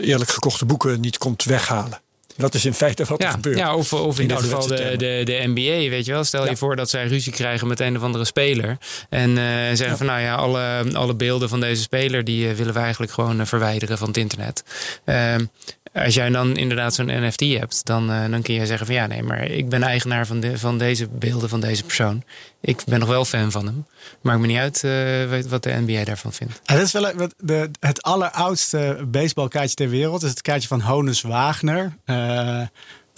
[0.00, 2.00] eerlijk gekochte boeken niet komt weghalen.
[2.40, 3.58] Dat is in feite wat er Ja, gebeurt.
[3.58, 6.24] ja, of, of in In dit geval de, de, de NBA, weet je wel.
[6.24, 6.50] Stel Ja.
[6.50, 8.78] je voor dat zij ruzie krijgen met een of andere speler.
[9.08, 9.96] En eh, zeggen Ja.
[9.96, 12.24] van nou ja, alle, alle beelden van deze speler...
[12.24, 14.64] die eh, willen we eigenlijk gewoon eh, verwijderen van het internet.
[15.04, 15.44] Ehm,
[15.92, 19.06] als jij dan inderdaad zo'n NFT hebt, dan, eh, dan kun je zeggen van ja,
[19.06, 22.22] nee, maar ik ben eigenaar van, de, van deze beelden van deze persoon.
[22.60, 23.86] Ik ben nog wel fan van hem.
[24.20, 26.60] Maakt me niet uit eh, wat de NBA daarvan vindt.
[26.64, 30.22] Ja, dat is wel wat de, het alleroudste baseballkaartje ter wereld.
[30.22, 31.96] Is het kaartje van Honus Wagner.
[32.04, 32.62] Eh,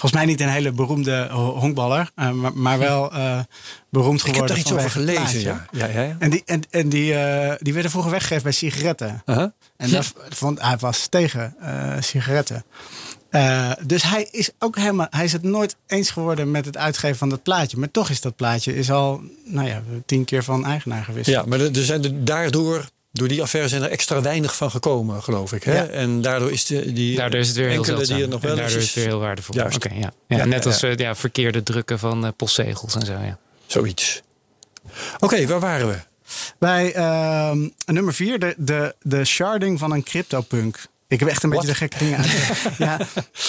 [0.02, 3.38] volgens mij niet een hele beroemde ho- honkballer, eh, maar, maar wel eh,
[3.90, 4.56] beroemd Ik heb geworden.
[4.56, 5.40] daar iets over gelezen.
[5.40, 5.66] Ja.
[5.72, 6.16] Ja, ja, ja.
[6.18, 9.22] En, die, en, en die, eh, die werden vroeger weggegeven bij sigaretten.
[9.26, 9.50] Uh-huh.
[9.76, 12.64] En dat vond, hij was tegen eh, sigaretten.
[13.30, 17.16] Eh, dus hij is ook helemaal, hij is het nooit eens geworden met het uitgeven
[17.16, 17.76] van dat plaatje.
[17.78, 21.36] Maar toch is dat plaatje is al, nou ja, tien keer van eigenaar gewisseld.
[21.36, 22.88] ja, maar er er zijn er daardoor.
[23.12, 25.62] Door die affaire zijn er extra weinig van gekomen, geloof ik.
[25.62, 25.74] Hè?
[25.74, 25.86] Ja.
[25.86, 28.16] En daardoor is de, die Daardoor is het weer heel enkele zeldzaam.
[28.16, 29.54] die er nog en wel daardoor is het weer heel waardevol.
[29.54, 29.84] Juist.
[29.84, 29.90] Ja.
[29.94, 30.88] Ja, Ja, net ja, als ja.
[30.88, 33.12] eh, ja, verkeerde drukken van eh, postzegels en zo.
[33.12, 33.38] Ja.
[33.66, 34.22] Zoiets.
[35.18, 35.96] Oké, waar waren we?
[36.58, 40.86] Bij ehm, nummer vier, de, de, de sharding van een CryptoPunk.
[41.08, 42.30] Ik heb echt een beetje de gekke dingen uit.
[42.78, 42.98] ja,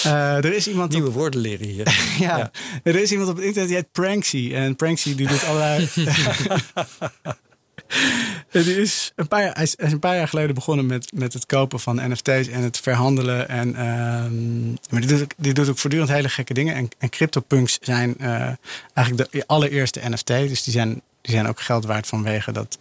[0.02, 1.84] eh, er is iemand op, Nieuwe woorden leren hier.
[2.26, 2.50] ja, ja.
[2.82, 4.50] er is iemand op het internet die heet Pranksy.
[4.54, 5.88] En Pranksy die doet allerlei...
[8.52, 11.80] Die is een paar, hij is een paar jaar geleden begonnen met, met het kopen
[11.80, 13.48] van NFT's en het verhandelen.
[13.48, 16.74] En, ehm, maar die doet, ook- die doet ook voortdurend hele gekke dingen.
[16.74, 18.48] En, en CryptoPunks zijn eh,
[18.94, 20.26] eigenlijk de allereerste NFT.
[20.26, 22.78] Dus die zijn, die zijn ook geld waard vanwege dat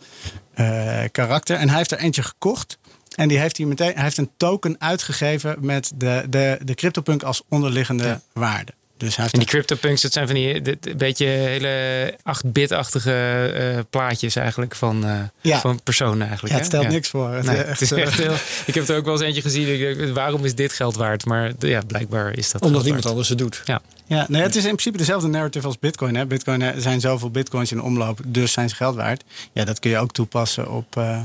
[0.54, 1.58] eh, karakter.
[1.58, 2.78] En hij heeft er eentje gekocht.
[3.16, 7.24] En die heeft hij meteen, hij heeft een token uitgegeven met de, de, de CryptoPunk
[7.24, 8.22] als onderliggende Ja.
[8.34, 8.74] waarde.
[9.04, 13.12] Dus En die CryptoPunks, dat zijn van die dit- een beetje hele 8-bit-achtige
[13.56, 15.60] eh, plaatjes eigenlijk van, eh, Ja.
[15.60, 16.54] van personen eigenlijk.
[16.54, 16.90] ja, het stelt Ja.
[16.90, 17.30] niks voor.
[17.30, 18.34] Het, Nee, is het echt, is eh, echt heel,
[18.66, 19.74] ik heb er ook wel eens eentje gezien.
[19.74, 21.26] Ik denk, waarom is dit geld waard?
[21.26, 23.06] Maar ja, blijkbaar is dat Omdat waard.
[23.06, 23.62] anders het doet.
[23.66, 23.82] Ja.
[24.06, 26.16] Ja, nee, het is in principe dezelfde narrative als Bitcoin.
[26.16, 26.26] Hè.
[26.26, 29.24] Bitcoin er zijn zoveel bitcoins in omloop, dus zijn ze geld waard.
[29.54, 31.20] Ja, dat kun je ook toepassen op, eh,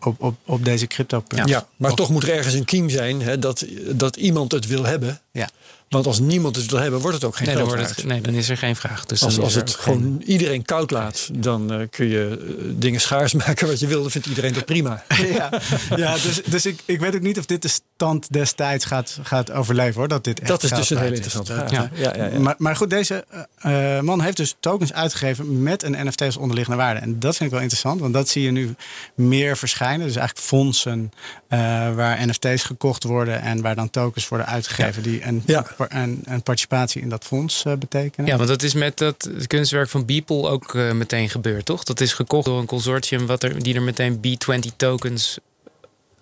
[0.00, 1.24] op, op, op deze crypto.
[1.44, 4.84] Ja, maar toch moet er ergens een kiem zijn hè, dat, dat iemand het wil
[4.84, 5.20] hebben.
[5.34, 5.48] Ja.
[5.88, 8.20] Want als niemand het wil hebben, wordt het ook geen Nee dan, wordt het, nee,
[8.20, 9.04] dan is er geen vraag.
[9.04, 13.00] Dus Als, als het geen- gewoon iedereen koud laat, dan eh, kun je eh, dingen
[13.00, 14.00] schaars maken wat je wil.
[14.02, 15.04] Dan vindt iedereen dat prima.
[15.36, 15.50] ja,
[15.96, 19.50] ja dus, dus ik, ik weet ook niet of dit de stand destijds gaat, gaat
[19.50, 20.08] overleven hoor.
[20.08, 21.16] Dat, dit echt Dat is dus een hele is.
[21.16, 21.70] interessante vraag.
[21.70, 22.38] Ja, ja, ja.
[22.38, 23.24] Maar, maar goed, deze
[23.56, 27.00] eh, man heeft dus tokens uitgegeven met een NFT als onderliggende waarde.
[27.00, 28.74] En dat vind ik wel interessant, want dat zie je nu
[29.14, 30.06] meer verschijnen.
[30.06, 31.12] Dus eigenlijk fondsen
[31.48, 31.58] eh,
[31.94, 35.66] waar NFT's gekocht worden en waar dan tokens worden uitgegeven die een, Ja.
[35.88, 38.26] een, een participatie in dat fonds eh, betekenen.
[38.26, 41.84] Ja, want dat is met dat kunstwerk van Beeple ook eh, meteen gebeurd, toch?
[41.84, 45.38] Dat is gekocht door een consortium wat er, die er meteen B20 tokens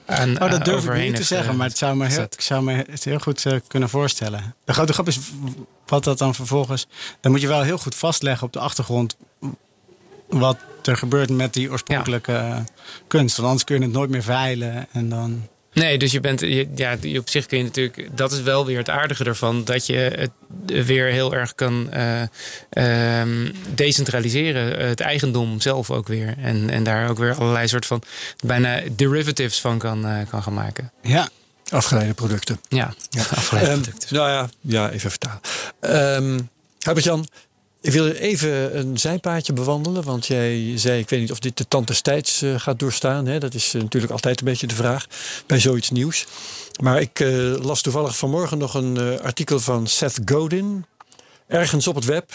[0.07, 2.40] aan Oh, dat eh, durf ik niet te zeggen, maar het zou me heel, ik
[2.40, 4.55] zou me het heel goed kunnen voorstellen.
[4.64, 5.18] De grote grap is
[5.86, 6.86] wat dat dan vervolgens.
[7.20, 9.16] Dan moet je wel heel goed vastleggen op de achtergrond
[10.28, 12.64] wat er gebeurt met die oorspronkelijke
[13.07, 13.36] kunst.
[13.36, 15.48] Want anders kun je het nooit meer veilen en dan.
[15.72, 18.66] Nee, dus je bent, je- ja, je- op zich kun je natuurlijk, dat is wel
[18.66, 20.30] weer het aardige ervan, dat je het
[20.86, 22.22] weer heel erg kan eh,
[22.70, 26.34] ehm, decentraliseren, het eigendom zelf ook weer.
[26.38, 28.02] En, en daar ook weer allerlei soort van
[28.44, 30.92] bijna derivatives van kan, eh, kan gaan maken.
[31.02, 31.28] Ja,
[31.70, 32.60] Afgeleide producten.
[32.68, 32.94] Ja,
[33.34, 34.16] afgeleid Ehm, producten.
[34.16, 35.40] nou ja, ja, even vertalen.
[35.80, 36.38] Ehm
[36.78, 37.26] Herbert-Jan,
[37.82, 40.02] ik wil even een zijpaadje bewandelen.
[40.02, 43.26] Want jij zei, ik weet niet of dit de tand des tijds eh, gaat doorstaan.
[43.26, 43.38] Hè?
[43.38, 45.06] Dat is eh, natuurlijk altijd een beetje de vraag
[45.46, 46.26] bij zoiets nieuws.
[46.80, 47.28] Maar ik eh,
[47.60, 50.84] las toevallig vanmorgen nog een artikel van Seth Godin.
[51.48, 52.30] Ergens op het web.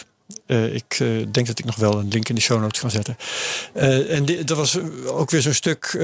[0.71, 0.97] Ik
[1.31, 3.17] denk dat ik nog wel een link in de show notes kan zetten.
[4.09, 5.95] En di- dat was ook weer zo'n stuk,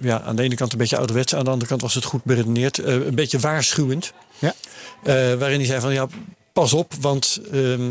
[0.00, 2.24] ja, aan de ene kant een beetje ouderwets, aan de andere kant was het goed
[2.24, 2.78] beredeneerd.
[2.78, 4.12] Een beetje waarschuwend.
[4.38, 4.54] Ja.
[5.36, 6.06] Waarin hij zei van ja,
[6.52, 7.90] pas op, want ehm,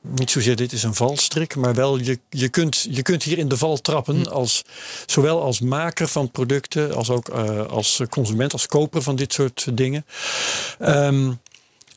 [0.00, 3.48] niet zozeer dit is een valstrik, maar wel je, je, kunt, je kunt hier in
[3.48, 4.62] de val trappen, als,
[5.06, 9.66] zowel als maker van producten, als ook eh, als consument, als koper van dit soort
[9.76, 10.06] dingen.
[10.78, 11.32] Ehm,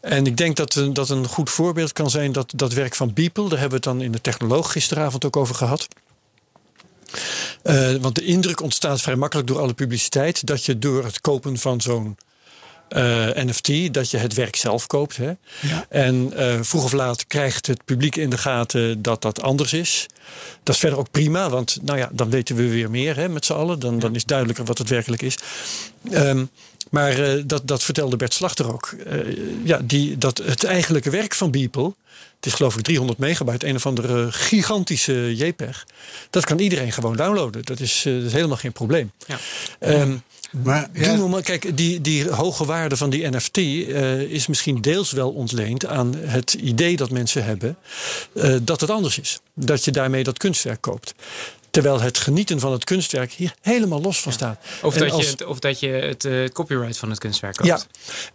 [0.02, 3.14] en ik denk dat, een- dat een goed voorbeeld kan zijn dat, dat werk van
[3.14, 3.50] Beeple.
[3.50, 5.88] Daar hebben we het dan in de technoloog gisteravond ook over gehad.
[7.64, 11.58] Eh, want de indruk ontstaat vrij makkelijk door alle publiciteit dat je door het kopen
[11.58, 12.18] van zo'n
[12.92, 15.18] eh, NFT, dat je het werk zelf koopt.
[15.18, 15.32] Hè?
[15.60, 15.86] Ja.
[15.90, 20.06] En eh, vroeg of laat krijgt het publiek in de gaten dat dat anders is.
[20.64, 23.46] Dat is verder ook prima, want nou ja, dan weten we weer meer hè, met
[23.46, 23.80] z'n allen.
[23.80, 25.38] Dan, dan is duidelijker wat het werkelijk is.
[26.12, 26.46] Ehm,
[26.90, 28.96] maar eh, dat, dat vertelde Bert Slachter ook.
[29.64, 31.94] Ja, die, dat het eigenlijke werk van Beeple.
[32.36, 35.86] Het is geloof ik 300 megabyte, een of andere gigantische JPEG.
[36.30, 37.66] Dat kan iedereen gewoon downloaden.
[37.66, 39.12] Dat is, dat is helemaal geen probleem.
[39.28, 39.38] Ja.
[39.80, 40.16] Ehm,
[40.52, 45.30] maar ja, kijk, die, die hoge waarde van die NFT eh, is misschien deels wel
[45.30, 47.78] ontleend aan het idee dat mensen hebben
[48.34, 49.40] eh, dat het anders is.
[49.54, 51.14] Dat je daarmee dat kunstwerk koopt.
[51.72, 54.60] Terwijl het genieten van het kunstwerk hier helemaal los van staat.
[54.82, 57.56] Of, En dat als- je het, of dat je het eh, copyright van het kunstwerk
[57.56, 57.68] koopt.
[57.70, 57.80] Ja,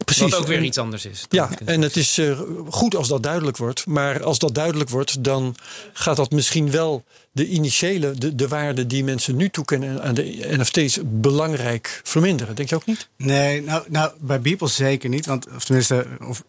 [0.05, 0.23] precies.
[0.31, 1.25] Wat ook weer En- iets anders is.
[1.29, 3.87] Ja, het en het is eh, goed als dat duidelijk wordt.
[3.87, 5.55] Maar als dat duidelijk wordt, dan
[5.93, 10.47] gaat dat misschien wel de initiële, de, de waarde die mensen nu toekennen aan de
[10.57, 12.55] NFT's belangrijk verminderen.
[12.55, 13.09] Denk je ook niet?
[13.17, 15.27] nee, nou, nou, bij Beeple zeker niet.
[15.27, 16.43] Want, of tenminste, of,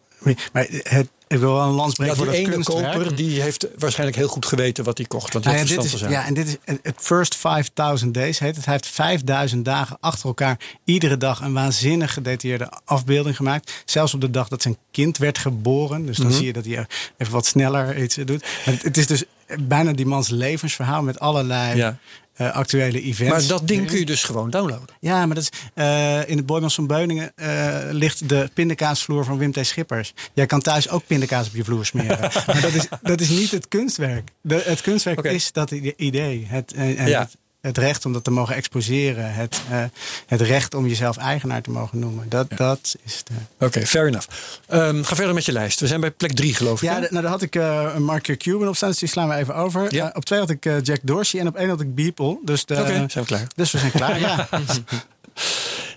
[0.52, 2.92] maar het, ik wil wel een lans breken Ja, voor die dat ene kunstwerk.
[2.92, 5.32] koper die heeft waarschijnlijk heel goed geweten wat hij kocht.
[5.32, 8.56] Want Nou had ja, dit is, ja, en dit is het first 5000 days heet
[8.56, 8.64] het.
[8.64, 13.82] Hij heeft 5000 dagen achter elkaar iedere dag een waanzinnig gedetailleerde afbeelding gemaakt.
[13.84, 16.06] Zelfs op de dag dat zijn kind werd geboren.
[16.06, 16.36] Dus dan Mhm.
[16.36, 18.40] zie je dat hij even wat sneller iets doet.
[18.64, 19.24] Maar het, het is dus
[19.60, 21.98] bijna die mans levensverhaal met allerlei Ja.
[22.38, 23.32] Eh, actuele events.
[23.32, 24.96] Maar dat ding kun je dus gewoon downloaden.
[25.00, 29.38] Ja, maar dat is, eh, in het Boymans van Beuningen eh, ligt de pindakaasvloer van
[29.38, 29.66] Wim T.
[29.66, 30.14] Schippers.
[30.32, 32.18] Jij kan thuis ook pindakaas op je vloer smeren.
[32.46, 34.28] maar dat is, dat is niet het kunstwerk.
[34.40, 36.46] De, het kunstwerk is dat idee.
[36.48, 37.20] Het, en Ja.
[37.20, 37.36] het,
[37.68, 39.34] het recht om dat te mogen exposeren.
[39.34, 39.84] Het, eh,
[40.26, 42.28] het recht om jezelf eigenaar te mogen noemen.
[42.28, 43.64] Dat, dat is de...
[43.66, 44.28] Oké, fair enough.
[44.66, 45.80] Ehm, ga verder met je lijst.
[45.80, 46.88] We zijn bij plek drie, geloof ik.
[46.88, 49.54] Ja, nou, daar had ik een Mark Cuban op staan, dus die slaan we even
[49.54, 49.94] over.
[49.94, 50.08] Ja.
[50.08, 52.38] Eh, op twee had ik Jack Dorsey en op één had ik Beeple.
[52.44, 53.46] Dus, Oké, zijn we klaar.
[53.54, 54.20] dus we zijn klaar.
[54.20, 54.48] ja.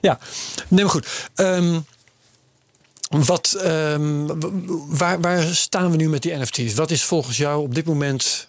[0.02, 0.20] Ja,
[0.68, 1.08] nee, maar goed.
[1.36, 1.80] Ehm,
[3.10, 4.28] wat, ehm,
[4.88, 6.74] waar, waar staan we nu met die NFT's?
[6.74, 8.48] Wat is volgens jou op dit moment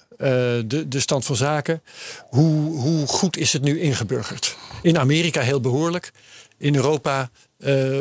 [0.67, 1.83] de, de stand van zaken?
[2.29, 4.57] Hoe, hoe goed is het nu ingeburgerd?
[4.83, 6.13] In Amerika heel behoorlijk.
[6.59, 7.99] In Europa eh,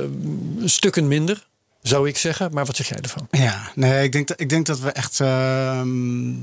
[0.65, 1.47] stukken minder,
[1.81, 2.53] zou ik zeggen.
[2.53, 3.27] Maar wat zeg jij ervan?
[3.31, 5.19] Ja, nee, ik denk, dat, ik denk dat we echt.
[5.19, 6.33] ehm,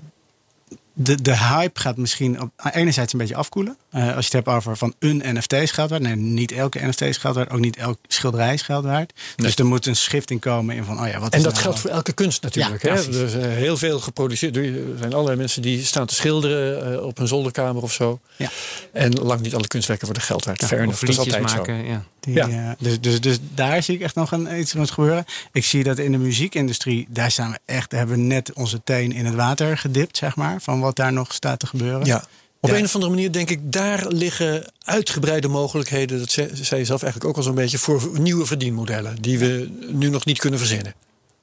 [1.01, 3.77] de, de hype gaat misschien op, enerzijds een beetje afkoelen.
[3.91, 6.03] Eh, als je het hebt over van een NFT is geld waard.
[6.03, 7.51] Nee, niet elke NFT is geld waard.
[7.51, 9.13] Ook niet elk schilderij is geld waard.
[9.37, 11.65] Dus er moet een schifting komen in van, oh ja, wat En is dat nou-
[11.65, 12.83] geldt voor elke kunst natuurlijk.
[12.83, 13.03] Ja, hè?
[13.03, 14.57] Er is heel veel geproduceerd.
[14.57, 18.21] Er zijn allerlei mensen die staan te schilderen eh, op een zolderkamer of zo.
[18.37, 18.49] Ja.
[18.93, 20.65] En lang niet alle kunstwerken worden geld waard.
[20.65, 21.57] Fair of enough, dat is liedjes altijd zo.
[21.57, 21.85] maken.
[21.87, 22.05] Ja.
[22.21, 22.49] Die, Ja.
[22.49, 25.25] eh, dus, dus, dus daar zie ik echt nog een, iets wat gebeuren.
[25.53, 28.81] Ik zie dat in de muziekindustrie, daar staan we echt, daar hebben we net onze
[28.85, 30.61] teen in het water gedipt, zeg maar.
[30.61, 32.07] Van wat daar nog staat te gebeuren.
[32.07, 32.25] Ja.
[32.61, 32.77] Op Ja.
[32.77, 36.19] een of andere manier denk ik, daar liggen uitgebreide mogelijkheden.
[36.19, 39.23] Dat zei, zei je zelf eigenlijk ook al zo'n beetje voor nieuwe verdienmodellen.
[39.23, 40.95] Die we nu nog niet kunnen verzinnen.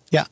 [0.07, 0.27] Ja.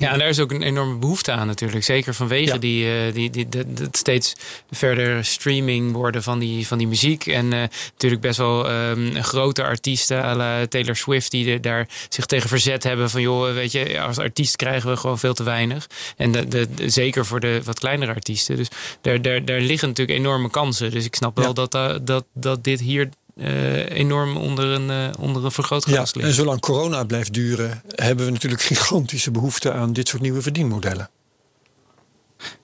[0.00, 1.84] Ja, en daar is ook een enorme behoefte aan natuurlijk.
[1.84, 2.58] Zeker vanwege Ja.
[2.58, 4.32] die, eh, die, die, dat- steeds
[4.70, 7.26] verder streaming worden van die, van die muziek.
[7.26, 12.26] En eh, natuurlijk best wel ehm, grote artiesten, à la Taylor Swift, die daar zich
[12.26, 13.10] tegen verzet hebben.
[13.10, 15.86] Van joh, weet je, als artiest krijgen we gewoon veel te weinig.
[16.16, 18.56] En de, de, zeker voor de wat kleinere artiesten.
[18.56, 18.68] Dus
[19.00, 20.90] daar, daar, daar liggen natuurlijk enorme kansen.
[20.90, 21.52] Dus ik snap wel Ja.
[21.52, 23.08] dat, eh, dat, dat dit hier
[23.40, 26.28] eh, enorm onder een, eh, onder een vergrootglas Ja, ligt.
[26.28, 31.10] en zolang corona blijft duren, hebben we natuurlijk gigantische behoefte aan dit soort nieuwe verdienmodellen.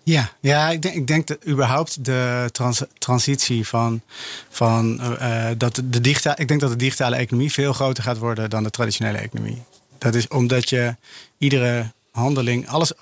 [0.03, 4.01] Ja, ja ik, denk, ik denk dat überhaupt de trans- transitie van,
[4.49, 8.18] van eh, dat de, de digitale, ik denk dat de digitale economie veel groter gaat
[8.18, 9.62] worden dan de traditionele economie.
[9.99, 10.97] Dat is omdat je
[11.39, 12.93] iedere handeling, alles,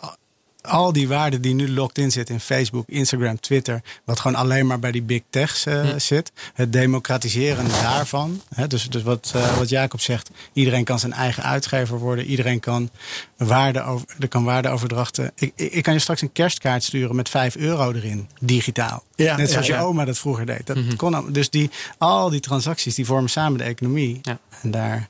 [0.65, 4.67] al die waarden die nu locked in zitten in Facebook, Instagram, Twitter, wat gewoon alleen
[4.67, 5.99] maar bij die big techs eh, Hm.
[5.99, 8.41] zit, het democratiseren daarvan.
[8.55, 12.61] Hè, dus dus wat, eh, wat Jacob zegt, iedereen kan zijn eigen uitgever worden, iedereen
[12.61, 12.91] kan
[13.37, 15.33] waarde over, er kan waardeoverdrachten.
[15.35, 19.03] Ik, ik, ik kan je straks een kerstkaart sturen met 5 euro erin, digitaal.
[19.15, 20.67] Ja, Net zoals ja, je oma dat vroeger deed.
[20.67, 20.97] Dat Mhm.
[20.97, 24.21] kon, dus die, al die transacties die vormen samen de economie.
[24.63, 25.09] En daar.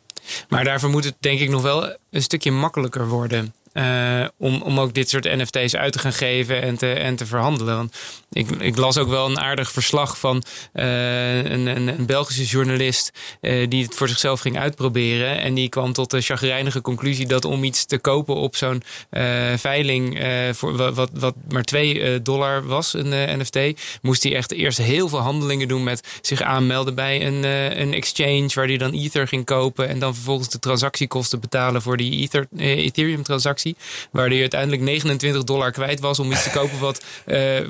[0.48, 3.55] Maar daarvoor moet het denk ik nog wel een stukje makkelijker worden.
[3.74, 7.26] Eh, om, om ook dit soort NFT's uit te gaan geven en te, en te
[7.26, 7.76] verhandelen.
[7.76, 7.96] Want
[8.35, 13.12] ik, ik las ook wel een aardig verslag van eh, een, een, een Belgische journalist.
[13.41, 15.41] eh, die het voor zichzelf ging uitproberen.
[15.41, 19.53] En die kwam tot de chagrijnige conclusie dat om iets te kopen op zo'n eh,
[19.57, 20.03] veiling.
[20.53, 23.59] voor wat, wat, maar 2 dollar was, een NFT.
[24.03, 27.43] moest hij echt eerst heel veel handelingen doen met zich aanmelden bij een,
[27.80, 28.51] een exchange.
[28.55, 29.89] waar hij dan Ether ging kopen.
[29.89, 33.76] en dan vervolgens de transactiekosten betalen voor die Ether, eh, Ethereum-transactie.
[34.11, 37.05] Waar hij uiteindelijk 29 dollar kwijt was om iets te kopen wat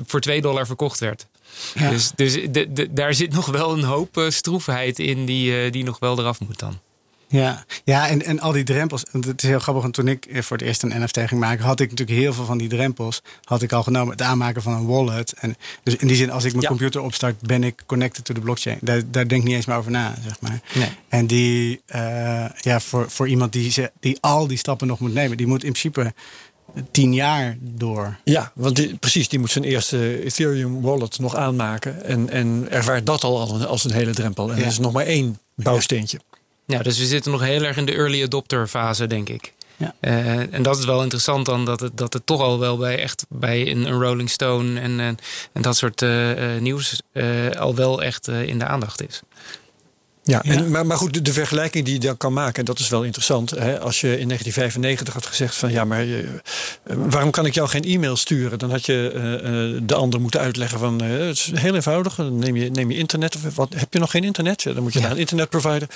[0.05, 1.27] voor 2 dollar verkocht werd.
[1.73, 1.89] Ja.
[1.89, 5.71] Dus, dus de, de- daar zit nog wel een hoop eh, stroefheid in die, eh,
[5.71, 6.79] die nog wel eraf moet dan.
[7.27, 9.03] Ja, ja en, en al die drempels.
[9.11, 11.65] Het is heel grappig, want toen ik eh, voor het eerst een NFT ging maken,
[11.65, 13.21] had ik natuurlijk heel veel van die drempels.
[13.43, 14.11] Had ik al genomen.
[14.11, 15.33] Het aanmaken van een wallet.
[15.33, 16.67] En dus in die zin, als ik mijn Ja.
[16.69, 18.77] computer opstart, ben ik connected to the blockchain.
[18.81, 20.61] Daar, daar denk ik niet eens meer over na, zeg maar.
[20.73, 20.89] Nee.
[21.09, 21.81] En die,
[22.61, 25.71] ja, voor, voor iemand die, die al die stappen nog moet nemen, die moet in
[25.71, 26.13] principe
[26.91, 28.17] tien jaar door.
[28.23, 32.03] Ja, want die- precies, die moet zijn eerste Ethereum wallet nog aanmaken.
[32.05, 34.49] En, en ervaart dat al als een, als een hele drempel.
[34.51, 34.63] En Ja.
[34.63, 36.19] dat is nog maar één bouwsteentje.
[36.65, 39.53] Ja, dus we zitten nog heel erg in de early adopter fase, denk ik.
[39.77, 39.93] Ja.
[39.99, 42.99] Eh, en dat is wel interessant dan, dat het, dat het toch al wel bij
[42.99, 45.17] echt bij een, een Rolling Stone en, en,
[45.53, 49.21] en dat soort eh, eh, nieuws eh, al wel echt eh, in de aandacht is.
[50.27, 52.89] Ja, maar, maar goed, de, de vergelijking die je dan kan maken, en dat is
[52.89, 53.49] wel interessant.
[53.49, 56.27] Hè, als je in 1995 had gezegd van ja, maar eh,
[56.83, 58.59] waarom kan ik jou geen e-mail sturen?
[58.59, 62.15] Dan had je eh, eh, de ander moeten uitleggen van het is heel eenvoudig.
[62.15, 63.35] Dan neem je, neem je internet.
[63.35, 64.61] Of wat, heb je nog geen internet?
[64.61, 65.89] Ja, dan moet je naar een internetprovider.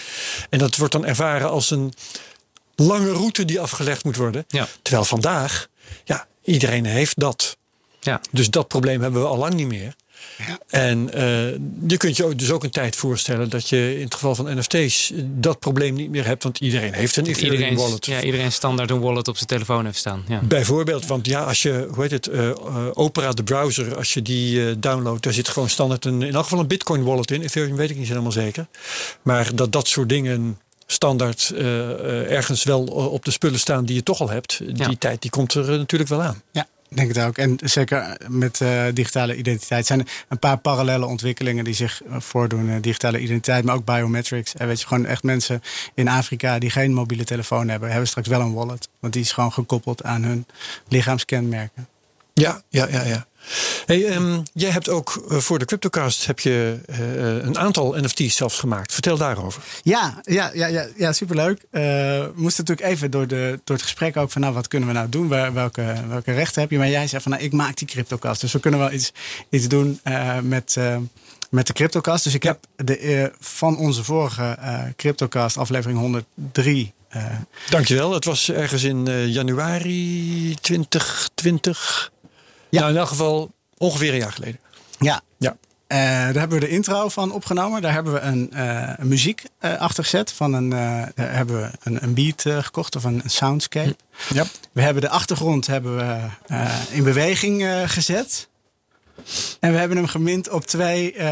[0.50, 1.94] En dat wordt dan ervaren als een
[2.76, 4.46] lange route die afgelegd moet worden.
[4.82, 5.68] Terwijl vandaag,
[6.04, 7.58] ja, iedereen heeft dat.
[8.00, 8.22] Ja.
[8.32, 9.96] Dus dat probleem hebben we al lang niet meer.
[10.48, 10.60] Ja.
[10.68, 11.24] En eh,
[11.88, 14.58] je kunt je ook, dus ook een tijd voorstellen dat je in het geval van
[14.58, 18.06] NFT's dat probleem niet meer hebt, want iedereen heeft een Ethereum Iedereen, wallet.
[18.06, 20.24] ja, iedereen standaard een wallet op zijn telefoon heeft staan.
[20.28, 20.40] Ja.
[20.44, 22.56] Bijvoorbeeld, want ja, als je, hoe heet het, eh, eh,
[22.94, 26.44] Opera, de browser, als je die eh, downloadt, daar zit gewoon standaard een, in elk
[26.44, 27.42] geval een Bitcoin wallet in.
[27.42, 28.68] Ethereum weet ik niet helemaal zeker.
[29.22, 31.54] Maar dat dat soort dingen standaard
[32.30, 34.92] ergens wel op de spullen staan die je toch al hebt, die Ja.
[35.00, 36.42] tijd die komt er natuurlijk wel aan.
[36.52, 37.38] Ja, denk het ook.
[37.38, 42.20] En zeker met eh, digitale identiteit zijn er een paar parallele ontwikkelingen die zich eh,
[42.20, 42.70] voordoen.
[42.70, 44.56] Eh, digitale identiteit, maar ook biometrics.
[44.56, 45.62] En weet je, gewoon echt mensen
[45.94, 48.90] in Afrika die geen mobiele telefoon hebben, hebben straks wel een wallet.
[49.00, 50.46] Want die is gewoon gekoppeld aan hun
[50.88, 51.88] lichaamskenmerken.
[52.34, 53.28] Ja, ja, ja, ja.
[53.86, 56.98] Hey, ehm, jij hebt ook eh, voor de Cryptocast heb je eh,
[57.44, 58.94] een aantal NFT's zelfs gemaakt.
[58.94, 59.62] Vertel daarover.
[59.84, 61.66] Ja, ja, ja, ja, ja superleuk.
[61.72, 64.94] We moesten natuurlijk even door, de, door het gesprek ook van nou, wat kunnen we
[64.96, 65.28] nou doen?
[65.28, 66.78] Welke, welke rechten heb je?
[66.78, 68.42] Maar jij zei van nou, ik maak die cryptocast.
[68.42, 69.12] Dus we kunnen wel iets,
[69.50, 70.00] iets doen
[70.42, 70.78] met,
[71.50, 72.24] met de cryptocast.
[72.24, 76.94] Dus ik heb de, van onze vorige eh cryptocast, aflevering 103...
[77.10, 77.26] eh,
[77.70, 78.14] Dankjewel.
[78.14, 82.12] Het was ergens in januari 2020.
[82.70, 82.80] Ja.
[82.80, 84.60] Nou, in elk geval ongeveer een jaar geleden.
[85.00, 85.58] ja, Ja.
[85.88, 87.82] Eh, daar hebben we de intro van opgenomen.
[87.82, 90.32] Daar hebben we een, eh, een muziek eh, achter gezet.
[90.32, 93.96] Van een, daar hebben we een, een beat gekocht of een, een soundscape.
[94.34, 94.44] Ja.
[94.72, 96.28] We hebben de achtergrond hebben we,
[96.90, 98.48] in beweging gezet.
[99.60, 101.24] En we hebben hem gemint op twee uh,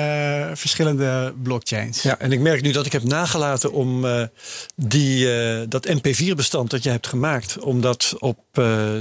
[0.54, 2.02] verschillende blockchains.
[2.02, 4.24] Ja, en ik merk nu dat ik heb nagelaten om uh,
[4.76, 8.38] die, uh, dat MP4-bestand dat je hebt gemaakt, om dat op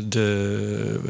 [0.08, 1.00] de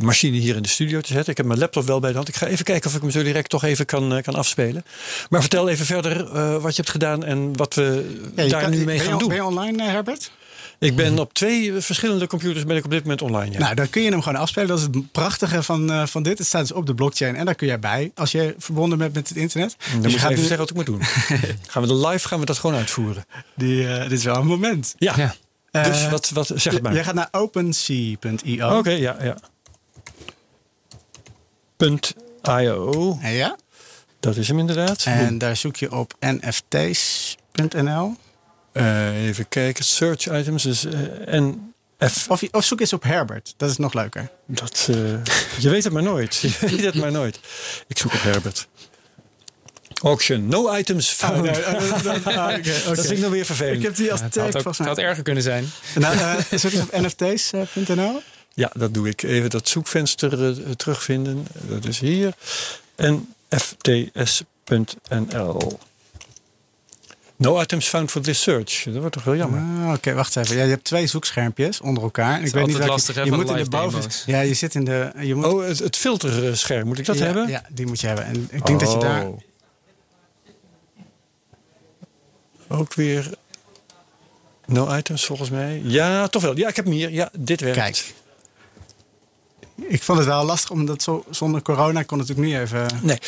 [0.00, 1.30] machine hier in de studio te zetten.
[1.30, 2.28] Ik heb mijn laptop wel bij de hand.
[2.28, 4.84] Ik ga even kijken of ik hem zo direct toch even kan, kan afspelen.
[5.28, 6.30] Maar vertel even verder
[6.60, 9.28] wat je hebt gedaan en wat we ja, daar kan, nu mee gaan je, doen.
[9.28, 10.30] Ben je online, Herbert?
[10.82, 13.52] Ik ben op twee verschillende computers ben ik op dit moment online.
[13.52, 13.58] Ja.
[13.58, 14.68] Nou, dan kun je hem gewoon afspelen.
[14.68, 16.38] Dat is het prachtige van, uh, van dit.
[16.38, 19.14] Het staat dus op de blockchain en daar kun jij bij als je verbonden bent
[19.14, 19.76] met het internet.
[19.92, 20.36] Dan dus moet je even nu...
[20.36, 21.02] zeggen wat ik moet doen.
[21.70, 23.24] gaan we de live gaan we dat gewoon uitvoeren.
[23.54, 24.94] Die, uh, dit is wel een moment.
[24.98, 25.14] Ja.
[25.16, 25.34] ja.
[25.72, 26.94] Uh, dus wat, wat zeg het maar.
[26.94, 28.66] Jij gaat naar opensea.io.
[28.66, 29.36] Oké, okay, ja, ja.
[32.60, 33.18] .io.
[33.22, 33.56] Ja.
[34.20, 35.04] Dat is hem inderdaad.
[35.04, 38.16] En daar zoek je op nfts.nl.
[38.72, 40.62] Uh, even kijken, search items.
[40.62, 40.92] Dus uh,
[41.24, 42.28] NF.
[42.28, 44.30] Of, of, zoek eens op Herbert, dat is nog leuker.
[44.46, 44.96] Dat, uh,
[45.58, 46.34] je weet het maar nooit.
[46.40, 47.40] Je weet het maar nooit.
[47.86, 48.68] Ik zoek op Herbert.
[50.02, 51.36] Auction, no items found.
[51.36, 52.94] Oh, nee, oh, dat, dat, ah, okay, okay.
[52.94, 53.76] dat vind ik nog weer vervelend.
[53.76, 55.70] Ik heb die als ja, het, had ook, het had erger kunnen zijn.
[55.94, 58.22] Nou, zoek eens op nfts.nl.
[58.54, 59.22] Ja, dat doe ik.
[59.22, 61.46] Even dat zoekvenster terugvinden.
[61.52, 62.32] Dat is hier.
[63.50, 64.40] nfts.nl.
[67.42, 68.82] No items found for this search.
[68.84, 69.60] Dat wordt toch wel jammer.
[69.60, 70.56] Ah, Oké, okay, wacht even.
[70.56, 72.42] Ja, je hebt twee zoekschermpjes onder elkaar.
[72.42, 74.00] Ik weet niet lastig, je, je moet in de boven.
[74.00, 74.22] Demo's.
[74.26, 75.12] Ja, je zit in de.
[75.20, 75.44] Je moet...
[75.44, 76.86] Oh, het, het filterscherm.
[76.86, 77.48] Moet ik dat ja, hebben?
[77.48, 78.24] Ja, die moet je hebben.
[78.24, 78.86] En ik denk oh.
[78.86, 79.26] dat je daar.
[82.68, 83.30] Ook weer.
[84.66, 85.80] No items volgens mij.
[85.84, 86.56] Ja, toch wel.
[86.56, 87.10] Ja, ik heb hem hier.
[87.10, 87.78] Ja, dit werkt.
[87.78, 88.14] Kijk
[89.88, 92.86] ik vond het wel lastig, omdat zo, zonder corona kon het natuurlijk niet even.
[93.02, 93.18] Nee,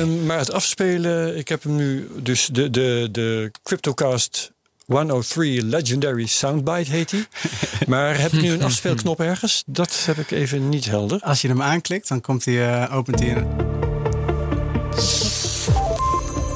[0.00, 4.52] um, maar het afspelen, ik heb hem nu, dus de, de, de CryptoCast
[4.86, 7.26] 103 Legendary Soundbite heet hij.
[7.86, 9.62] maar heb ik nu een afspeelknop ergens?
[9.66, 11.20] Dat heb ik even niet helder.
[11.20, 13.46] Als je hem aanklikt, dan komt hij, uh, opent hij in.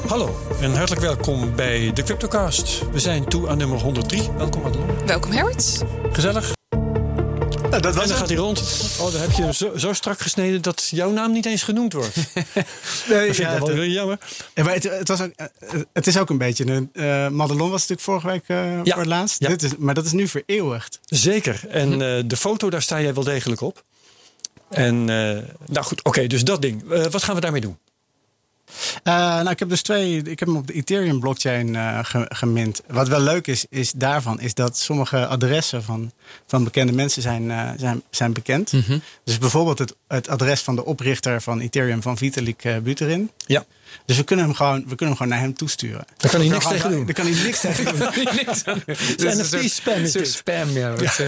[0.07, 2.81] Hallo en hartelijk welkom bij de CryptoCast.
[2.91, 4.29] We zijn toe aan nummer 103.
[4.37, 5.05] Welkom Adelon.
[5.05, 5.83] Welkom Herbert.
[6.11, 6.56] Gezellig.
[7.81, 8.59] Nou, dat was en dan gaat hij rond.
[8.99, 11.93] Oh, dan heb je hem zo, zo, strak gesneden dat jouw naam niet eens genoemd
[11.93, 12.15] wordt.
[12.35, 14.17] nee, dat vind ja, ik wel heel jammer.
[14.53, 15.31] Ja, maar het, het, was ook,
[15.93, 16.89] het is ook een beetje een.
[16.93, 19.39] Uh, Madelon was natuurlijk vorige week uh, ja, voor het laatst.
[19.39, 19.47] Ja.
[19.47, 20.99] Dit is, maar dat is nu vereeuwigd.
[21.05, 21.61] Zeker.
[21.69, 23.83] En uh, de foto, daar sta jij wel degelijk op.
[24.69, 25.45] En nou
[25.81, 26.83] goed, oké, okay, dus dat ding.
[27.11, 27.77] wat gaan we daarmee doen?
[29.03, 30.17] Uh, nou, ik heb dus twee.
[30.17, 32.81] Ik heb hem op de Ethereum blockchain uh, ge, gemint.
[32.87, 36.11] Wat wel leuk is, is daarvan, is dat sommige adressen van,
[36.47, 38.71] van bekende mensen zijn, uh, zijn, zijn bekend.
[38.71, 39.01] Mm -hmm.
[39.23, 43.31] Dus bijvoorbeeld het, het adres van de oprichter van Ethereum, van Vitalik Buterin.
[43.45, 43.65] Ja.
[44.05, 46.05] Dus we kunnen hem gewoon, we kunnen hem gewoon naar hem toesturen.
[46.17, 47.05] Daar kan hij niks tegen doen.
[47.05, 48.09] Daar kan hij niks tegen doen.
[49.17, 50.27] dus NFT-spam is dit.
[50.27, 50.93] spam, ja.
[50.99, 51.27] Ja.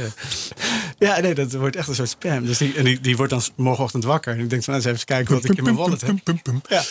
[0.99, 2.45] ja, nee, dat wordt echt een soort spam.
[2.45, 4.33] Dus die, en die, die wordt dan morgenochtend wakker.
[4.33, 6.17] En ik denk van, nou, eens even kijken wat ik in mijn wallet heb.
[6.67, 6.83] Ja.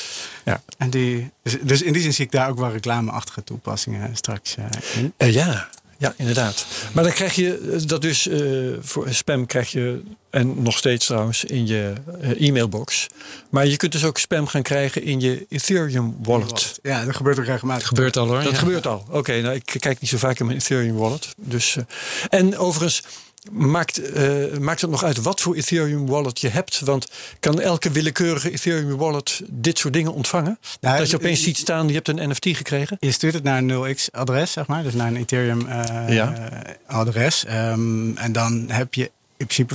[0.44, 0.62] ja.
[0.78, 4.56] En die, dus, dus in die zin zie ik daar ook wel reclameachtige toepassingen straks
[4.58, 4.64] uh,
[4.96, 5.12] in.
[5.18, 5.68] Uh, ja.
[5.98, 6.66] Ja, inderdaad.
[6.92, 11.44] Maar dan krijg je dat dus uh, voor spam krijg je, en nog steeds trouwens,
[11.44, 11.92] in je
[12.22, 13.06] uh, e-mailbox.
[13.50, 16.78] Maar je kunt dus ook spam gaan krijgen in je Ethereum wallet.
[16.82, 17.88] Ja, dat gebeurt ook regelmatig.
[17.88, 18.42] Dat gebeurt al hoor.
[18.42, 18.58] Dat ja.
[18.58, 19.04] gebeurt al.
[19.10, 21.28] Oké, nou ik kijk niet zo vaak in mijn Ethereum wallet.
[21.36, 21.84] Dus, uh,
[22.28, 23.02] en overigens,
[23.50, 26.80] Maakt, uh, maakt het nog uit wat voor Ethereum wallet je hebt?
[26.80, 27.08] Want
[27.40, 30.58] kan elke willekeurige Ethereum wallet dit soort dingen ontvangen?
[30.80, 32.96] Nou, dat je opeens ziet staan, je hebt een NFT gekregen?
[33.00, 34.82] Je stuurt het naar een 0x adres, zeg maar.
[34.82, 36.50] Dus naar een Ethereum uh, ja.
[36.86, 37.44] adres.
[37.48, 39.74] Um, en dan heb je in principe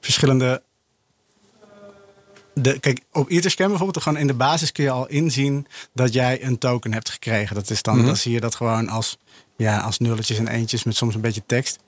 [0.00, 0.62] verschillende
[2.62, 6.44] de, kijk, op Etherscan bijvoorbeeld, gewoon in de basis kun je al inzien dat jij
[6.44, 7.54] een token hebt gekregen.
[7.54, 8.08] Dat is dan, mm -hmm.
[8.08, 9.18] dan zie je dat gewoon als
[9.58, 11.78] ja, als nulletjes en eentjes met soms een beetje tekst.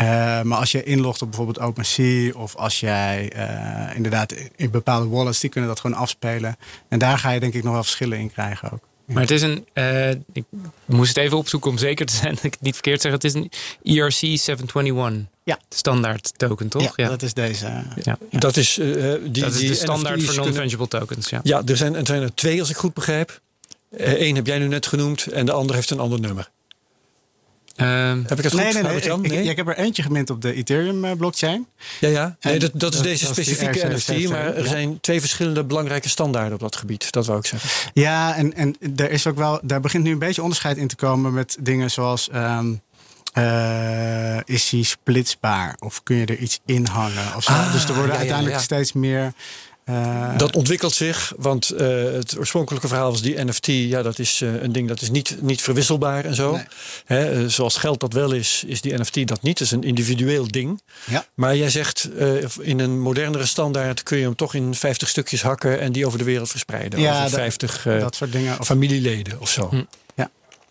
[0.00, 0.06] Uh,
[0.42, 5.40] maar als je inlogt op bijvoorbeeld OpenSea of als jij uh, inderdaad in bepaalde wallets,
[5.40, 6.56] die kunnen dat gewoon afspelen.
[6.88, 8.80] En daar ga je denk ik nog wel verschillen in krijgen ook.
[9.06, 10.44] Maar het is een, uh, ik
[10.84, 13.12] moest het even opzoeken om zeker te zijn dat ik het niet verkeerd zeg.
[13.12, 13.50] Het is een
[13.82, 15.31] ERC 721.
[15.44, 15.58] Ja.
[15.68, 16.82] Standaard token, toch?
[16.82, 17.08] Ja, ja.
[17.08, 17.84] dat is deze.
[18.02, 18.18] Ja.
[18.30, 21.30] Dat is, uh, die, dat is die de standaard voor non-fungible tokens.
[21.30, 23.40] Ja, ja er, zijn, er zijn er twee als ik goed begrijp.
[23.96, 26.50] Eén heb jij nu net genoemd en de ander heeft een ander nummer.
[27.76, 28.62] Um, heb ik het goed?
[28.62, 28.96] Nee, nee, nee.
[28.96, 29.42] Ik, nee?
[29.42, 31.66] Ik, ik, heb er eentje gemint op de Ethereum uh, blockchain.
[32.00, 32.36] Ja, ja.
[32.40, 34.28] Nee, dat, dat is deze dat specifieke is NFT.
[34.28, 37.12] Maar er zijn twee verschillende belangrijke standaarden op dat gebied.
[37.12, 37.90] Dat wou ik zeggen.
[37.94, 40.96] Ja, en, en er is ook wel, daar begint nu een beetje onderscheid in te
[40.96, 42.28] komen met dingen zoals.
[42.34, 42.80] Um,
[43.38, 45.76] uh, is hij splitsbaar?
[45.78, 47.36] Of kun je er iets in hangen?
[47.36, 47.52] Of zo.
[47.52, 48.64] Ah, dus er worden ja, uiteindelijk ja, ja.
[48.64, 49.32] steeds meer
[49.84, 53.66] Eh, Dat ontwikkelt zich, want eh, het oorspronkelijke verhaal was die NFT.
[53.66, 56.52] Ja, dat is eh, een ding dat is niet, niet verwisselbaar en zo.
[56.54, 56.64] Nee.
[57.04, 59.58] Hè, eh, zoals geld dat wel is, is die NFT dat niet.
[59.58, 60.80] Het is een individueel ding.
[61.04, 61.24] ja.
[61.34, 62.28] Maar jij zegt, eh,
[62.60, 66.18] in een modernere standaard kun je hem toch in 50 stukjes hakken en die over
[66.18, 67.00] de wereld verspreiden.
[67.00, 68.64] Ja, over dat- 50 eh, dat soort dingen.
[68.64, 69.68] Familieleden of zo.
[69.68, 69.82] Hm.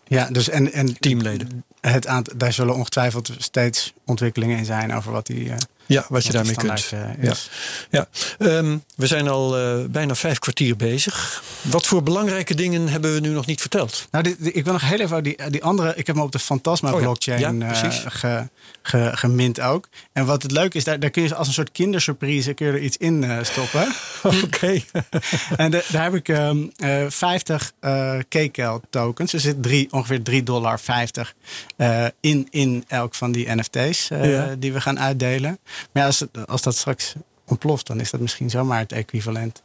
[0.04, 1.64] Ja, dus en, en Teamleden.
[1.80, 5.56] het aantal, daar zullen ongetwijfeld steeds ontwikkelingen in zijn over wat die, eh,
[5.92, 6.88] Ja, wat je daarmee kunt.
[6.92, 7.34] eh, Ja.
[7.90, 8.08] Ja,
[8.38, 11.42] ehm, we zijn al eh, bijna vijf kwartier bezig.
[11.62, 14.08] Wat voor belangrijke dingen hebben we nu nog niet verteld?
[14.10, 15.88] Nou, ik wil nog heel even die, die andere.
[15.96, 18.04] Ik heb hem op de Fantasma Oh blockchain Ja, eh, precies.
[18.08, 18.48] ge,
[18.82, 19.88] ge, gemint ook.
[20.12, 22.72] En wat het leuke is, daar, daar kun je als een soort kindersurprise kun je
[22.72, 23.86] er iets in stoppen.
[24.44, 24.80] Oké.
[25.56, 26.50] en de- daar heb ik eh
[27.08, 29.32] 50 eh KCAL tokens.
[29.32, 30.80] Er zit drie, ongeveer 3,50 dollar
[31.76, 34.54] eh, in, in elk van die NFT's Ja.
[34.58, 35.58] die we gaan uitdelen.
[35.92, 37.14] Maar ja, als, het- als dat straks
[37.46, 39.62] ontploft, dan is dat misschien zomaar het equivalent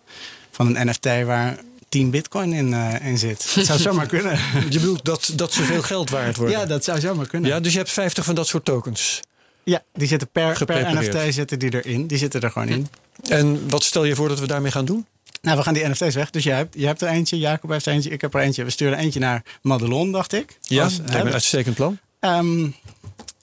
[0.52, 1.58] van een NFT waar
[1.90, 3.52] 10 bitcoin in, eh, in zit.
[3.56, 4.32] Dat zou zomaar kunnen.
[4.70, 6.60] Je bedoelt dat, dat ze veel geld waard worden?
[6.60, 7.50] Ja, dat zou zomaar kunnen.
[7.50, 9.20] Ja, dus je hebt 50 van dat soort tokens.
[9.64, 10.94] Ja, die zitten per, per.
[10.96, 12.08] NFT zitten die erin.
[12.08, 12.88] Die zitten er gewoon in.
[13.30, 15.06] En wat stel je voor dat we daarmee gaan doen?
[15.42, 16.30] Nou, we gaan die NFT's weg.
[16.30, 18.64] Dus jij hebt, jij hebt er eentje, Jacob heeft er eentje, ik heb er eentje.
[18.64, 20.58] We sturen eentje naar Madelon, dacht ik.
[20.62, 21.98] Ja, lijkt me een uitstekend plan.
[22.20, 22.74] Ehm, en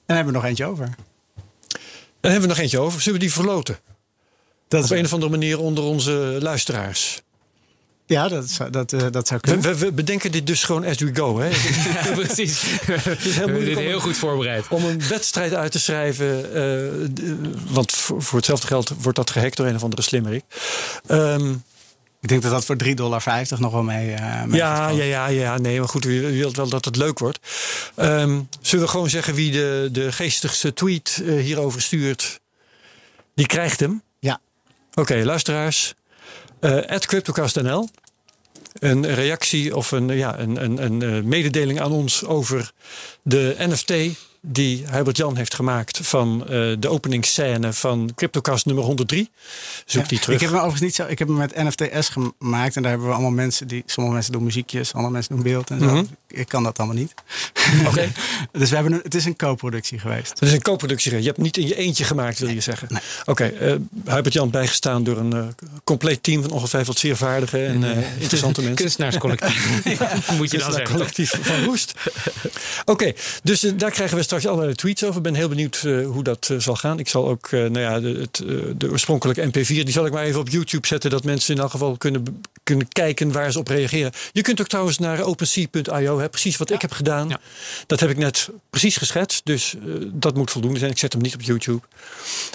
[0.05, 0.89] dan hebben we nog eentje over.
[2.25, 3.01] Dan hebben we nog eentje over.
[3.01, 3.79] Zullen we die verloten?
[4.67, 7.21] Dat Op is, een of andere manier onder onze luisteraars.
[8.05, 9.61] ja, dat, zou- dat, eh, dat zou kunnen.
[9.61, 11.39] we, we bedenken dit dus gewoon as we go.
[11.39, 11.49] Hè?
[11.93, 12.61] Ja, precies.
[12.85, 14.67] We hebben dit heel goed voorbereid.
[14.67, 16.53] Om een wedstrijd uit te schrijven.
[16.53, 17.21] eh, d-
[17.73, 20.43] want voor, voor hetzelfde geld wordt dat gehackt door een of andere slimmerik.
[21.07, 21.53] Ehm,
[22.25, 23.23] Ik denk dat dat voor 3,50 dollar
[23.57, 25.57] nog wel mee, eh mee ja, ja, ja, ja.
[25.57, 27.39] Nee, maar goed, u wilt wel dat het leuk wordt.
[27.95, 32.39] Ehm, zullen we gewoon zeggen wie de, de geestigste tweet eh, hierover stuurt?
[33.35, 34.01] Die krijgt hem.
[34.19, 34.39] Ja.
[34.93, 35.93] Oké, luisteraars.
[36.59, 37.89] eh CryptoCastNL.
[38.73, 42.71] Een reactie of een, ja, een, een, een mededeling aan ons over
[43.21, 43.93] de NFT
[44.47, 46.47] die Hubert Jan heeft gemaakt van eh,
[46.79, 49.29] de openingsscène van CryptoCast nummer 103.
[49.85, 50.07] Zoek Ja.
[50.07, 50.35] die terug.
[50.35, 51.05] Ik heb hem overigens niet zo.
[51.05, 52.75] Ik heb hem met NFTS gemaakt.
[52.75, 53.83] En daar hebben we allemaal mensen die.
[53.85, 55.85] Sommige mensen doen muziekjes, andere mensen doen beeld en zo.
[55.85, 56.03] Mhm.
[56.35, 57.13] Ik kan dat allemaal niet.
[57.87, 58.11] Oké.
[58.51, 60.29] dus we hebben een, het is een co-productie geweest.
[60.29, 61.17] Het is een co-productie.
[61.19, 62.87] Je hebt niet in je eentje gemaakt, wil je zeggen.
[62.91, 63.01] nee.
[63.25, 63.75] Oké, eh
[64.05, 65.47] Hubert Jan bijgestaan door een eh,
[65.83, 68.75] compleet team van ongetwijfeld zeer vaardige en eh, interessante mensen.
[68.75, 69.83] Kunstenaarscollectief.
[70.37, 70.95] Moet je dan zeggen.
[70.95, 71.93] collectief van Roest.
[72.85, 73.13] Oké,
[73.43, 75.17] dus daar krijgen we straks allerlei tweets over.
[75.17, 76.99] Ik ben heel benieuwd hoe dat zal gaan.
[76.99, 78.43] Ik zal ook, nou ja, de, het,
[78.79, 81.71] de oorspronkelijke MP4, die zal ik maar even op YouTube zetten, dat mensen in elk
[81.71, 84.11] geval kunnen, kunnen kijken waar ze op reageren.
[84.31, 87.29] Je kunt ook trouwens naar OpenSea.io, hè, precies wat ik heb gedaan.
[87.29, 87.39] Ja.
[87.87, 90.91] Dat heb ik net precies geschetst, dus eh, dat moet voldoende zijn.
[90.91, 91.81] Ik zet hem niet op YouTube.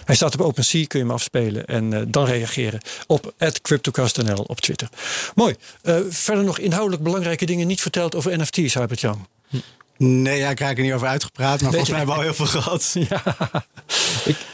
[0.05, 4.61] Hij staat op OpenSea, kun je hem afspelen en eh, dan reageren op CryptoCastNL op
[4.61, 4.89] Twitter.
[5.35, 5.55] Mooi.
[5.83, 9.27] Eh, verder nog inhoudelijk belangrijke dingen niet verteld over NFT's, Hubert Jan.
[10.03, 11.61] Nee, ja, ik raak er niet over uitgepraat.
[11.61, 12.95] Maar volgens mij hebben we al heel veel gehad.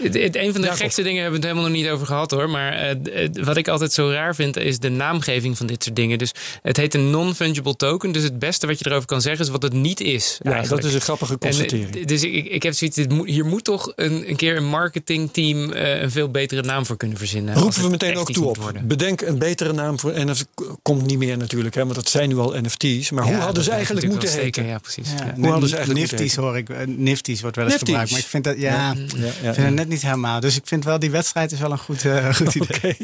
[0.03, 2.31] Het, het- een van de gekste dingen hebben we het helemaal nog niet over gehad
[2.31, 2.51] hoor.
[2.51, 2.91] Maar eh,
[3.25, 6.19] eh, wat ik altijd zo raar vind is de naamgeving van dit soort dingen.
[6.19, 6.33] Dus
[6.63, 8.13] het heet een non-fungible token.
[8.13, 10.39] Dus het beste wat je erover kan zeggen is wat het niet is.
[10.43, 10.83] Ja, eigenlijk.
[10.83, 12.07] dat is een grappige eh, constatering.
[12.07, 15.73] dus ik, ik heb zoiets, dit moet- hier moet toch een, een keer een marketingteam
[15.73, 17.55] eh, een veel betere naam voor kunnen verzinnen.
[17.55, 18.57] Roepen we meteen ook toe op.
[18.57, 18.87] worden.
[18.87, 20.47] Bedenk een betere naam voor NFT.
[20.83, 23.11] Komt niet meer natuurlijk, hè, want dat zijn nu al NFT's.
[23.11, 24.67] Maar hoe Ja, hadden ze eigenlijk moeten heten?
[24.67, 25.09] Ja, precies.
[25.19, 25.33] Ja, Ja.
[25.37, 26.69] Hoe hadden ze eigenlijk Nifties hoor ik.
[26.69, 27.89] eh, Nifties wordt wel eens Nifties.
[27.91, 28.11] gebruikt.
[28.11, 30.41] Maar ik vind dat, ja, Ja, ik ja, vind het net niet helemaal.
[30.41, 32.77] Dus ik vind wel die wedstrijd is wel een goed, eh, goed idee.
[32.77, 32.97] Oké,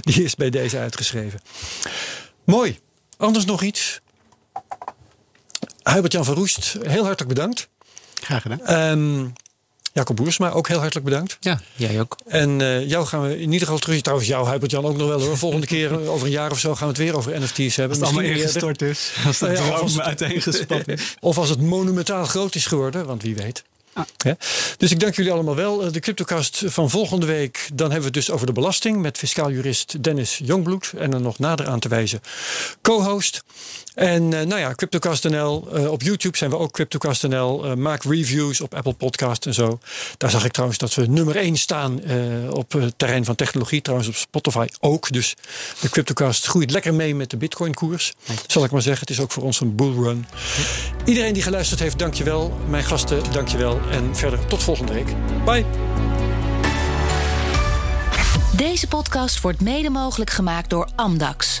[0.00, 1.40] die is bij deze uitgeschreven.
[2.44, 2.78] Mooi.
[3.16, 4.00] Anders nog iets?
[5.82, 7.68] Hubert-Jan van Roest, heel hartelijk bedankt.
[8.14, 8.60] Graag gedaan.
[8.60, 9.26] Ehm,
[9.94, 11.36] Jacob Boersma, ook heel hartelijk bedankt.
[11.40, 12.16] ja, jij ook.
[12.26, 14.00] En eh, jou gaan we in ieder geval terug.
[14.00, 15.38] Trouwens, jou, Hubert-Jan, ook nog wel hoor.
[15.38, 18.00] Volgende keer, over een jaar of zo, gaan we het weer over NFT's hebben.
[18.00, 19.12] Als het allemaal ingestort is.
[19.26, 21.14] Als Nou ja, het- uiteengespat is.
[21.20, 23.64] Of als het monumentaal groot is geworden, want wie weet.
[23.92, 24.04] Ah.
[24.22, 24.32] Hè?
[24.76, 25.84] Dus ik dank jullie allemaal wel.
[25.84, 29.18] Eh, De CryptoCast van volgende week, dan hebben we het dus over de belasting met
[29.18, 30.92] fiscaal jurist Dennis Jongbloed.
[30.98, 32.20] En een nog nader aan te wijzen
[32.82, 33.42] co-host.
[33.94, 35.68] En eh, nou ja, CryptoCast.nl.
[35.72, 37.64] eh, op YouTube zijn we ook CryptoCast.nl.
[37.64, 39.78] Eh, maak reviews op Apple Podcast en zo.
[40.16, 42.16] Daar zag ik trouwens dat we nummer 1 staan eh,
[42.50, 43.82] op het terrein van technologie.
[43.82, 45.12] Trouwens op Spotify ook.
[45.12, 45.36] Dus
[45.80, 48.12] de CryptoCast groeit lekker mee met de Bitcoin koers.
[48.46, 49.00] Zal ik maar zeggen.
[49.00, 50.26] Het is ook voor ons een bullrun.
[51.04, 52.58] Iedereen die geluisterd heeft, dankjewel.
[52.68, 53.80] Mijn gasten, dankjewel.
[53.90, 55.14] En verder tot volgende week.
[55.44, 55.64] Bye.
[58.56, 61.60] Deze podcast wordt mede mogelijk gemaakt door Amdax.